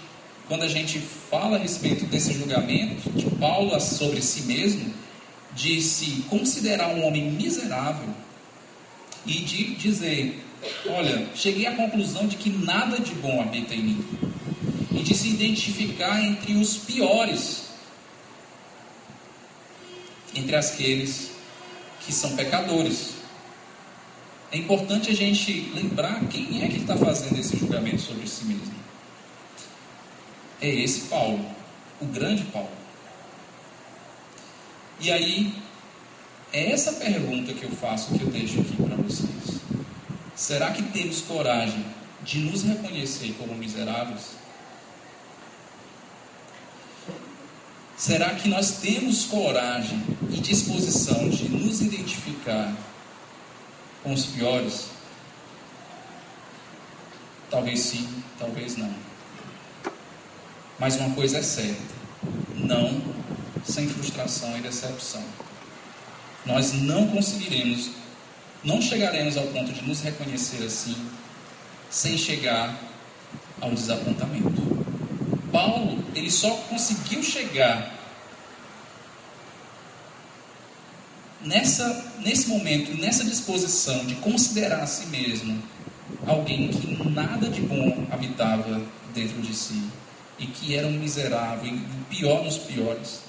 quando 0.48 0.64
a 0.64 0.68
gente 0.68 1.00
fala 1.00 1.58
a 1.58 1.60
respeito 1.60 2.06
desse 2.06 2.34
julgamento 2.34 3.10
de 3.12 3.30
Paulo 3.38 3.80
sobre 3.80 4.22
si 4.22 4.42
mesmo, 4.42 4.94
de 5.56 5.82
se 5.82 6.24
considerar 6.30 6.90
um 6.90 7.06
homem 7.06 7.32
miserável 7.32 8.10
e 9.26 9.34
de 9.40 9.76
dizer: 9.76 10.44
Olha, 10.88 11.28
cheguei 11.36 11.66
à 11.68 11.76
conclusão 11.76 12.28
de 12.28 12.36
que 12.36 12.50
nada 12.50 13.00
de 13.00 13.14
bom 13.16 13.42
habita 13.42 13.74
em 13.74 13.84
mim, 13.84 14.06
e 14.92 15.02
de 15.04 15.14
se 15.16 15.30
identificar 15.30 16.22
entre 16.22 16.54
os 16.54 16.78
piores 16.78 17.72
entre 20.36 20.56
aqueles 20.56 21.32
que 22.02 22.14
são 22.14 22.36
pecadores. 22.36 23.16
é 24.52 24.58
importante 24.58 25.10
a 25.10 25.16
gente 25.16 25.72
lembrar 25.74 26.20
quem 26.28 26.64
é 26.64 26.68
que 26.68 26.78
está 26.78 26.96
fazendo 26.98 27.40
esse 27.40 27.56
julgamento 27.56 28.02
sobre 28.02 28.28
si 28.28 28.46
mesmo. 28.46 28.74
É 30.60 30.68
esse 30.68 31.02
Paulo, 31.02 31.46
o 32.02 32.06
grande 32.06 32.44
Paulo. 32.46 32.70
E 35.00 35.10
aí, 35.10 35.54
é 36.52 36.72
essa 36.72 36.94
pergunta 36.94 37.54
que 37.54 37.64
eu 37.64 37.72
faço, 37.72 38.14
que 38.14 38.24
eu 38.24 38.30
deixo 38.30 38.60
aqui 38.60 38.76
para 38.76 38.96
vocês. 38.98 39.62
Será 40.36 40.72
que 40.72 40.84
temos 40.84 41.22
coragem 41.22 41.86
de 42.24 42.40
nos 42.40 42.64
reconhecer 42.64 43.34
como 43.40 43.56
miseráveis? 43.56 44.41
Será 48.02 48.34
que 48.34 48.50
nós 48.50 48.80
temos 48.80 49.26
coragem 49.26 50.04
e 50.32 50.40
disposição 50.40 51.30
de 51.30 51.48
nos 51.50 51.82
identificar 51.82 52.76
com 54.02 54.12
os 54.12 54.26
piores? 54.26 54.88
Talvez 57.52 57.80
sim, 57.80 58.10
talvez 58.40 58.76
não. 58.76 58.92
Mas 60.80 60.96
uma 60.96 61.14
coisa 61.14 61.38
é 61.38 61.44
certa: 61.44 61.94
não 62.56 63.04
sem 63.64 63.88
frustração 63.88 64.58
e 64.58 64.62
decepção. 64.62 65.24
Nós 66.44 66.74
não 66.74 67.06
conseguiremos, 67.06 67.92
não 68.64 68.82
chegaremos 68.82 69.38
ao 69.38 69.46
ponto 69.46 69.72
de 69.72 69.84
nos 69.84 70.02
reconhecer 70.02 70.66
assim, 70.66 70.98
sem 71.92 72.18
chegar 72.18 72.76
ao 73.62 73.70
desapontamento. 73.70 74.61
Paulo, 75.62 76.04
ele 76.16 76.32
só 76.32 76.50
conseguiu 76.70 77.22
chegar 77.22 77.96
nessa, 81.40 82.14
nesse 82.20 82.50
momento, 82.50 83.00
nessa 83.00 83.24
disposição 83.24 84.04
de 84.06 84.16
considerar 84.16 84.82
a 84.82 84.88
si 84.88 85.06
mesmo 85.08 85.62
alguém 86.26 86.70
que 86.70 87.08
nada 87.10 87.48
de 87.48 87.62
bom 87.62 88.08
habitava 88.10 88.82
dentro 89.14 89.40
de 89.40 89.54
si 89.56 89.84
e 90.40 90.48
que 90.48 90.76
era 90.76 90.88
um 90.88 90.94
miserável 90.94 91.72
e 91.72 91.76
o 91.76 92.06
pior 92.10 92.44
dos 92.44 92.58
piores. 92.58 93.22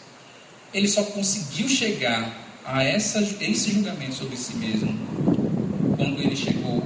Ele 0.72 0.88
só 0.88 1.02
conseguiu 1.02 1.68
chegar 1.68 2.34
a 2.64 2.82
essa, 2.82 3.20
esse 3.20 3.72
julgamento 3.72 4.14
sobre 4.14 4.38
si 4.38 4.54
mesmo 4.54 4.98
quando 5.96 6.18
ele 6.18 6.34
chegou 6.34 6.82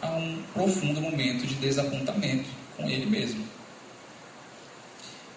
a 0.00 0.08
um 0.12 0.42
profundo 0.54 1.02
momento 1.02 1.46
de 1.46 1.54
desapontamento 1.56 2.48
com 2.78 2.88
ele 2.88 3.04
mesmo. 3.04 3.59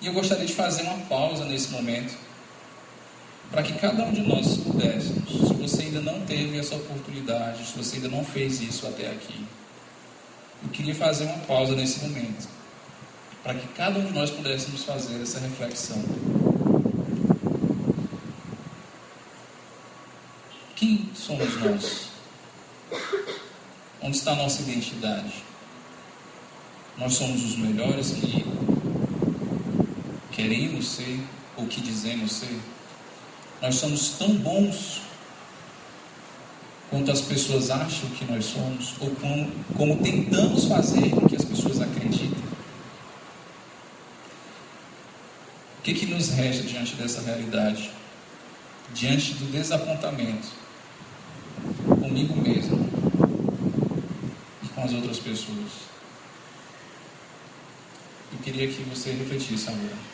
E 0.03 0.07
eu 0.07 0.11
gostaria 0.11 0.45
de 0.45 0.53
fazer 0.53 0.81
uma 0.81 0.97
pausa 1.05 1.45
nesse 1.45 1.69
momento, 1.69 2.13
para 3.49 3.63
que 3.63 3.71
cada 3.79 4.03
um 4.03 4.11
de 4.11 4.19
nós 4.19 4.57
pudéssemos, 4.57 5.47
se 5.47 5.53
você 5.53 5.83
ainda 5.83 6.01
não 6.01 6.19
teve 6.25 6.59
essa 6.59 6.75
oportunidade, 6.75 7.65
se 7.65 7.77
você 7.77 7.95
ainda 7.95 8.09
não 8.09 8.25
fez 8.25 8.59
isso 8.61 8.85
até 8.85 9.09
aqui, 9.09 9.45
eu 10.61 10.69
queria 10.71 10.93
fazer 10.93 11.23
uma 11.23 11.37
pausa 11.45 11.73
nesse 11.73 12.01
momento, 12.01 12.49
para 13.41 13.53
que 13.53 13.65
cada 13.69 13.97
um 13.97 14.05
de 14.05 14.11
nós 14.11 14.29
pudéssemos 14.29 14.83
fazer 14.83 15.21
essa 15.21 15.39
reflexão. 15.39 16.03
Quem 20.75 21.09
somos 21.15 21.61
nós? 21.61 22.09
Onde 24.01 24.17
está 24.17 24.33
a 24.33 24.35
nossa 24.35 24.63
identidade? 24.63 25.45
Nós 26.97 27.13
somos 27.13 27.41
os 27.41 27.55
melhores 27.55 28.11
que 28.11 28.43
queremos 30.33 30.87
ser 30.87 31.19
ou 31.55 31.65
que 31.67 31.79
dizemos 31.81 32.31
ser. 32.33 32.59
Nós 33.61 33.75
somos 33.75 34.09
tão 34.17 34.35
bons 34.35 35.01
quanto 36.89 37.11
as 37.11 37.21
pessoas 37.21 37.71
acham 37.71 38.09
que 38.11 38.25
nós 38.25 38.45
somos, 38.45 38.93
ou 38.99 39.09
como, 39.15 39.51
como 39.75 40.03
tentamos 40.03 40.65
fazer 40.65 41.09
com 41.09 41.27
que 41.27 41.35
as 41.35 41.45
pessoas 41.45 41.81
acreditem. 41.81 42.43
O 45.79 45.81
que, 45.81 45.93
que 45.93 46.05
nos 46.05 46.29
resta 46.29 46.63
diante 46.63 46.95
dessa 46.95 47.21
realidade? 47.21 47.89
Diante 48.93 49.33
do 49.33 49.51
desapontamento 49.51 50.47
comigo 51.99 52.35
mesmo 52.41 52.77
e 54.61 54.67
com 54.67 54.83
as 54.83 54.93
outras 54.93 55.17
pessoas. 55.17 55.71
Eu 58.31 58.39
queria 58.39 58.67
que 58.67 58.83
você 58.83 59.11
refletisse 59.11 59.69
agora. 59.69 60.12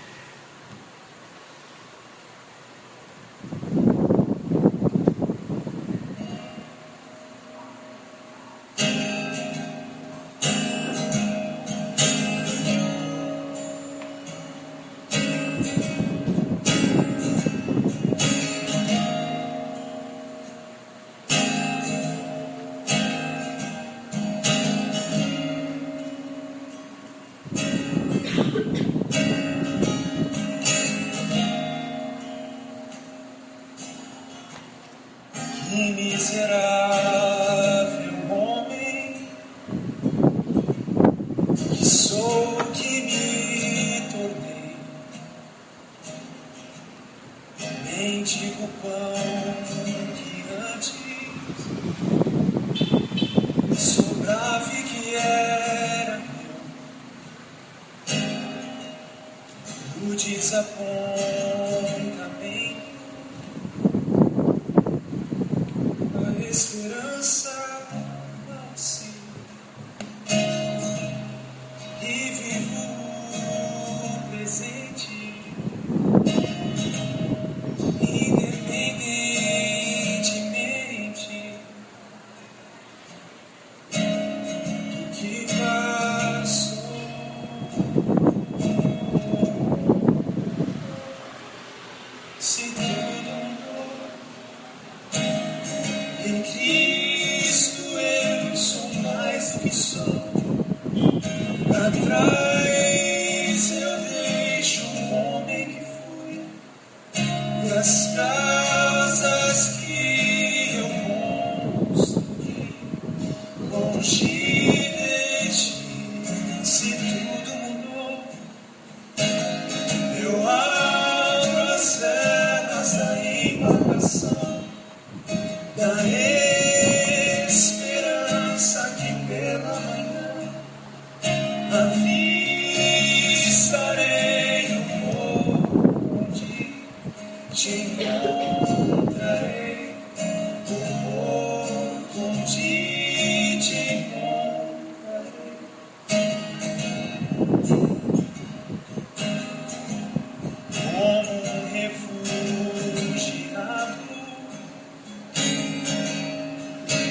Bye. 48.81 49.28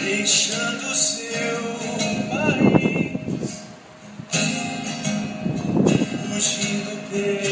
Deixando 0.08 0.94
seu 0.94 1.60
país, 2.30 3.66
fugindo 6.30 6.92
pela 7.10 7.47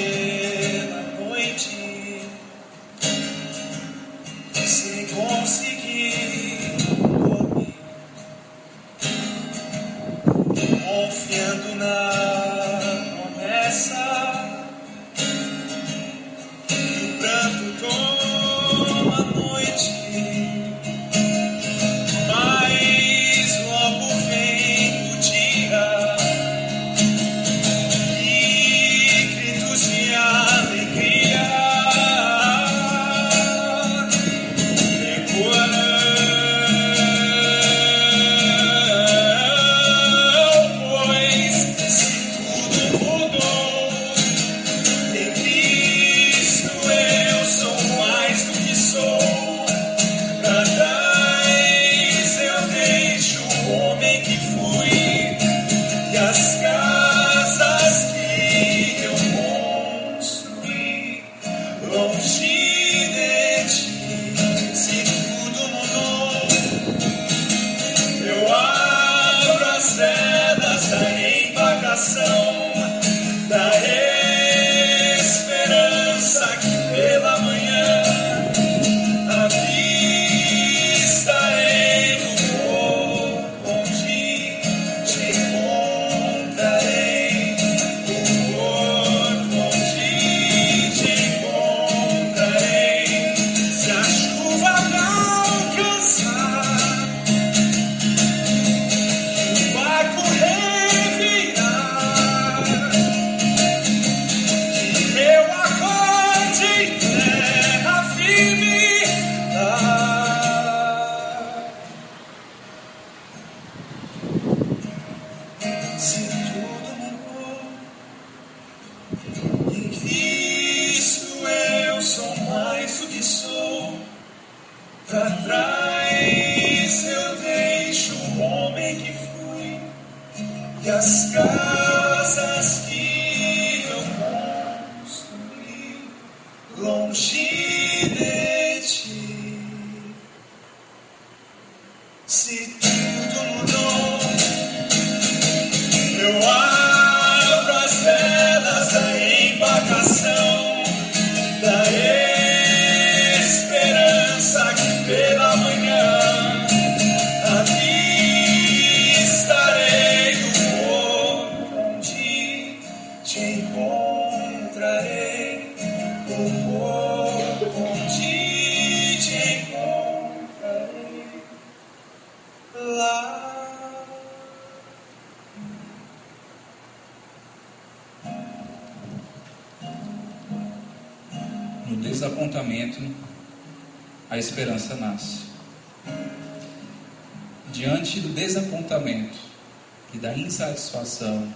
insatisfação, 191.07 191.55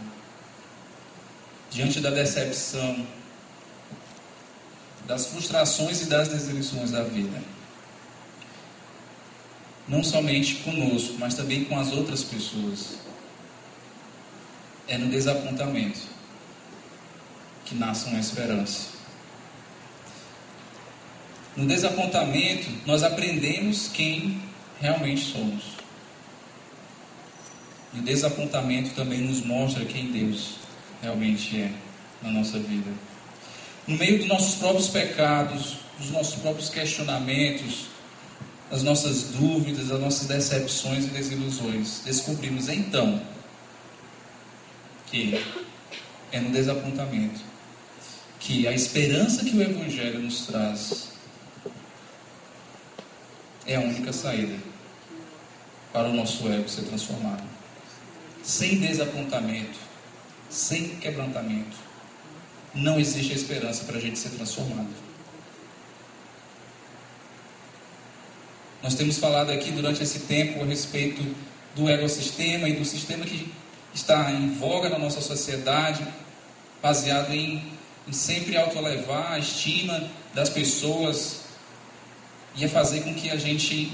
diante 1.70 2.00
da 2.00 2.10
decepção, 2.10 3.06
das 5.06 5.26
frustrações 5.26 6.02
e 6.02 6.04
das 6.06 6.28
desilusões 6.28 6.92
da 6.92 7.02
vida, 7.02 7.42
não 9.88 10.04
somente 10.04 10.56
conosco, 10.56 11.16
mas 11.18 11.34
também 11.34 11.64
com 11.64 11.78
as 11.78 11.92
outras 11.92 12.22
pessoas, 12.22 12.98
é 14.86 14.96
no 14.96 15.08
desapontamento 15.08 16.00
que 17.64 17.74
nasce 17.74 18.06
uma 18.08 18.20
esperança. 18.20 19.00
No 21.56 21.66
desapontamento, 21.66 22.70
nós 22.86 23.02
aprendemos 23.02 23.88
quem 23.88 24.40
realmente 24.80 25.24
somos. 25.32 25.79
E 27.92 27.98
o 27.98 28.02
desapontamento 28.02 28.94
também 28.94 29.20
nos 29.20 29.44
mostra 29.44 29.84
quem 29.84 30.12
Deus 30.12 30.56
realmente 31.02 31.60
é 31.60 31.72
na 32.22 32.30
nossa 32.30 32.58
vida. 32.58 32.90
No 33.86 33.96
meio 33.96 34.18
dos 34.18 34.28
nossos 34.28 34.54
próprios 34.56 34.88
pecados, 34.88 35.78
dos 35.98 36.10
nossos 36.10 36.36
próprios 36.36 36.68
questionamentos, 36.68 37.86
das 38.70 38.82
nossas 38.84 39.24
dúvidas, 39.30 39.88
das 39.88 40.00
nossas 40.00 40.28
decepções 40.28 41.06
e 41.06 41.08
desilusões, 41.08 42.02
descobrimos 42.04 42.68
então 42.68 43.20
que 45.06 45.44
é 46.30 46.38
no 46.38 46.50
desapontamento 46.50 47.40
que 48.38 48.66
a 48.68 48.72
esperança 48.72 49.44
que 49.44 49.56
o 49.56 49.62
Evangelho 49.62 50.20
nos 50.20 50.46
traz 50.46 51.08
é 53.66 53.76
a 53.76 53.80
única 53.80 54.12
saída 54.12 54.56
para 55.92 56.08
o 56.08 56.14
nosso 56.14 56.48
ego 56.48 56.68
ser 56.68 56.82
transformado. 56.82 57.49
Sem 58.42 58.78
desapontamento, 58.78 59.78
sem 60.48 60.88
quebrantamento, 60.96 61.76
não 62.74 62.98
existe 62.98 63.34
esperança 63.34 63.84
para 63.84 63.98
a 63.98 64.00
gente 64.00 64.18
ser 64.18 64.30
transformado. 64.30 64.88
Nós 68.82 68.94
temos 68.94 69.18
falado 69.18 69.50
aqui 69.50 69.70
durante 69.70 70.02
esse 70.02 70.20
tempo 70.20 70.62
a 70.62 70.66
respeito 70.66 71.22
do 71.74 71.88
ecossistema 71.88 72.68
e 72.68 72.74
do 72.74 72.84
sistema 72.84 73.26
que 73.26 73.52
está 73.94 74.32
em 74.32 74.54
voga 74.54 74.88
na 74.88 74.98
nossa 74.98 75.20
sociedade, 75.20 76.06
baseado 76.80 77.32
em, 77.32 77.62
em 78.08 78.12
sempre 78.12 78.56
autoelevar 78.56 79.32
a 79.32 79.38
estima 79.38 80.08
das 80.32 80.48
pessoas 80.48 81.42
e 82.56 82.64
a 82.64 82.68
fazer 82.68 83.02
com 83.02 83.14
que 83.14 83.30
a 83.30 83.36
gente 83.36 83.92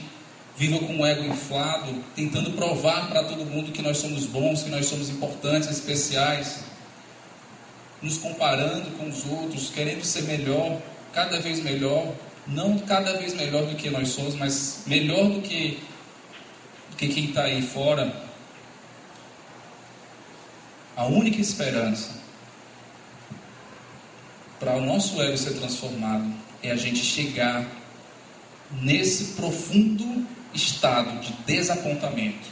viva 0.56 0.78
com 0.78 0.98
o 0.98 1.06
ego 1.06 1.24
inflado, 1.24 2.02
tentando 2.14 2.52
provar 2.52 3.08
para 3.08 3.24
todo 3.24 3.44
mundo 3.44 3.72
que 3.72 3.82
nós 3.82 3.98
somos 3.98 4.24
bons, 4.24 4.62
que 4.62 4.70
nós 4.70 4.86
somos 4.86 5.10
importantes, 5.10 5.70
especiais, 5.70 6.64
nos 8.00 8.16
comparando 8.18 8.90
com 8.92 9.08
os 9.08 9.24
outros, 9.26 9.70
querendo 9.70 10.02
ser 10.02 10.22
melhor, 10.22 10.80
cada 11.12 11.40
vez 11.40 11.62
melhor, 11.62 12.14
não 12.46 12.78
cada 12.78 13.18
vez 13.18 13.34
melhor 13.34 13.66
do 13.66 13.76
que 13.76 13.90
nós 13.90 14.08
somos, 14.08 14.34
mas 14.34 14.82
melhor 14.86 15.28
do 15.28 15.40
que 15.42 15.78
Porque 16.90 17.08
quem 17.08 17.26
está 17.26 17.42
aí 17.42 17.60
fora, 17.60 18.24
a 20.96 21.04
única 21.04 21.40
esperança 21.40 22.12
para 24.58 24.74
o 24.76 24.86
nosso 24.86 25.20
ego 25.20 25.36
ser 25.36 25.54
transformado 25.54 26.32
é 26.62 26.70
a 26.70 26.76
gente 26.76 27.00
chegar 27.00 27.66
nesse 28.80 29.34
profundo 29.34 30.26
estado 30.56 31.20
de 31.20 31.32
desapontamento 31.44 32.48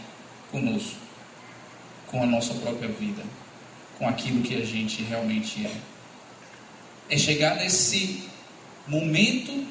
conosco, 0.50 0.96
com 2.06 2.22
a 2.22 2.26
nossa 2.26 2.54
própria 2.54 2.88
vida, 2.88 3.22
com 3.98 4.06
aquilo 4.06 4.42
que 4.42 4.54
a 4.54 4.64
gente 4.64 5.02
realmente 5.02 5.66
é. 5.66 5.72
É 7.08 7.18
chegar 7.18 7.56
nesse 7.56 8.24
momento 8.86 9.66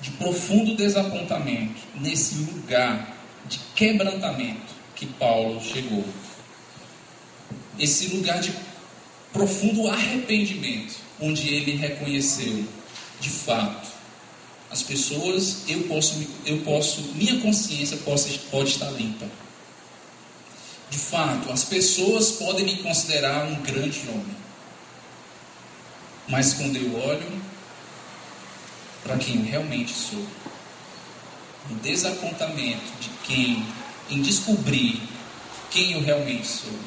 de 0.00 0.10
profundo 0.12 0.76
desapontamento, 0.76 1.80
nesse 1.94 2.36
lugar 2.36 3.16
de 3.46 3.58
quebrantamento 3.74 4.74
que 4.94 5.06
Paulo 5.06 5.60
chegou. 5.60 6.04
Esse 7.78 8.08
lugar 8.08 8.40
de 8.40 8.52
profundo 9.32 9.88
arrependimento, 9.88 10.96
onde 11.20 11.48
ele 11.48 11.76
reconheceu, 11.76 12.64
de 13.20 13.30
fato, 13.30 13.91
as 14.72 14.82
pessoas, 14.82 15.64
eu 15.68 15.82
posso, 15.82 16.26
eu 16.46 16.62
posso, 16.62 17.02
minha 17.14 17.38
consciência 17.40 17.98
pode, 17.98 18.38
pode 18.50 18.70
estar 18.70 18.90
limpa. 18.92 19.26
De 20.88 20.98
fato, 20.98 21.52
as 21.52 21.64
pessoas 21.64 22.32
podem 22.32 22.64
me 22.64 22.76
considerar 22.82 23.46
um 23.46 23.56
grande 23.56 24.00
homem. 24.08 24.36
Mas 26.26 26.54
quando 26.54 26.76
eu 26.76 26.98
olho 27.04 27.42
para 29.02 29.18
quem 29.18 29.40
eu 29.40 29.44
realmente 29.44 29.92
sou, 29.92 30.26
no 31.68 31.76
desapontamento 31.76 32.92
de 32.98 33.10
quem, 33.24 33.66
em 34.08 34.22
descobrir 34.22 35.02
quem 35.70 35.92
eu 35.92 36.02
realmente 36.02 36.46
sou, 36.46 36.78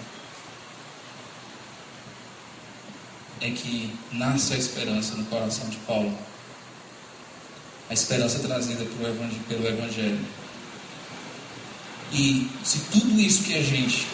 é 3.42 3.52
que 3.52 3.94
nasce 4.12 4.54
a 4.54 4.58
esperança 4.58 5.14
no 5.16 5.26
coração 5.26 5.70
de 5.70 5.78
Paulo. 5.78 6.18
A 7.90 7.94
esperança 7.94 8.40
trazida 8.40 8.84
pelo 9.48 9.68
Evangelho. 9.68 10.26
E 12.12 12.50
se 12.64 12.80
tudo 12.92 13.20
isso 13.20 13.44
que 13.44 13.56
a 13.56 13.62
gente 13.62 14.08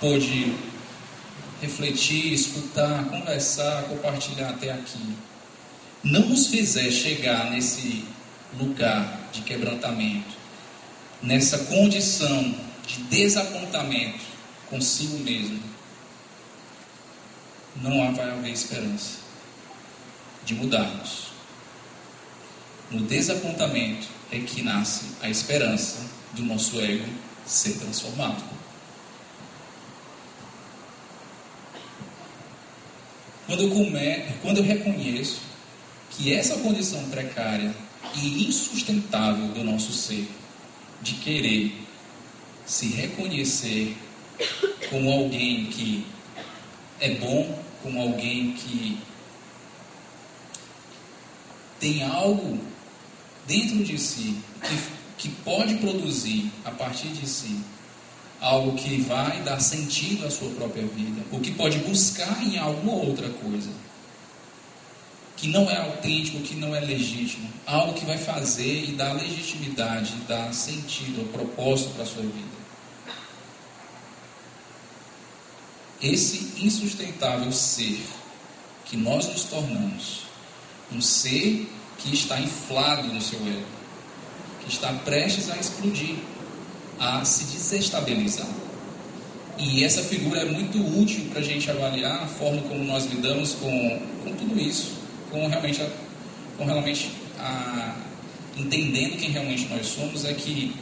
pôde 0.00 0.54
refletir, 1.60 2.32
escutar, 2.32 3.04
conversar, 3.06 3.84
compartilhar 3.84 4.50
até 4.50 4.72
aqui, 4.72 5.14
não 6.02 6.28
nos 6.28 6.48
fizer 6.48 6.90
chegar 6.90 7.50
nesse 7.50 8.04
lugar 8.58 9.28
de 9.32 9.42
quebrantamento, 9.42 10.36
nessa 11.22 11.58
condição 11.58 12.54
de 12.86 13.02
desapontamento 13.04 14.24
consigo 14.68 15.18
mesmo, 15.18 15.62
não 17.76 18.14
vai 18.14 18.30
haver 18.30 18.52
esperança 18.52 19.18
de 20.44 20.54
mudarmos. 20.54 21.33
No 22.94 23.00
desapontamento 23.06 24.06
é 24.30 24.38
que 24.38 24.62
nasce 24.62 25.06
a 25.20 25.28
esperança 25.28 25.98
do 26.32 26.44
nosso 26.44 26.80
ego 26.80 27.04
ser 27.44 27.76
transformado. 27.80 28.40
Quando 33.48 33.64
eu, 33.64 33.70
come, 33.70 34.22
quando 34.40 34.58
eu 34.58 34.62
reconheço 34.62 35.40
que 36.08 36.32
essa 36.32 36.56
condição 36.58 37.02
precária 37.10 37.74
e 38.14 38.46
insustentável 38.46 39.48
do 39.48 39.64
nosso 39.64 39.92
ser, 39.92 40.28
de 41.02 41.14
querer 41.14 41.74
se 42.64 42.86
reconhecer 42.90 43.96
como 44.88 45.10
alguém 45.10 45.66
que 45.66 46.06
é 47.00 47.10
bom, 47.16 47.60
como 47.82 48.00
alguém 48.00 48.52
que 48.52 48.96
tem 51.80 52.04
algo 52.04 52.72
dentro 53.46 53.84
de 53.84 53.98
si 53.98 54.36
que 54.62 54.94
que 55.16 55.28
pode 55.28 55.76
produzir 55.76 56.50
a 56.64 56.70
partir 56.70 57.08
de 57.08 57.26
si 57.26 57.58
algo 58.40 58.76
que 58.76 59.00
vai 59.00 59.40
dar 59.42 59.58
sentido 59.60 60.26
à 60.26 60.30
sua 60.30 60.50
própria 60.50 60.86
vida, 60.86 61.24
ou 61.32 61.40
que 61.40 61.52
pode 61.52 61.78
buscar 61.78 62.42
em 62.42 62.58
alguma 62.58 62.92
outra 62.92 63.30
coisa 63.30 63.70
que 65.36 65.48
não 65.48 65.68
é 65.70 65.76
autêntico, 65.76 66.40
que 66.40 66.54
não 66.54 66.74
é 66.74 66.80
legítimo, 66.80 67.48
algo 67.66 67.94
que 67.94 68.04
vai 68.04 68.18
fazer 68.18 68.84
e 68.84 68.92
dar 68.92 69.14
legitimidade, 69.14 70.14
dar 70.28 70.52
sentido, 70.52 71.30
propósito 71.32 71.90
para 71.94 72.02
a 72.02 72.06
sua 72.06 72.22
vida. 72.22 72.54
Esse 76.00 76.64
insustentável 76.64 77.50
ser 77.50 78.00
que 78.84 78.96
nós 78.96 79.26
nos 79.26 79.44
tornamos, 79.44 80.24
um 80.92 81.00
ser 81.00 81.66
que 81.98 82.14
está 82.14 82.40
inflado 82.40 83.08
no 83.08 83.20
seu 83.20 83.38
ego, 83.40 83.66
que 84.62 84.72
está 84.72 84.92
prestes 85.04 85.50
a 85.50 85.56
explodir, 85.56 86.16
a 86.98 87.24
se 87.24 87.44
desestabilizar. 87.44 88.46
E 89.58 89.84
essa 89.84 90.02
figura 90.02 90.40
é 90.40 90.44
muito 90.44 90.78
útil 91.00 91.26
para 91.30 91.40
a 91.40 91.42
gente 91.44 91.70
avaliar 91.70 92.24
a 92.24 92.26
forma 92.26 92.62
como 92.62 92.82
nós 92.84 93.06
lidamos 93.06 93.54
com, 93.54 94.02
com 94.24 94.32
tudo 94.34 94.60
isso, 94.60 94.94
com 95.30 95.46
realmente, 95.46 95.80
a, 95.80 95.88
com 96.58 96.64
realmente 96.64 97.12
a, 97.38 97.94
entendendo 98.56 99.16
quem 99.16 99.30
realmente 99.30 99.68
nós 99.68 99.86
somos, 99.86 100.24
é 100.24 100.32
que 100.34 100.74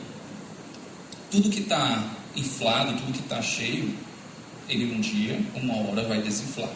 tudo 1.31 1.51
que 1.51 1.61
está 1.61 2.11
inflado, 2.35 2.93
tudo 2.99 3.13
que 3.13 3.21
está 3.21 3.43
cheio, 3.43 3.95
ele 4.69 4.95
um 4.95 5.01
dia, 5.01 5.41
uma 5.55 5.77
hora 5.77 6.03
vai 6.09 6.23
desinflar. 6.23 6.71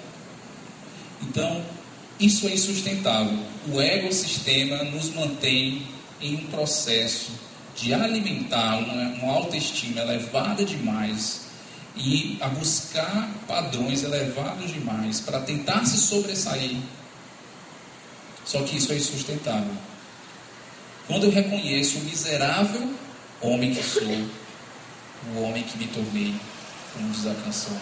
Então, 1.23 1.63
isso 2.19 2.47
é 2.49 2.55
insustentável. 2.55 3.39
O 3.69 3.81
ecossistema 3.81 4.83
nos 4.85 5.15
mantém 5.15 5.87
em 6.21 6.35
um 6.37 6.47
processo 6.47 7.33
de 7.77 7.93
alimentar 7.93 8.79
uma, 8.79 9.03
uma 9.23 9.33
autoestima 9.35 10.01
elevada 10.01 10.65
demais 10.65 11.47
e 11.95 12.39
a 12.41 12.49
buscar 12.49 13.31
padrões 13.47 14.03
elevados 14.03 14.73
demais 14.73 15.21
para 15.21 15.41
tentar 15.41 15.85
se 15.85 15.99
sobressair. 15.99 16.77
Só 18.45 18.63
que 18.63 18.77
isso 18.77 18.93
é 18.93 18.97
insustentável. 18.97 19.75
Quando 21.07 21.25
eu 21.25 21.31
reconheço 21.31 21.99
o 21.99 22.05
miserável 22.05 22.95
homem 23.41 23.75
que 23.75 23.83
sou, 23.83 24.03
o 25.35 25.43
homem 25.43 25.63
que 25.63 25.77
me 25.79 25.87
tornei, 25.89 26.35
como 26.93 27.11
diz 27.11 27.27
a 27.27 27.35
canção, 27.35 27.77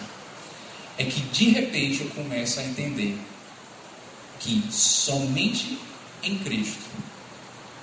é 0.97 1.03
que 1.05 1.21
de 1.21 1.49
repente 1.49 2.01
eu 2.01 2.09
começo 2.09 2.59
a 2.59 2.63
entender 2.63 3.17
que 4.45 4.63
somente 4.71 5.79
em 6.21 6.37
Cristo 6.37 6.83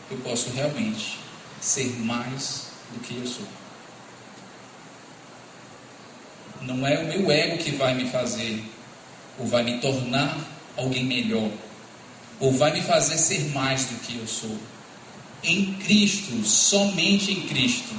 eu 0.09 0.17
posso 0.19 0.51
realmente 0.51 1.19
ser 1.61 1.89
mais 2.01 2.69
do 2.93 3.01
que 3.01 3.17
eu 3.17 3.27
sou. 3.27 3.47
Não 6.61 6.87
é 6.87 6.99
o 7.01 7.07
meu 7.07 7.31
ego 7.31 7.59
que 7.59 7.73
vai 7.73 7.95
me 7.95 8.09
fazer, 8.09 8.63
ou 9.39 9.47
vai 9.47 9.65
me 9.65 9.81
tornar 9.81 10.39
alguém 10.77 11.05
melhor, 11.05 11.51
ou 12.39 12.53
vai 12.53 12.73
me 12.73 12.81
fazer 12.83 13.19
ser 13.19 13.51
mais 13.51 13.87
do 13.87 13.99
que 14.01 14.17
eu 14.17 14.27
sou. 14.27 14.57
Em 15.43 15.75
Cristo, 15.75 16.45
somente 16.45 17.33
em 17.33 17.49
Cristo, 17.49 17.93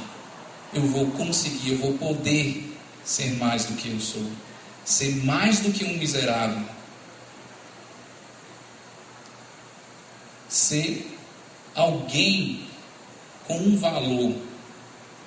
eu 0.73 0.83
vou 0.83 1.07
conseguir, 1.11 1.71
eu 1.71 1.77
vou 1.79 1.97
poder 1.97 2.73
ser 3.03 3.33
mais 3.33 3.65
do 3.65 3.73
que 3.73 3.89
eu 3.89 3.99
sou, 3.99 4.31
ser 4.85 5.17
mais 5.25 5.59
do 5.59 5.71
que 5.73 5.83
um 5.83 5.97
miserável, 5.97 6.72
ser 10.53 11.17
alguém 11.73 12.63
com 13.47 13.57
um 13.57 13.75
valor, 13.75 14.35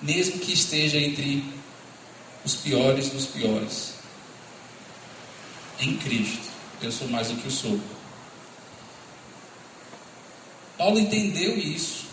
mesmo 0.01 0.39
que 0.39 0.53
esteja 0.53 0.99
entre 0.99 1.45
os 2.45 2.55
piores 2.55 3.11
dos 3.11 3.27
piores. 3.27 3.95
Em 5.81 5.97
Cristo, 5.97 6.49
eu 6.81 6.93
sou 6.93 7.09
mais 7.09 7.29
do 7.29 7.37
que 7.37 7.47
eu 7.47 7.51
sou. 7.51 7.81
Paulo 10.79 11.01
entendeu 11.01 11.59
isso. 11.59 12.07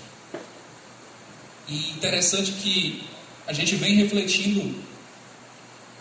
E 1.68 1.91
interessante 1.91 2.51
que 2.53 3.03
a 3.45 3.53
gente 3.53 3.76
vem 3.76 3.95
refletindo 3.95 4.84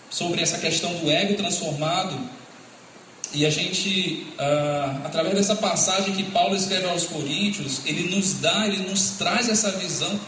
sobre 0.08 0.40
essa 0.40 0.58
questão 0.58 0.94
do 0.94 1.10
ego 1.10 1.34
transformado 1.34 2.18
e 3.34 3.46
a 3.46 3.50
gente, 3.50 4.26
ah, 4.38 5.00
através 5.04 5.34
dessa 5.34 5.56
passagem 5.56 6.14
que 6.14 6.24
Paulo 6.24 6.54
escreve 6.54 6.86
aos 6.88 7.04
Coríntios, 7.04 7.80
ele 7.86 8.14
nos 8.14 8.34
dá, 8.34 8.66
ele 8.66 8.88
nos 8.88 9.10
traz 9.12 9.48
essa 9.48 9.70
visão 9.72 10.20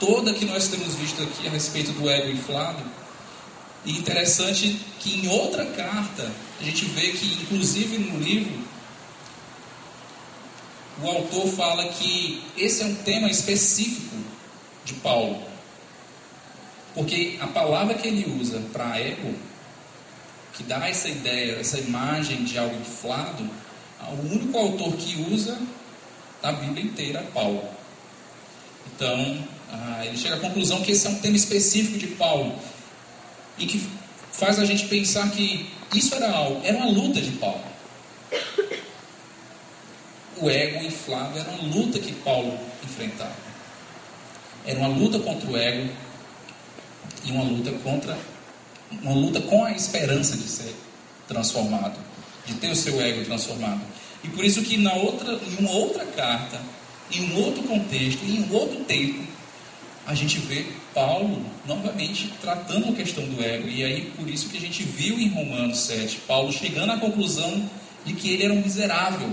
toda 0.00 0.34
que 0.34 0.44
nós 0.44 0.68
temos 0.68 0.94
visto 0.96 1.22
aqui 1.22 1.46
a 1.46 1.50
respeito 1.50 1.92
do 1.92 2.08
ego 2.10 2.28
inflado. 2.30 2.82
E 3.84 3.92
interessante 3.98 4.80
que 4.98 5.20
em 5.20 5.28
outra 5.28 5.66
carta, 5.66 6.32
a 6.60 6.64
gente 6.64 6.84
vê 6.86 7.12
que, 7.12 7.42
inclusive 7.42 7.98
no 7.98 8.18
livro, 8.18 8.52
o 11.02 11.08
autor 11.08 11.46
fala 11.48 11.88
que 11.88 12.42
esse 12.56 12.82
é 12.82 12.86
um 12.86 12.94
tema 12.96 13.30
específico 13.30 14.16
de 14.84 14.94
Paulo. 14.94 15.42
Porque 16.94 17.38
a 17.40 17.46
palavra 17.46 17.94
que 17.94 18.08
ele 18.08 18.40
usa 18.40 18.60
para 18.72 18.98
ego, 18.98 19.34
que 20.62 20.68
dá 20.68 20.88
essa 20.88 21.08
ideia, 21.08 21.58
essa 21.58 21.78
imagem 21.78 22.44
de 22.44 22.56
algo 22.56 22.74
inflado, 22.76 23.48
o 24.00 24.32
único 24.32 24.56
autor 24.56 24.94
que 24.96 25.20
usa 25.32 25.58
na 26.42 26.52
Bíblia 26.52 26.84
inteira 26.84 27.20
é 27.20 27.22
Paulo. 27.22 27.64
Então, 28.94 29.44
ah, 29.70 30.06
ele 30.06 30.16
chega 30.16 30.36
à 30.36 30.40
conclusão 30.40 30.82
que 30.82 30.92
esse 30.92 31.06
é 31.06 31.10
um 31.10 31.18
tema 31.18 31.36
específico 31.36 31.98
de 31.98 32.08
Paulo 32.08 32.54
e 33.58 33.66
que 33.66 33.88
faz 34.32 34.58
a 34.58 34.64
gente 34.64 34.86
pensar 34.86 35.30
que 35.30 35.70
isso 35.94 36.14
era 36.14 36.30
algo, 36.30 36.60
era 36.64 36.78
uma 36.78 36.90
luta 36.90 37.20
de 37.20 37.30
Paulo. 37.32 37.62
O 40.36 40.50
ego 40.50 40.84
inflado 40.84 41.38
era 41.38 41.50
uma 41.50 41.62
luta 41.62 41.98
que 41.98 42.12
Paulo 42.12 42.58
enfrentava. 42.82 43.36
Era 44.66 44.78
uma 44.78 44.88
luta 44.88 45.18
contra 45.18 45.50
o 45.50 45.56
ego 45.56 45.92
e 47.24 47.30
uma 47.30 47.44
luta 47.44 47.70
contra 47.84 48.16
uma 49.02 49.14
luta 49.14 49.40
com 49.40 49.64
a 49.64 49.72
esperança 49.72 50.36
de 50.36 50.48
ser 50.48 50.74
transformado, 51.26 51.98
de 52.46 52.54
ter 52.54 52.70
o 52.70 52.76
seu 52.76 53.00
ego 53.00 53.24
transformado. 53.24 53.80
E 54.24 54.28
por 54.28 54.44
isso 54.44 54.62
que 54.62 54.76
na 54.76 54.94
outra, 54.94 55.32
em 55.34 55.56
uma 55.58 55.70
outra 55.70 56.04
carta, 56.06 56.60
em 57.10 57.32
um 57.32 57.44
outro 57.44 57.62
contexto, 57.64 58.24
em 58.24 58.42
um 58.42 58.54
outro 58.54 58.84
tempo, 58.84 59.22
a 60.06 60.14
gente 60.14 60.38
vê 60.38 60.66
Paulo 60.94 61.44
novamente 61.66 62.32
tratando 62.40 62.88
a 62.88 62.92
questão 62.92 63.24
do 63.24 63.42
ego. 63.42 63.68
E 63.68 63.84
aí 63.84 64.12
por 64.16 64.28
isso 64.28 64.48
que 64.48 64.56
a 64.56 64.60
gente 64.60 64.82
viu 64.82 65.18
em 65.18 65.28
Romanos 65.28 65.78
7, 65.80 66.18
Paulo 66.26 66.52
chegando 66.52 66.92
à 66.92 66.98
conclusão 66.98 67.68
de 68.04 68.12
que 68.14 68.30
ele 68.30 68.44
era 68.44 68.52
um 68.52 68.62
miserável, 68.62 69.30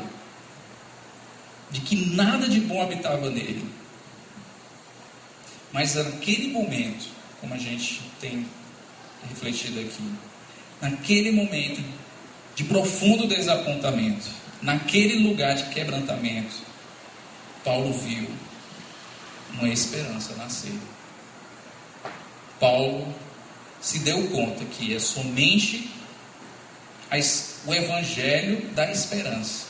de 1.72 1.82
que 1.82 1.96
nada 2.16 2.48
de 2.48 2.60
bom 2.60 2.82
habitava 2.82 3.30
nele. 3.30 3.66
Mas 5.72 5.96
naquele 5.96 6.48
momento, 6.48 7.08
como 7.40 7.54
a 7.54 7.58
gente 7.58 8.02
tem 8.20 8.46
refletido 9.28 9.80
aqui, 9.80 10.14
naquele 10.82 11.32
momento 11.32 11.84
de 12.56 12.64
profundo 12.64 13.28
desapontamento, 13.28 14.28
naquele 14.62 15.28
lugar 15.28 15.56
de 15.56 15.64
quebrantamento, 15.74 16.56
Paulo 17.64 17.92
viu 17.94 18.30
uma 19.54 19.70
esperança 19.70 20.36
nascer. 20.36 20.74
Paulo 22.60 23.14
se 23.82 24.00
deu 24.00 24.28
conta 24.30 24.64
que 24.66 24.94
é 24.94 25.00
somente 25.00 25.90
o 27.66 27.74
evangelho 27.74 28.70
da 28.74 28.92
esperança 28.92 29.66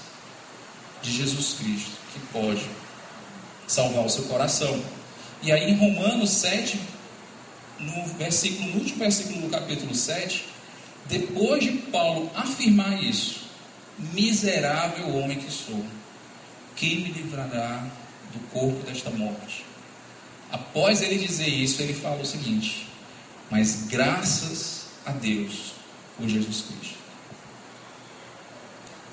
de 1.02 1.12
Jesus 1.12 1.54
Cristo 1.54 1.92
que 2.14 2.20
pode 2.34 2.66
salvar 3.68 4.06
o 4.06 4.10
seu 4.10 4.26
coração. 4.26 4.84
E 5.42 5.52
aí 5.52 5.72
em 5.72 5.76
Romanos 5.76 6.32
7, 6.32 6.80
no, 7.80 8.06
versículo, 8.18 8.70
no 8.70 8.80
último 8.80 9.00
versículo 9.00 9.42
do 9.42 9.50
capítulo 9.50 9.94
7, 9.96 10.46
depois 11.08 11.64
de 11.64 11.72
Paulo 11.72 12.30
afirmar 12.36 13.02
isso, 13.04 13.48
miserável 14.14 15.16
homem 15.16 15.38
que 15.38 15.52
sou, 15.52 15.86
quem 16.76 17.02
me 17.02 17.12
livrará 17.12 17.88
do 18.34 18.40
corpo 18.52 18.86
desta 18.86 19.10
morte? 19.10 19.66
Após 20.52 21.02
ele 21.02 21.18
dizer 21.18 21.48
isso, 21.48 21.82
ele 21.82 21.94
fala 21.94 22.22
o 22.22 22.26
seguinte: 22.26 22.88
Mas 23.52 23.88
graças 23.88 24.88
a 25.06 25.12
Deus 25.12 25.74
por 26.18 26.28
Jesus 26.28 26.62
Cristo. 26.62 26.98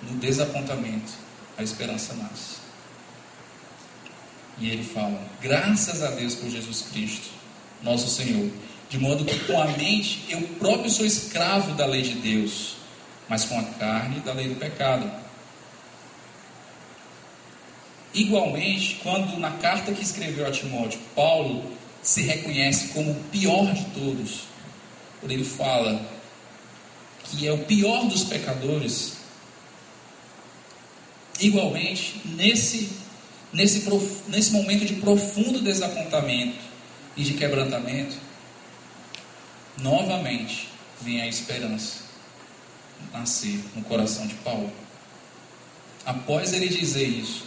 No 0.03 0.19
desapontamento, 0.19 1.13
a 1.57 1.63
esperança 1.63 2.15
nasce. 2.15 2.57
E 4.59 4.71
ele 4.71 4.85
fala: 4.85 5.23
Graças 5.41 6.03
a 6.03 6.11
Deus 6.11 6.35
por 6.35 6.49
Jesus 6.49 6.83
Cristo, 6.93 7.31
nosso 7.83 8.09
Senhor. 8.09 8.51
De 8.89 8.99
modo 8.99 9.25
que 9.25 9.39
com 9.41 9.61
a 9.61 9.67
mente 9.67 10.25
eu 10.29 10.41
próprio 10.59 10.91
sou 10.91 11.05
escravo 11.05 11.75
da 11.75 11.87
lei 11.87 12.03
de 12.03 12.15
Deus, 12.15 12.77
mas 13.29 13.45
com 13.45 13.59
a 13.59 13.65
carne 13.65 14.21
da 14.21 14.33
lei 14.33 14.49
do 14.49 14.55
pecado. 14.55 15.11
Igualmente, 18.15 19.01
quando 19.03 19.39
na 19.39 19.51
carta 19.53 19.93
que 19.93 20.03
escreveu 20.03 20.47
a 20.47 20.51
Timóteo, 20.51 21.01
Paulo 21.15 21.73
se 22.03 22.23
reconhece 22.23 22.89
como 22.89 23.11
o 23.11 23.25
pior 23.31 23.73
de 23.75 23.85
todos, 23.87 24.43
quando 25.21 25.33
ele 25.33 25.45
fala 25.45 26.01
que 27.25 27.47
é 27.47 27.53
o 27.53 27.59
pior 27.59 28.07
dos 28.07 28.23
pecadores, 28.23 29.17
igualmente, 31.41 32.23
nesse, 32.25 32.91
nesse, 33.53 33.85
nesse 34.29 34.53
momento 34.53 34.85
de 34.85 34.95
profundo 34.95 35.61
desapontamento 35.61 36.66
e 37.17 37.23
de 37.23 37.35
quebrantamento, 37.35 38.17
novamente 39.79 40.69
vem 41.03 41.21
a 41.23 41.27
esperança 41.27 42.05
nascer 43.13 43.61
no 43.75 43.83
coração 43.83 44.27
de 44.27 44.35
Paulo. 44.37 44.73
Após 46.05 46.53
ele 46.53 46.69
dizer 46.69 47.07
isso, 47.07 47.47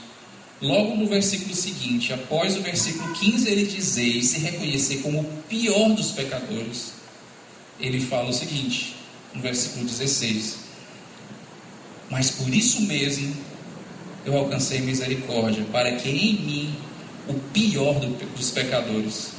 Logo 0.61 0.93
no 0.93 1.07
versículo 1.07 1.55
seguinte, 1.55 2.11
após 2.11 2.57
o 2.57 2.61
versículo 2.61 3.13
15 3.13 3.49
ele 3.49 3.65
dizer 3.65 4.17
e 4.17 4.21
se 4.21 4.39
reconhecer 4.39 4.97
como 4.97 5.21
o 5.21 5.43
pior 5.47 5.93
dos 5.93 6.11
pecadores, 6.11 6.91
ele 7.79 8.01
fala 8.01 8.29
o 8.29 8.33
seguinte, 8.33 8.93
no 9.33 9.41
versículo 9.41 9.85
16: 9.85 10.57
Mas 12.09 12.31
por 12.31 12.53
isso 12.53 12.81
mesmo 12.81 13.33
eu 14.25 14.37
alcancei 14.37 14.81
misericórdia, 14.81 15.63
para 15.71 15.93
que 15.93 16.09
em 16.09 16.33
mim, 16.33 16.75
o 17.29 17.35
pior 17.53 17.97
do, 17.97 18.07
dos 18.35 18.51
pecadores, 18.51 19.31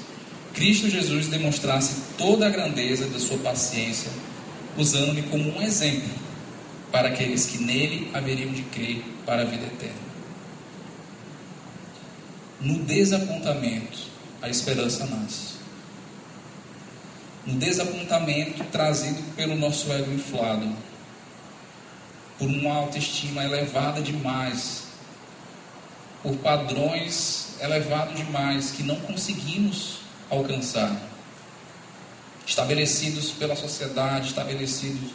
Cristo 0.55 0.89
Jesus 0.91 1.29
demonstrasse 1.29 2.15
toda 2.19 2.47
a 2.47 2.51
grandeza 2.51 3.07
da 3.07 3.19
sua 3.19 3.39
paciência, 3.39 4.11
usando-me 4.77 5.23
como 5.23 5.57
um 5.57 5.63
exemplo 5.63 6.11
para 6.91 7.09
aqueles 7.09 7.47
que 7.47 7.59
nele 7.59 8.11
haveriam 8.13 8.53
de 8.53 8.63
crer 8.63 9.03
para 9.25 9.43
a 9.43 9.45
vida 9.45 9.67
eterna. 9.67 10.11
No 12.61 12.81
desapontamento, 12.81 13.99
a 14.43 14.49
esperança 14.49 15.07
nasce. 15.07 15.55
No 17.47 17.55
desapontamento 17.55 18.63
trazido 18.65 19.23
pelo 19.35 19.57
nosso 19.57 19.91
ego 19.93 20.13
inflado, 20.13 20.69
por 22.39 22.49
uma 22.49 22.75
autoestima 22.75 23.45
elevada 23.45 24.03
demais, 24.03 24.89
por 26.23 26.37
padrões 26.37 27.57
elevados 27.61 28.17
demais 28.17 28.73
que 28.73 28.83
não 28.83 28.97
conseguimos 28.97 30.01
alcançar, 30.31 30.97
estabelecidos 32.47 33.31
pela 33.33 33.57
sociedade, 33.57 34.29
estabelecidos 34.29 35.11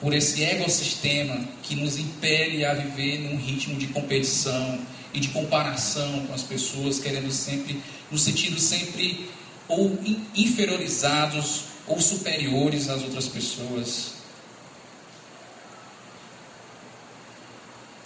por 0.00 0.14
esse 0.14 0.44
ecossistema 0.44 1.44
que 1.62 1.74
nos 1.74 1.98
impele 1.98 2.64
a 2.64 2.74
viver 2.74 3.18
num 3.18 3.36
ritmo 3.36 3.76
de 3.76 3.88
competição, 3.88 4.80
e 5.12 5.20
de 5.20 5.28
comparação 5.28 6.26
com 6.26 6.34
as 6.34 6.42
pessoas, 6.42 7.00
querendo 7.00 7.30
sempre, 7.30 7.80
no 8.10 8.18
sentido 8.18 8.58
sempre 8.58 9.28
ou 9.68 9.98
inferiorizados 10.34 11.64
ou 11.86 12.00
superiores 12.00 12.88
às 12.88 13.02
outras 13.02 13.28
pessoas. 13.28 14.14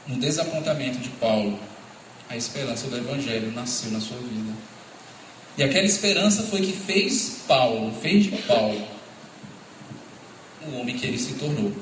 No 0.06 0.16
desapontamento 0.16 0.98
de 0.98 1.08
Paulo, 1.10 1.58
a 2.28 2.36
esperança 2.36 2.86
do 2.88 2.96
Evangelho 2.96 3.52
nasceu 3.52 3.90
na 3.90 4.00
sua 4.00 4.18
vida. 4.18 4.52
E 5.56 5.62
aquela 5.62 5.86
esperança 5.86 6.42
foi 6.42 6.60
que 6.62 6.72
fez 6.72 7.42
Paulo, 7.46 7.94
fez 8.00 8.24
de 8.24 8.36
Paulo, 8.42 8.86
o 10.66 10.76
homem 10.76 10.96
que 10.96 11.06
ele 11.06 11.18
se 11.18 11.34
tornou. 11.34 11.72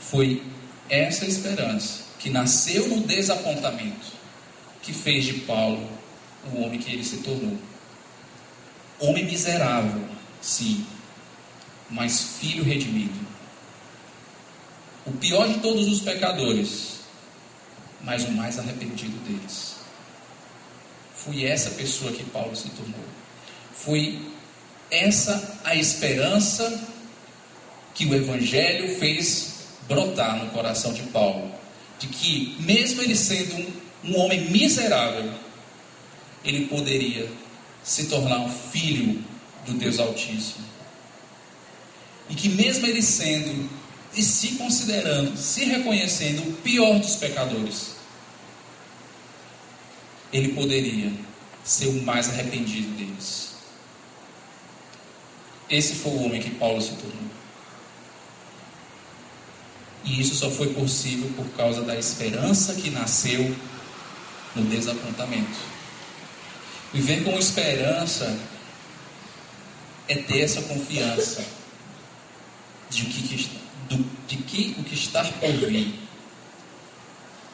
Foi 0.00 0.42
essa 0.88 1.26
esperança 1.26 2.04
que 2.18 2.30
nasceu 2.30 2.88
no 2.88 3.00
desapontamento, 3.00 4.12
que 4.82 4.92
fez 4.92 5.24
de 5.24 5.34
Paulo 5.40 5.86
o 6.52 6.60
homem 6.60 6.78
que 6.78 6.90
ele 6.90 7.04
se 7.04 7.18
tornou. 7.18 7.58
Homem 8.98 9.24
miserável, 9.24 10.08
sim, 10.40 10.86
mas 11.90 12.38
filho 12.38 12.64
redimido. 12.64 13.18
O 15.04 15.12
pior 15.12 15.48
de 15.48 15.60
todos 15.60 15.86
os 15.88 16.00
pecadores, 16.00 17.00
mas 18.00 18.24
o 18.24 18.32
mais 18.32 18.58
arrependido 18.58 19.16
deles. 19.18 19.73
Foi 21.24 21.44
essa 21.44 21.70
pessoa 21.70 22.12
que 22.12 22.22
Paulo 22.24 22.54
se 22.54 22.68
tornou. 22.70 23.04
Foi 23.72 24.18
essa 24.90 25.58
a 25.64 25.74
esperança 25.74 26.82
que 27.94 28.06
o 28.06 28.14
Evangelho 28.14 28.98
fez 28.98 29.54
brotar 29.88 30.36
no 30.42 30.50
coração 30.50 30.92
de 30.92 31.02
Paulo 31.04 31.52
de 31.98 32.08
que, 32.08 32.56
mesmo 32.60 33.02
ele 33.02 33.14
sendo 33.14 33.54
um, 33.54 33.72
um 34.04 34.18
homem 34.18 34.50
miserável, 34.50 35.32
ele 36.44 36.66
poderia 36.66 37.30
se 37.82 38.06
tornar 38.06 38.40
um 38.40 38.50
filho 38.50 39.24
do 39.66 39.74
Deus 39.74 39.98
Altíssimo. 39.98 40.64
E 42.28 42.34
que, 42.34 42.48
mesmo 42.48 42.86
ele 42.86 43.02
sendo 43.02 43.68
e 44.14 44.22
se 44.22 44.52
considerando, 44.52 45.36
se 45.36 45.64
reconhecendo 45.64 46.48
o 46.48 46.52
pior 46.56 46.98
dos 46.98 47.16
pecadores, 47.16 47.93
ele 50.34 50.48
poderia 50.48 51.12
ser 51.62 51.86
o 51.86 52.02
mais 52.02 52.28
arrependido 52.28 52.88
deles. 52.96 53.54
Esse 55.70 55.94
foi 55.94 56.12
o 56.12 56.24
homem 56.24 56.42
que 56.42 56.50
Paulo 56.50 56.82
se 56.82 56.90
tornou. 56.96 57.30
E 60.04 60.20
isso 60.20 60.34
só 60.34 60.50
foi 60.50 60.74
possível 60.74 61.30
por 61.36 61.48
causa 61.56 61.82
da 61.82 61.96
esperança 61.96 62.74
que 62.74 62.90
nasceu 62.90 63.56
no 64.56 64.64
desapontamento. 64.64 65.56
Viver 66.92 67.22
com 67.22 67.38
esperança 67.38 68.36
é 70.08 70.16
ter 70.16 70.40
essa 70.40 70.62
confiança 70.62 71.44
de 72.90 73.04
que, 73.06 73.50
do, 73.88 74.04
de 74.26 74.36
que 74.38 74.74
o 74.78 74.84
que 74.84 74.94
está 74.94 75.24
por 75.24 75.52
vir 75.52 75.94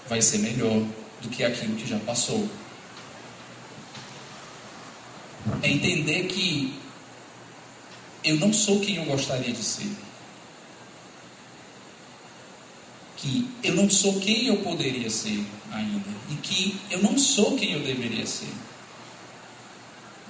vai 0.08 0.20
ser 0.20 0.38
melhor 0.38 0.82
do 1.20 1.28
que 1.28 1.44
aquilo 1.44 1.76
que 1.76 1.86
já 1.86 1.98
passou. 2.00 2.48
É 5.62 5.70
entender 5.70 6.26
que 6.26 6.74
eu 8.22 8.36
não 8.36 8.53
sou 8.53 8.80
quem 8.80 8.97
eu 8.97 9.05
gostaria 9.05 9.53
de 9.53 9.62
ser. 9.62 9.91
Que 13.16 13.49
eu 13.62 13.74
não 13.74 13.88
sou 13.88 14.20
quem 14.20 14.47
eu 14.47 14.59
poderia 14.59 15.11
ser 15.11 15.45
ainda. 15.72 16.11
E 16.30 16.34
que 16.36 16.76
eu 16.91 17.03
não 17.03 17.18
sou 17.18 17.57
quem 17.57 17.72
eu 17.72 17.80
deveria 17.80 18.26
ser. 18.26 18.53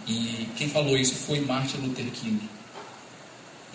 E 0.07 0.49
quem 0.57 0.69
falou 0.69 0.97
isso 0.97 1.15
foi 1.15 1.41
Martin 1.41 1.79
Luther 1.79 2.11
King. 2.11 2.49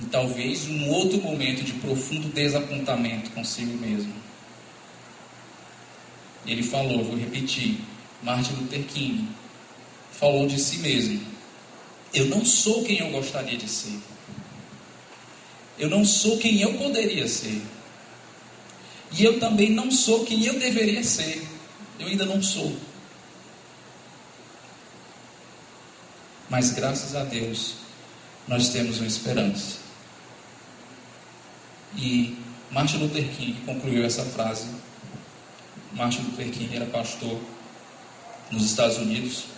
E 0.01 0.05
talvez 0.05 0.67
um 0.67 0.89
outro 0.89 1.21
momento 1.21 1.63
de 1.63 1.73
profundo 1.73 2.27
desapontamento 2.33 3.31
consigo 3.31 3.77
mesmo. 3.77 4.13
Ele 6.45 6.61
falou, 6.61 7.03
vou 7.03 7.17
repetir, 7.17 7.79
Martin 8.21 8.53
Luther 8.53 8.83
King 8.83 9.27
falou 10.19 10.47
de 10.47 10.59
si 10.59 10.77
mesmo. 10.77 11.21
Eu 12.13 12.25
não 12.27 12.45
sou 12.45 12.83
quem 12.83 12.99
eu 12.99 13.11
gostaria 13.11 13.57
de 13.57 13.67
ser. 13.67 13.99
Eu 15.77 15.89
não 15.89 16.05
sou 16.05 16.37
quem 16.37 16.61
eu 16.61 16.73
poderia 16.77 17.27
ser. 17.27 17.61
E 19.11 19.23
eu 19.23 19.39
também 19.39 19.69
não 19.69 19.91
sou 19.91 20.25
quem 20.25 20.45
eu 20.45 20.57
deveria 20.59 21.03
ser. 21.03 21.45
Eu 21.99 22.07
ainda 22.07 22.25
não 22.25 22.41
sou. 22.41 22.75
Mas 26.49 26.71
graças 26.71 27.15
a 27.15 27.23
Deus, 27.23 27.75
nós 28.47 28.69
temos 28.69 28.99
uma 28.99 29.07
esperança. 29.07 29.79
E 31.97 32.37
Martin 32.71 32.97
Luther 32.97 33.27
King 33.29 33.53
concluiu 33.65 34.05
essa 34.05 34.23
frase. 34.23 34.67
Martin 35.93 36.21
Luther 36.21 36.49
King 36.51 36.75
era 36.75 36.85
pastor 36.85 37.39
nos 38.51 38.65
Estados 38.65 38.97
Unidos. 38.97 39.54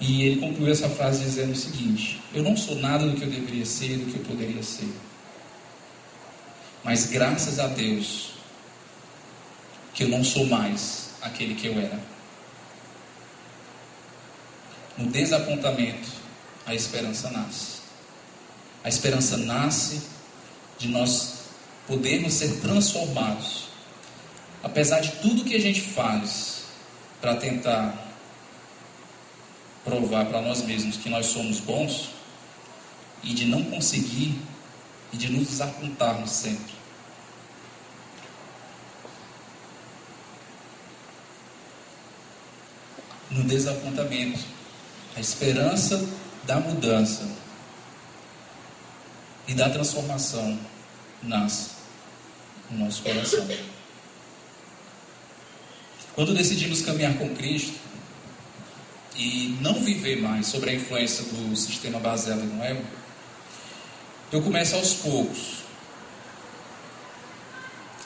E 0.00 0.22
ele 0.22 0.40
concluiu 0.40 0.72
essa 0.72 0.88
frase 0.88 1.24
dizendo 1.24 1.52
o 1.52 1.56
seguinte: 1.56 2.22
Eu 2.34 2.42
não 2.42 2.56
sou 2.56 2.76
nada 2.76 3.06
do 3.06 3.16
que 3.16 3.22
eu 3.22 3.30
deveria 3.30 3.64
ser, 3.64 3.98
do 3.98 4.12
que 4.12 4.18
eu 4.18 4.24
poderia 4.24 4.62
ser. 4.62 4.92
Mas 6.82 7.06
graças 7.06 7.58
a 7.58 7.68
Deus, 7.68 8.32
que 9.94 10.04
eu 10.04 10.08
não 10.08 10.24
sou 10.24 10.46
mais 10.46 11.10
aquele 11.20 11.54
que 11.54 11.68
eu 11.68 11.78
era. 11.78 12.00
No 14.98 15.10
desapontamento, 15.10 16.08
a 16.66 16.74
esperança 16.74 17.30
nasce. 17.30 17.82
A 18.84 18.88
esperança 18.88 19.36
nasce 19.36 20.02
de 20.78 20.88
nós 20.88 21.42
podermos 21.86 22.34
ser 22.34 22.60
transformados. 22.60 23.68
Apesar 24.62 25.00
de 25.00 25.12
tudo 25.12 25.44
que 25.44 25.54
a 25.54 25.60
gente 25.60 25.80
faz 25.80 26.64
para 27.20 27.36
tentar 27.36 28.01
provar 29.84 30.26
para 30.26 30.40
nós 30.40 30.62
mesmos 30.62 30.96
que 30.96 31.08
nós 31.08 31.26
somos 31.26 31.60
bons 31.60 32.10
e 33.22 33.34
de 33.34 33.46
não 33.46 33.62
conseguir 33.64 34.40
e 35.12 35.16
de 35.16 35.30
nos 35.30 35.48
desapontarmos 35.48 36.30
sempre. 36.30 36.72
No 43.30 43.44
desapontamento, 43.44 44.40
a 45.16 45.20
esperança 45.20 46.06
da 46.44 46.60
mudança 46.60 47.28
e 49.48 49.54
da 49.54 49.70
transformação 49.70 50.58
nasce 51.22 51.70
no 52.70 52.84
nosso 52.84 53.02
coração. 53.02 53.46
Quando 56.14 56.34
decidimos 56.34 56.82
caminhar 56.82 57.16
com 57.16 57.34
Cristo 57.34 57.81
e 59.16 59.58
não 59.60 59.74
viver 59.82 60.20
mais 60.20 60.46
sobre 60.46 60.70
a 60.70 60.74
influência 60.74 61.24
do 61.24 61.54
sistema 61.56 61.98
baseado 61.98 62.42
no 62.42 62.62
ego, 62.62 62.84
eu 64.30 64.40
começo 64.42 64.74
aos 64.76 64.94
poucos 64.94 65.62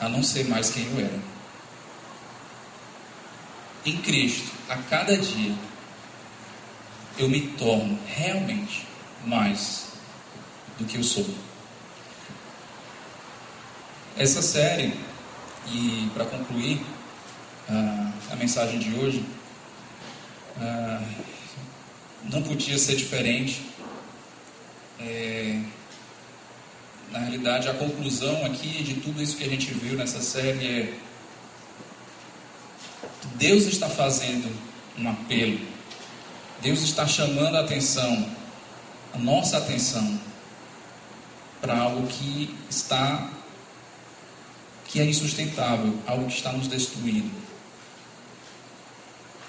a 0.01 0.09
não 0.09 0.23
ser 0.23 0.47
mais 0.49 0.71
quem 0.71 0.85
eu 0.85 1.01
era. 1.01 1.19
Em 3.85 3.97
Cristo, 3.99 4.51
a 4.69 4.77
cada 4.77 5.17
dia, 5.17 5.55
eu 7.19 7.29
me 7.29 7.41
torno 7.53 7.99
realmente 8.07 8.87
mais 9.25 9.87
do 10.79 10.85
que 10.85 10.97
eu 10.97 11.05
sou. 11.05 11.27
Essa 14.19 14.43
série, 14.43 14.93
e 15.69 16.11
para 16.15 16.25
concluir 16.25 16.85
a, 17.69 18.33
a 18.33 18.37
mensagem 18.37 18.79
de 18.79 18.95
hoje, 18.95 19.25
não 22.25 22.43
podia 22.43 22.79
ser 22.79 22.97
diferente. 22.97 23.63
É, 24.99 25.61
na 27.11 27.19
realidade, 27.21 27.69
a 27.69 27.75
conclusão 27.75 28.45
aqui 28.45 28.83
de 28.83 28.95
tudo 28.95 29.23
isso 29.23 29.37
que 29.37 29.45
a 29.45 29.49
gente 29.49 29.73
viu 29.75 29.97
nessa 29.97 30.21
série 30.21 30.67
é: 30.67 30.95
Deus 33.37 33.65
está 33.65 33.89
fazendo 33.89 34.51
um 34.99 35.09
apelo, 35.09 35.61
Deus 36.63 36.83
está 36.83 37.07
chamando 37.07 37.57
a 37.57 37.61
atenção, 37.61 38.29
a 39.15 39.19
nossa 39.19 39.59
atenção, 39.59 40.19
para 41.61 41.79
algo 41.79 42.07
que 42.07 42.55
está 42.69 43.31
que 44.87 45.01
é 45.01 45.05
insustentável, 45.05 45.99
algo 46.07 46.27
que 46.27 46.37
está 46.37 46.53
nos 46.53 46.69
destruindo. 46.69 47.46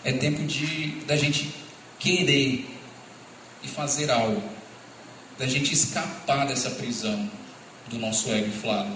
É 0.03 0.11
tempo 0.11 0.43
de 0.43 1.01
da 1.05 1.15
gente 1.15 1.53
querer 1.99 2.65
e 3.63 3.67
fazer 3.67 4.09
algo, 4.11 4.41
da 5.37 5.47
gente 5.47 5.73
escapar 5.73 6.47
dessa 6.47 6.69
prisão 6.71 7.29
do 7.87 7.97
nosso 7.97 8.29
ego 8.29 8.47
inflado 8.47 8.91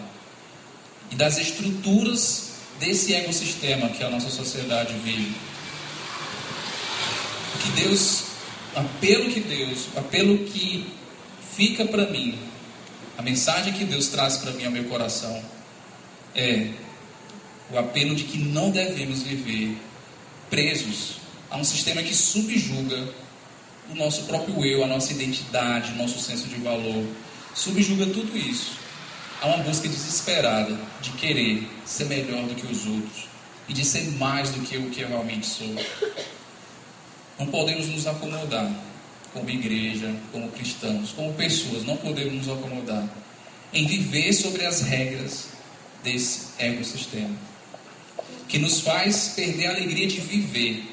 e 1.10 1.16
das 1.16 1.38
estruturas 1.38 2.52
desse 2.80 3.14
ecossistema 3.14 3.90
que 3.90 4.04
a 4.04 4.10
nossa 4.10 4.30
sociedade 4.30 4.94
vive. 5.04 5.36
O 7.56 7.58
que 7.60 7.82
Deus, 7.84 8.24
apelo 8.76 9.30
que 9.30 9.40
Deus, 9.40 9.88
apelo 9.96 10.38
que 10.40 10.88
fica 11.56 11.86
para 11.86 12.08
mim, 12.08 12.40
a 13.18 13.22
mensagem 13.22 13.74
que 13.74 13.86
Deus 13.86 14.08
traz 14.08 14.38
para 14.38 14.52
mim 14.52 14.66
ao 14.66 14.72
meu 14.72 14.86
coração 14.86 15.44
é 16.34 16.70
o 17.70 17.78
apelo 17.78 18.16
de 18.16 18.24
que 18.24 18.38
não 18.38 18.72
devemos 18.72 19.22
viver 19.22 19.78
presos 20.52 21.14
a 21.50 21.58
um 21.58 21.64
sistema 21.64 22.04
que 22.04 22.14
subjuga 22.14 23.10
o 23.90 23.96
nosso 23.96 24.24
próprio 24.24 24.64
eu, 24.64 24.84
a 24.84 24.88
nossa 24.88 25.14
identidade, 25.14 25.94
o 25.94 25.96
nosso 25.96 26.20
senso 26.20 26.48
de 26.48 26.56
valor. 26.58 27.06
Subjuga 27.56 28.06
tudo 28.08 28.38
isso. 28.38 28.74
Há 29.42 29.48
uma 29.48 29.64
busca 29.64 29.88
desesperada 29.88 30.78
de 31.02 31.10
querer 31.12 31.68
ser 31.86 32.06
melhor 32.06 32.44
do 32.44 32.54
que 32.54 32.68
os 32.68 32.86
outros 32.86 33.26
e 33.68 33.74
de 33.74 33.84
ser 33.84 34.04
mais 34.12 34.52
do 34.52 34.60
que 34.60 34.78
o 34.78 34.90
que 34.90 35.02
eu 35.02 35.08
realmente 35.08 35.48
sou. 35.48 35.74
Não 37.40 37.48
podemos 37.48 37.88
nos 37.88 38.06
acomodar 38.06 38.72
como 39.34 39.50
igreja, 39.50 40.14
como 40.32 40.50
cristãos, 40.50 41.12
como 41.14 41.34
pessoas, 41.34 41.86
não 41.86 41.98
podemos 41.98 42.34
nos 42.34 42.50
acomodar 42.50 43.08
em 43.74 43.88
viver 43.88 44.34
sobre 44.34 44.66
as 44.66 44.82
regras 44.82 45.48
desse 46.04 46.50
ecossistema 46.60 47.51
que 48.52 48.60
nos 48.60 48.82
faz 48.82 49.30
perder 49.30 49.68
a 49.68 49.70
alegria 49.70 50.06
de 50.06 50.20
viver 50.20 50.84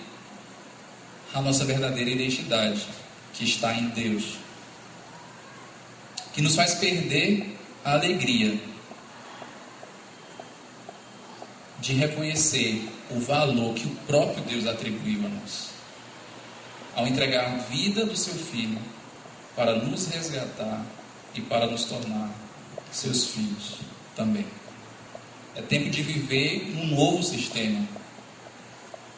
a 1.35 1.43
nossa 1.43 1.65
verdadeira 1.65 2.09
identidade, 2.09 2.87
que 3.35 3.45
está 3.45 3.75
em 3.75 3.89
Deus. 3.89 4.37
Que 6.33 6.41
nos 6.41 6.55
faz 6.55 6.77
perder 6.77 7.59
a 7.85 7.95
alegria 7.95 8.61
de 11.81 11.95
reconhecer 11.95 12.89
o 13.11 13.19
valor 13.19 13.75
que 13.75 13.89
o 13.89 13.97
próprio 14.07 14.45
Deus 14.45 14.65
atribuiu 14.65 15.27
a 15.27 15.29
nós. 15.29 15.71
Ao 16.95 17.09
entregar 17.09 17.45
a 17.45 17.57
vida 17.57 18.07
do 18.07 18.17
seu 18.17 18.35
filho 18.35 18.79
para 19.57 19.75
nos 19.75 20.07
resgatar 20.07 20.87
e 21.35 21.41
para 21.41 21.67
nos 21.67 21.87
tornar 21.87 22.31
seus 22.93 23.25
filhos 23.33 23.79
também. 24.15 24.47
É 25.59 25.63
tempo 25.63 25.91
de 25.91 26.03
viver 26.03 26.73
um 26.79 26.87
novo 26.87 27.23
sistema 27.23 27.87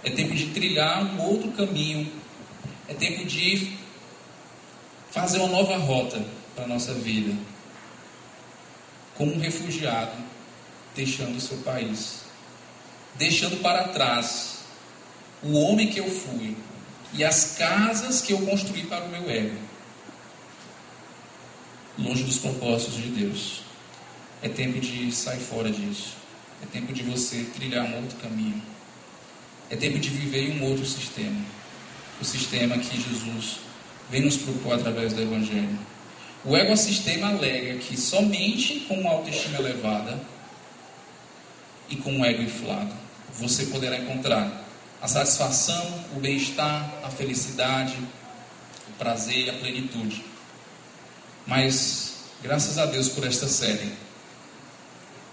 é 0.03 0.11
tempo 0.11 0.35
de 0.35 0.47
trilhar 0.47 1.03
um 1.05 1.21
outro 1.21 1.51
caminho. 1.53 2.11
É 2.89 2.95
tempo 2.95 3.25
de 3.25 3.77
fazer 5.11 5.39
uma 5.39 5.49
nova 5.49 5.77
rota 5.77 6.25
para 6.55 6.65
a 6.65 6.69
nossa 6.69 6.95
vida. 6.95 7.37
Como 9.15 9.35
um 9.35 9.39
refugiado, 9.39 10.17
deixando 10.97 11.37
o 11.37 11.41
seu 11.41 11.59
país, 11.59 12.23
deixando 13.17 13.61
para 13.61 13.89
trás 13.89 14.61
o 15.43 15.53
homem 15.59 15.89
que 15.89 16.01
eu 16.01 16.09
fui 16.09 16.57
e 17.13 17.23
as 17.23 17.57
casas 17.57 18.23
que 18.23 18.33
eu 18.33 18.41
construí 18.47 18.85
para 18.85 19.05
o 19.05 19.09
meu 19.09 19.29
ego, 19.29 19.57
longe 21.99 22.23
dos 22.25 22.39
propósitos 22.39 22.95
de 22.95 23.09
Deus. 23.11 23.63
É 24.43 24.49
tempo 24.49 24.81
de 24.81 25.13
sair 25.13 25.41
fora 25.41 25.71
disso. 25.71 26.20
É 26.63 26.67
tempo 26.67 26.93
de 26.93 27.03
você 27.03 27.47
trilhar 27.55 27.85
um 27.85 27.97
outro 27.97 28.17
caminho. 28.19 28.61
É 29.71 29.77
tempo 29.77 29.99
de 29.99 30.09
viver 30.09 30.51
em 30.51 30.61
um 30.61 30.65
outro 30.65 30.85
sistema. 30.85 31.41
O 32.21 32.25
sistema 32.25 32.77
que 32.77 33.01
Jesus 33.01 33.61
vem 34.11 34.23
nos 34.23 34.37
propor 34.37 34.75
através 34.75 35.13
do 35.13 35.23
Evangelho. 35.23 35.79
O 36.45 36.57
ecossistema 36.57 37.29
alega 37.29 37.79
que 37.79 37.97
somente 37.97 38.81
com 38.81 38.95
uma 38.95 39.11
autoestima 39.11 39.59
elevada 39.59 40.21
e 41.89 41.97
com 41.97 42.13
um 42.13 42.25
ego 42.25 42.43
inflado 42.43 42.93
você 43.39 43.67
poderá 43.67 43.99
encontrar 43.99 44.65
a 45.01 45.09
satisfação, 45.09 46.05
o 46.15 46.21
bem-estar, 46.21 46.93
a 47.03 47.11
felicidade, 47.11 47.97
o 48.89 48.93
prazer 48.99 49.47
e 49.47 49.51
a 49.51 49.55
plenitude. 49.55 50.25
Mas, 51.47 52.17
graças 52.43 52.77
a 52.77 52.87
Deus 52.87 53.09
por 53.09 53.27
esta 53.27 53.49
série, 53.49 53.93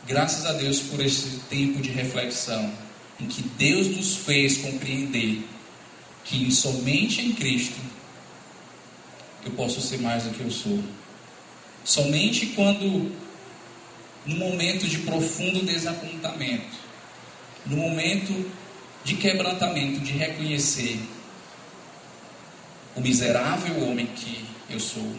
graças 0.08 0.45
a 0.45 0.53
Deus 0.53 0.80
por 0.80 1.01
este 1.01 1.38
tempo 1.49 1.82
de 1.82 1.89
reflexão, 1.89 2.74
em 3.20 3.28
que 3.28 3.41
Deus 3.41 3.88
nos 3.88 4.16
fez 4.16 4.58
compreender 4.58 5.45
que 6.24 6.49
somente 6.51 7.22
em 7.22 7.34
Cristo 7.34 7.80
eu 9.45 9.51
posso 9.51 9.82
ser 9.82 9.99
mais 9.99 10.24
do 10.24 10.30
que 10.32 10.41
eu 10.41 10.49
sou. 10.49 10.82
Somente 11.84 12.47
quando, 12.47 13.12
no 14.26 14.36
momento 14.36 14.88
de 14.88 14.99
profundo 14.99 15.66
desapontamento, 15.66 16.78
no 17.66 17.78
momento 17.78 18.49
de 19.03 19.16
quebrantamento, 19.16 19.99
de 19.99 20.14
reconhecer 20.14 20.99
o 22.95 23.01
miserável 23.01 23.88
homem 23.88 24.05
que 24.08 24.45
eu 24.70 24.80
sou, 24.80 25.16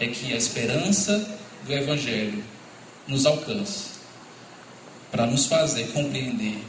é 0.00 0.06
que 0.06 0.32
a 0.32 0.36
esperança 0.36 1.38
do 1.66 1.72
Evangelho 1.72 2.44
nos 3.08 3.26
alcança 3.26 3.98
para 5.10 5.26
nos 5.26 5.46
fazer 5.46 5.88
compreender 5.92 6.62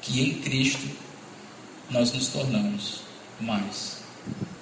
que 0.00 0.20
em 0.20 0.34
Cristo 0.40 0.88
nós 1.90 2.12
nos 2.12 2.28
tornamos 2.28 3.02
mais 3.40 3.98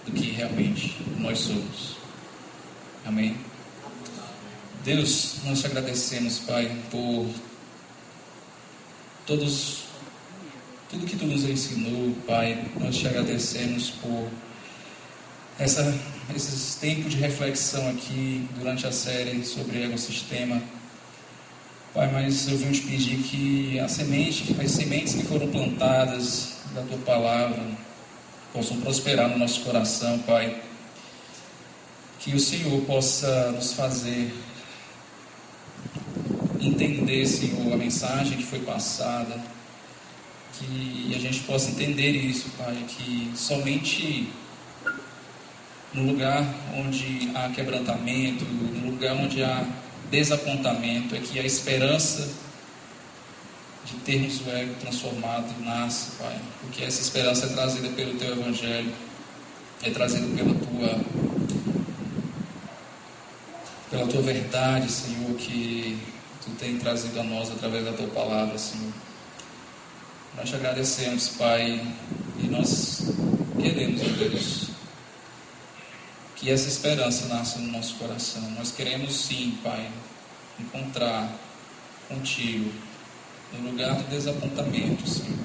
do 0.04 0.12
que 0.12 0.30
realmente 0.32 0.96
nós 1.18 1.38
somos. 1.38 1.96
Amém? 3.04 3.36
Deus, 4.84 5.36
nós 5.44 5.60
te 5.60 5.66
agradecemos, 5.66 6.40
Pai, 6.40 6.76
por 6.90 7.26
todos, 9.26 9.84
tudo 10.90 11.06
que 11.06 11.16
tu 11.16 11.26
nos 11.26 11.44
ensinou, 11.44 12.14
Pai. 12.26 12.66
Nós 12.78 12.96
te 12.96 13.06
agradecemos 13.08 13.90
por 13.90 14.28
essa, 15.58 15.82
esses 16.34 16.74
tempos 16.74 17.12
de 17.12 17.18
reflexão 17.18 17.88
aqui 17.90 18.46
durante 18.58 18.86
a 18.86 18.92
série 18.92 19.44
sobre 19.44 19.84
ecossistema. 19.84 20.60
Pai, 21.94 22.10
mas 22.10 22.48
eu 22.48 22.58
vim 22.58 22.72
te 22.72 22.80
pedir 22.80 23.18
que 23.18 23.78
a 23.78 23.86
semente, 23.86 24.52
as 24.60 24.72
sementes 24.72 25.14
que 25.14 25.22
foram 25.22 25.46
plantadas 25.46 26.56
da 26.74 26.82
tua 26.82 26.98
palavra 26.98 27.64
possam 28.52 28.80
prosperar 28.80 29.28
no 29.28 29.38
nosso 29.38 29.60
coração, 29.60 30.18
Pai. 30.26 30.60
Que 32.18 32.34
o 32.34 32.40
Senhor 32.40 32.80
possa 32.80 33.52
nos 33.52 33.74
fazer 33.74 34.34
entender, 36.60 37.24
Senhor, 37.26 37.72
a 37.72 37.76
mensagem 37.76 38.38
que 38.38 38.44
foi 38.44 38.58
passada. 38.58 39.40
Que 40.58 41.12
a 41.14 41.18
gente 41.20 41.44
possa 41.44 41.70
entender 41.70 42.10
isso, 42.10 42.50
Pai, 42.58 42.76
que 42.88 43.30
somente 43.36 44.28
no 45.92 46.10
lugar 46.10 46.44
onde 46.76 47.30
há 47.36 47.50
quebrantamento, 47.50 48.44
no 48.44 48.90
lugar 48.90 49.14
onde 49.14 49.44
há 49.44 49.64
desapontamento, 50.14 51.14
é 51.14 51.18
que 51.18 51.38
a 51.38 51.42
esperança 51.42 52.28
de 53.84 53.94
termos 53.96 54.40
o 54.46 54.50
ego 54.50 54.74
transformado 54.80 55.52
nasce, 55.60 56.12
Pai. 56.12 56.40
Porque 56.60 56.84
essa 56.84 57.02
esperança 57.02 57.46
é 57.46 57.48
trazida 57.50 57.88
pelo 57.90 58.14
Teu 58.14 58.32
Evangelho, 58.32 58.92
é 59.82 59.90
trazida 59.90 60.26
pela 60.34 60.54
Tua, 60.54 61.04
pela 63.90 64.06
Tua 64.06 64.22
verdade, 64.22 64.90
Senhor, 64.90 65.34
que 65.36 65.98
Tu 66.44 66.50
tem 66.58 66.78
trazido 66.78 67.18
a 67.20 67.24
nós 67.24 67.50
através 67.50 67.84
da 67.84 67.92
Tua 67.92 68.08
palavra, 68.08 68.56
Senhor. 68.56 68.92
Nós 70.36 70.48
te 70.48 70.56
agradecemos, 70.56 71.28
Pai, 71.30 71.80
e 72.38 72.46
nós 72.48 73.02
queremos, 73.60 74.02
Deus, 74.02 74.68
que 76.36 76.50
essa 76.50 76.68
esperança 76.68 77.26
nasça 77.28 77.58
no 77.58 77.72
nosso 77.72 77.94
coração. 77.94 78.42
Nós 78.50 78.72
queremos 78.72 79.14
sim, 79.14 79.58
Pai, 79.62 79.88
encontrar 80.58 81.30
contigo 82.08 82.70
no 83.52 83.70
lugar 83.70 83.94
do 83.94 84.10
desapontamento, 84.10 85.08
Senhor, 85.08 85.38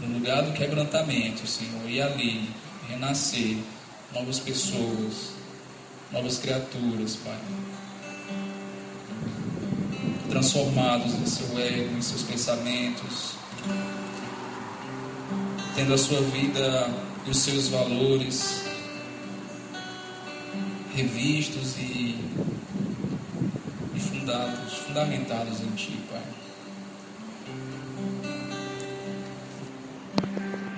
no 0.00 0.14
lugar 0.14 0.42
do 0.42 0.52
quebrantamento, 0.52 1.46
Senhor, 1.46 1.88
e 1.88 2.00
ali 2.00 2.50
renascer 2.88 3.58
novas 4.12 4.38
pessoas, 4.38 5.32
novas 6.12 6.38
criaturas, 6.38 7.16
Pai, 7.16 7.38
transformados 10.30 11.14
em 11.14 11.26
seu 11.26 11.58
ego, 11.58 11.96
em 11.96 12.02
seus 12.02 12.22
pensamentos, 12.22 13.34
tendo 15.74 15.94
a 15.94 15.98
sua 15.98 16.20
vida 16.22 16.90
e 17.26 17.30
os 17.30 17.38
seus 17.38 17.68
valores 17.68 18.64
revistos 20.94 21.76
e, 21.76 22.18
fundados, 24.04 24.72
fundamentados 24.74 25.60
em 25.60 25.70
Ti, 25.70 25.98
Pai. 26.10 26.22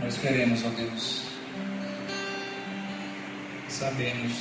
Nós 0.03 0.19
queremos, 0.19 0.65
ó 0.65 0.69
Deus, 0.71 1.23
sabemos, 3.69 4.33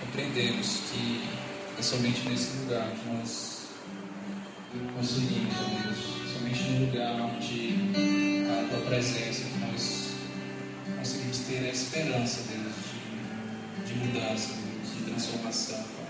compreendemos 0.00 0.80
que 0.90 1.22
é 1.78 1.82
somente 1.82 2.28
nesse 2.28 2.56
lugar 2.58 2.88
que 2.90 3.08
nós 3.08 3.68
conseguimos, 4.96 5.54
ó 5.60 5.84
Deus, 5.84 5.98
somente 6.32 6.62
no 6.64 6.86
lugar 6.86 7.20
onde 7.20 7.76
a 8.50 8.68
Tua 8.68 8.80
presença 8.86 9.44
que 9.44 9.58
nós 9.58 10.10
conseguimos 10.98 11.38
ter 11.38 11.58
a 11.58 11.70
esperança, 11.70 12.42
Deus, 12.50 12.74
de, 13.86 13.94
de 13.94 13.98
mudança, 14.00 14.54
Deus, 14.54 14.96
de 14.96 15.04
transformação, 15.10 15.78
Pai. 15.78 16.02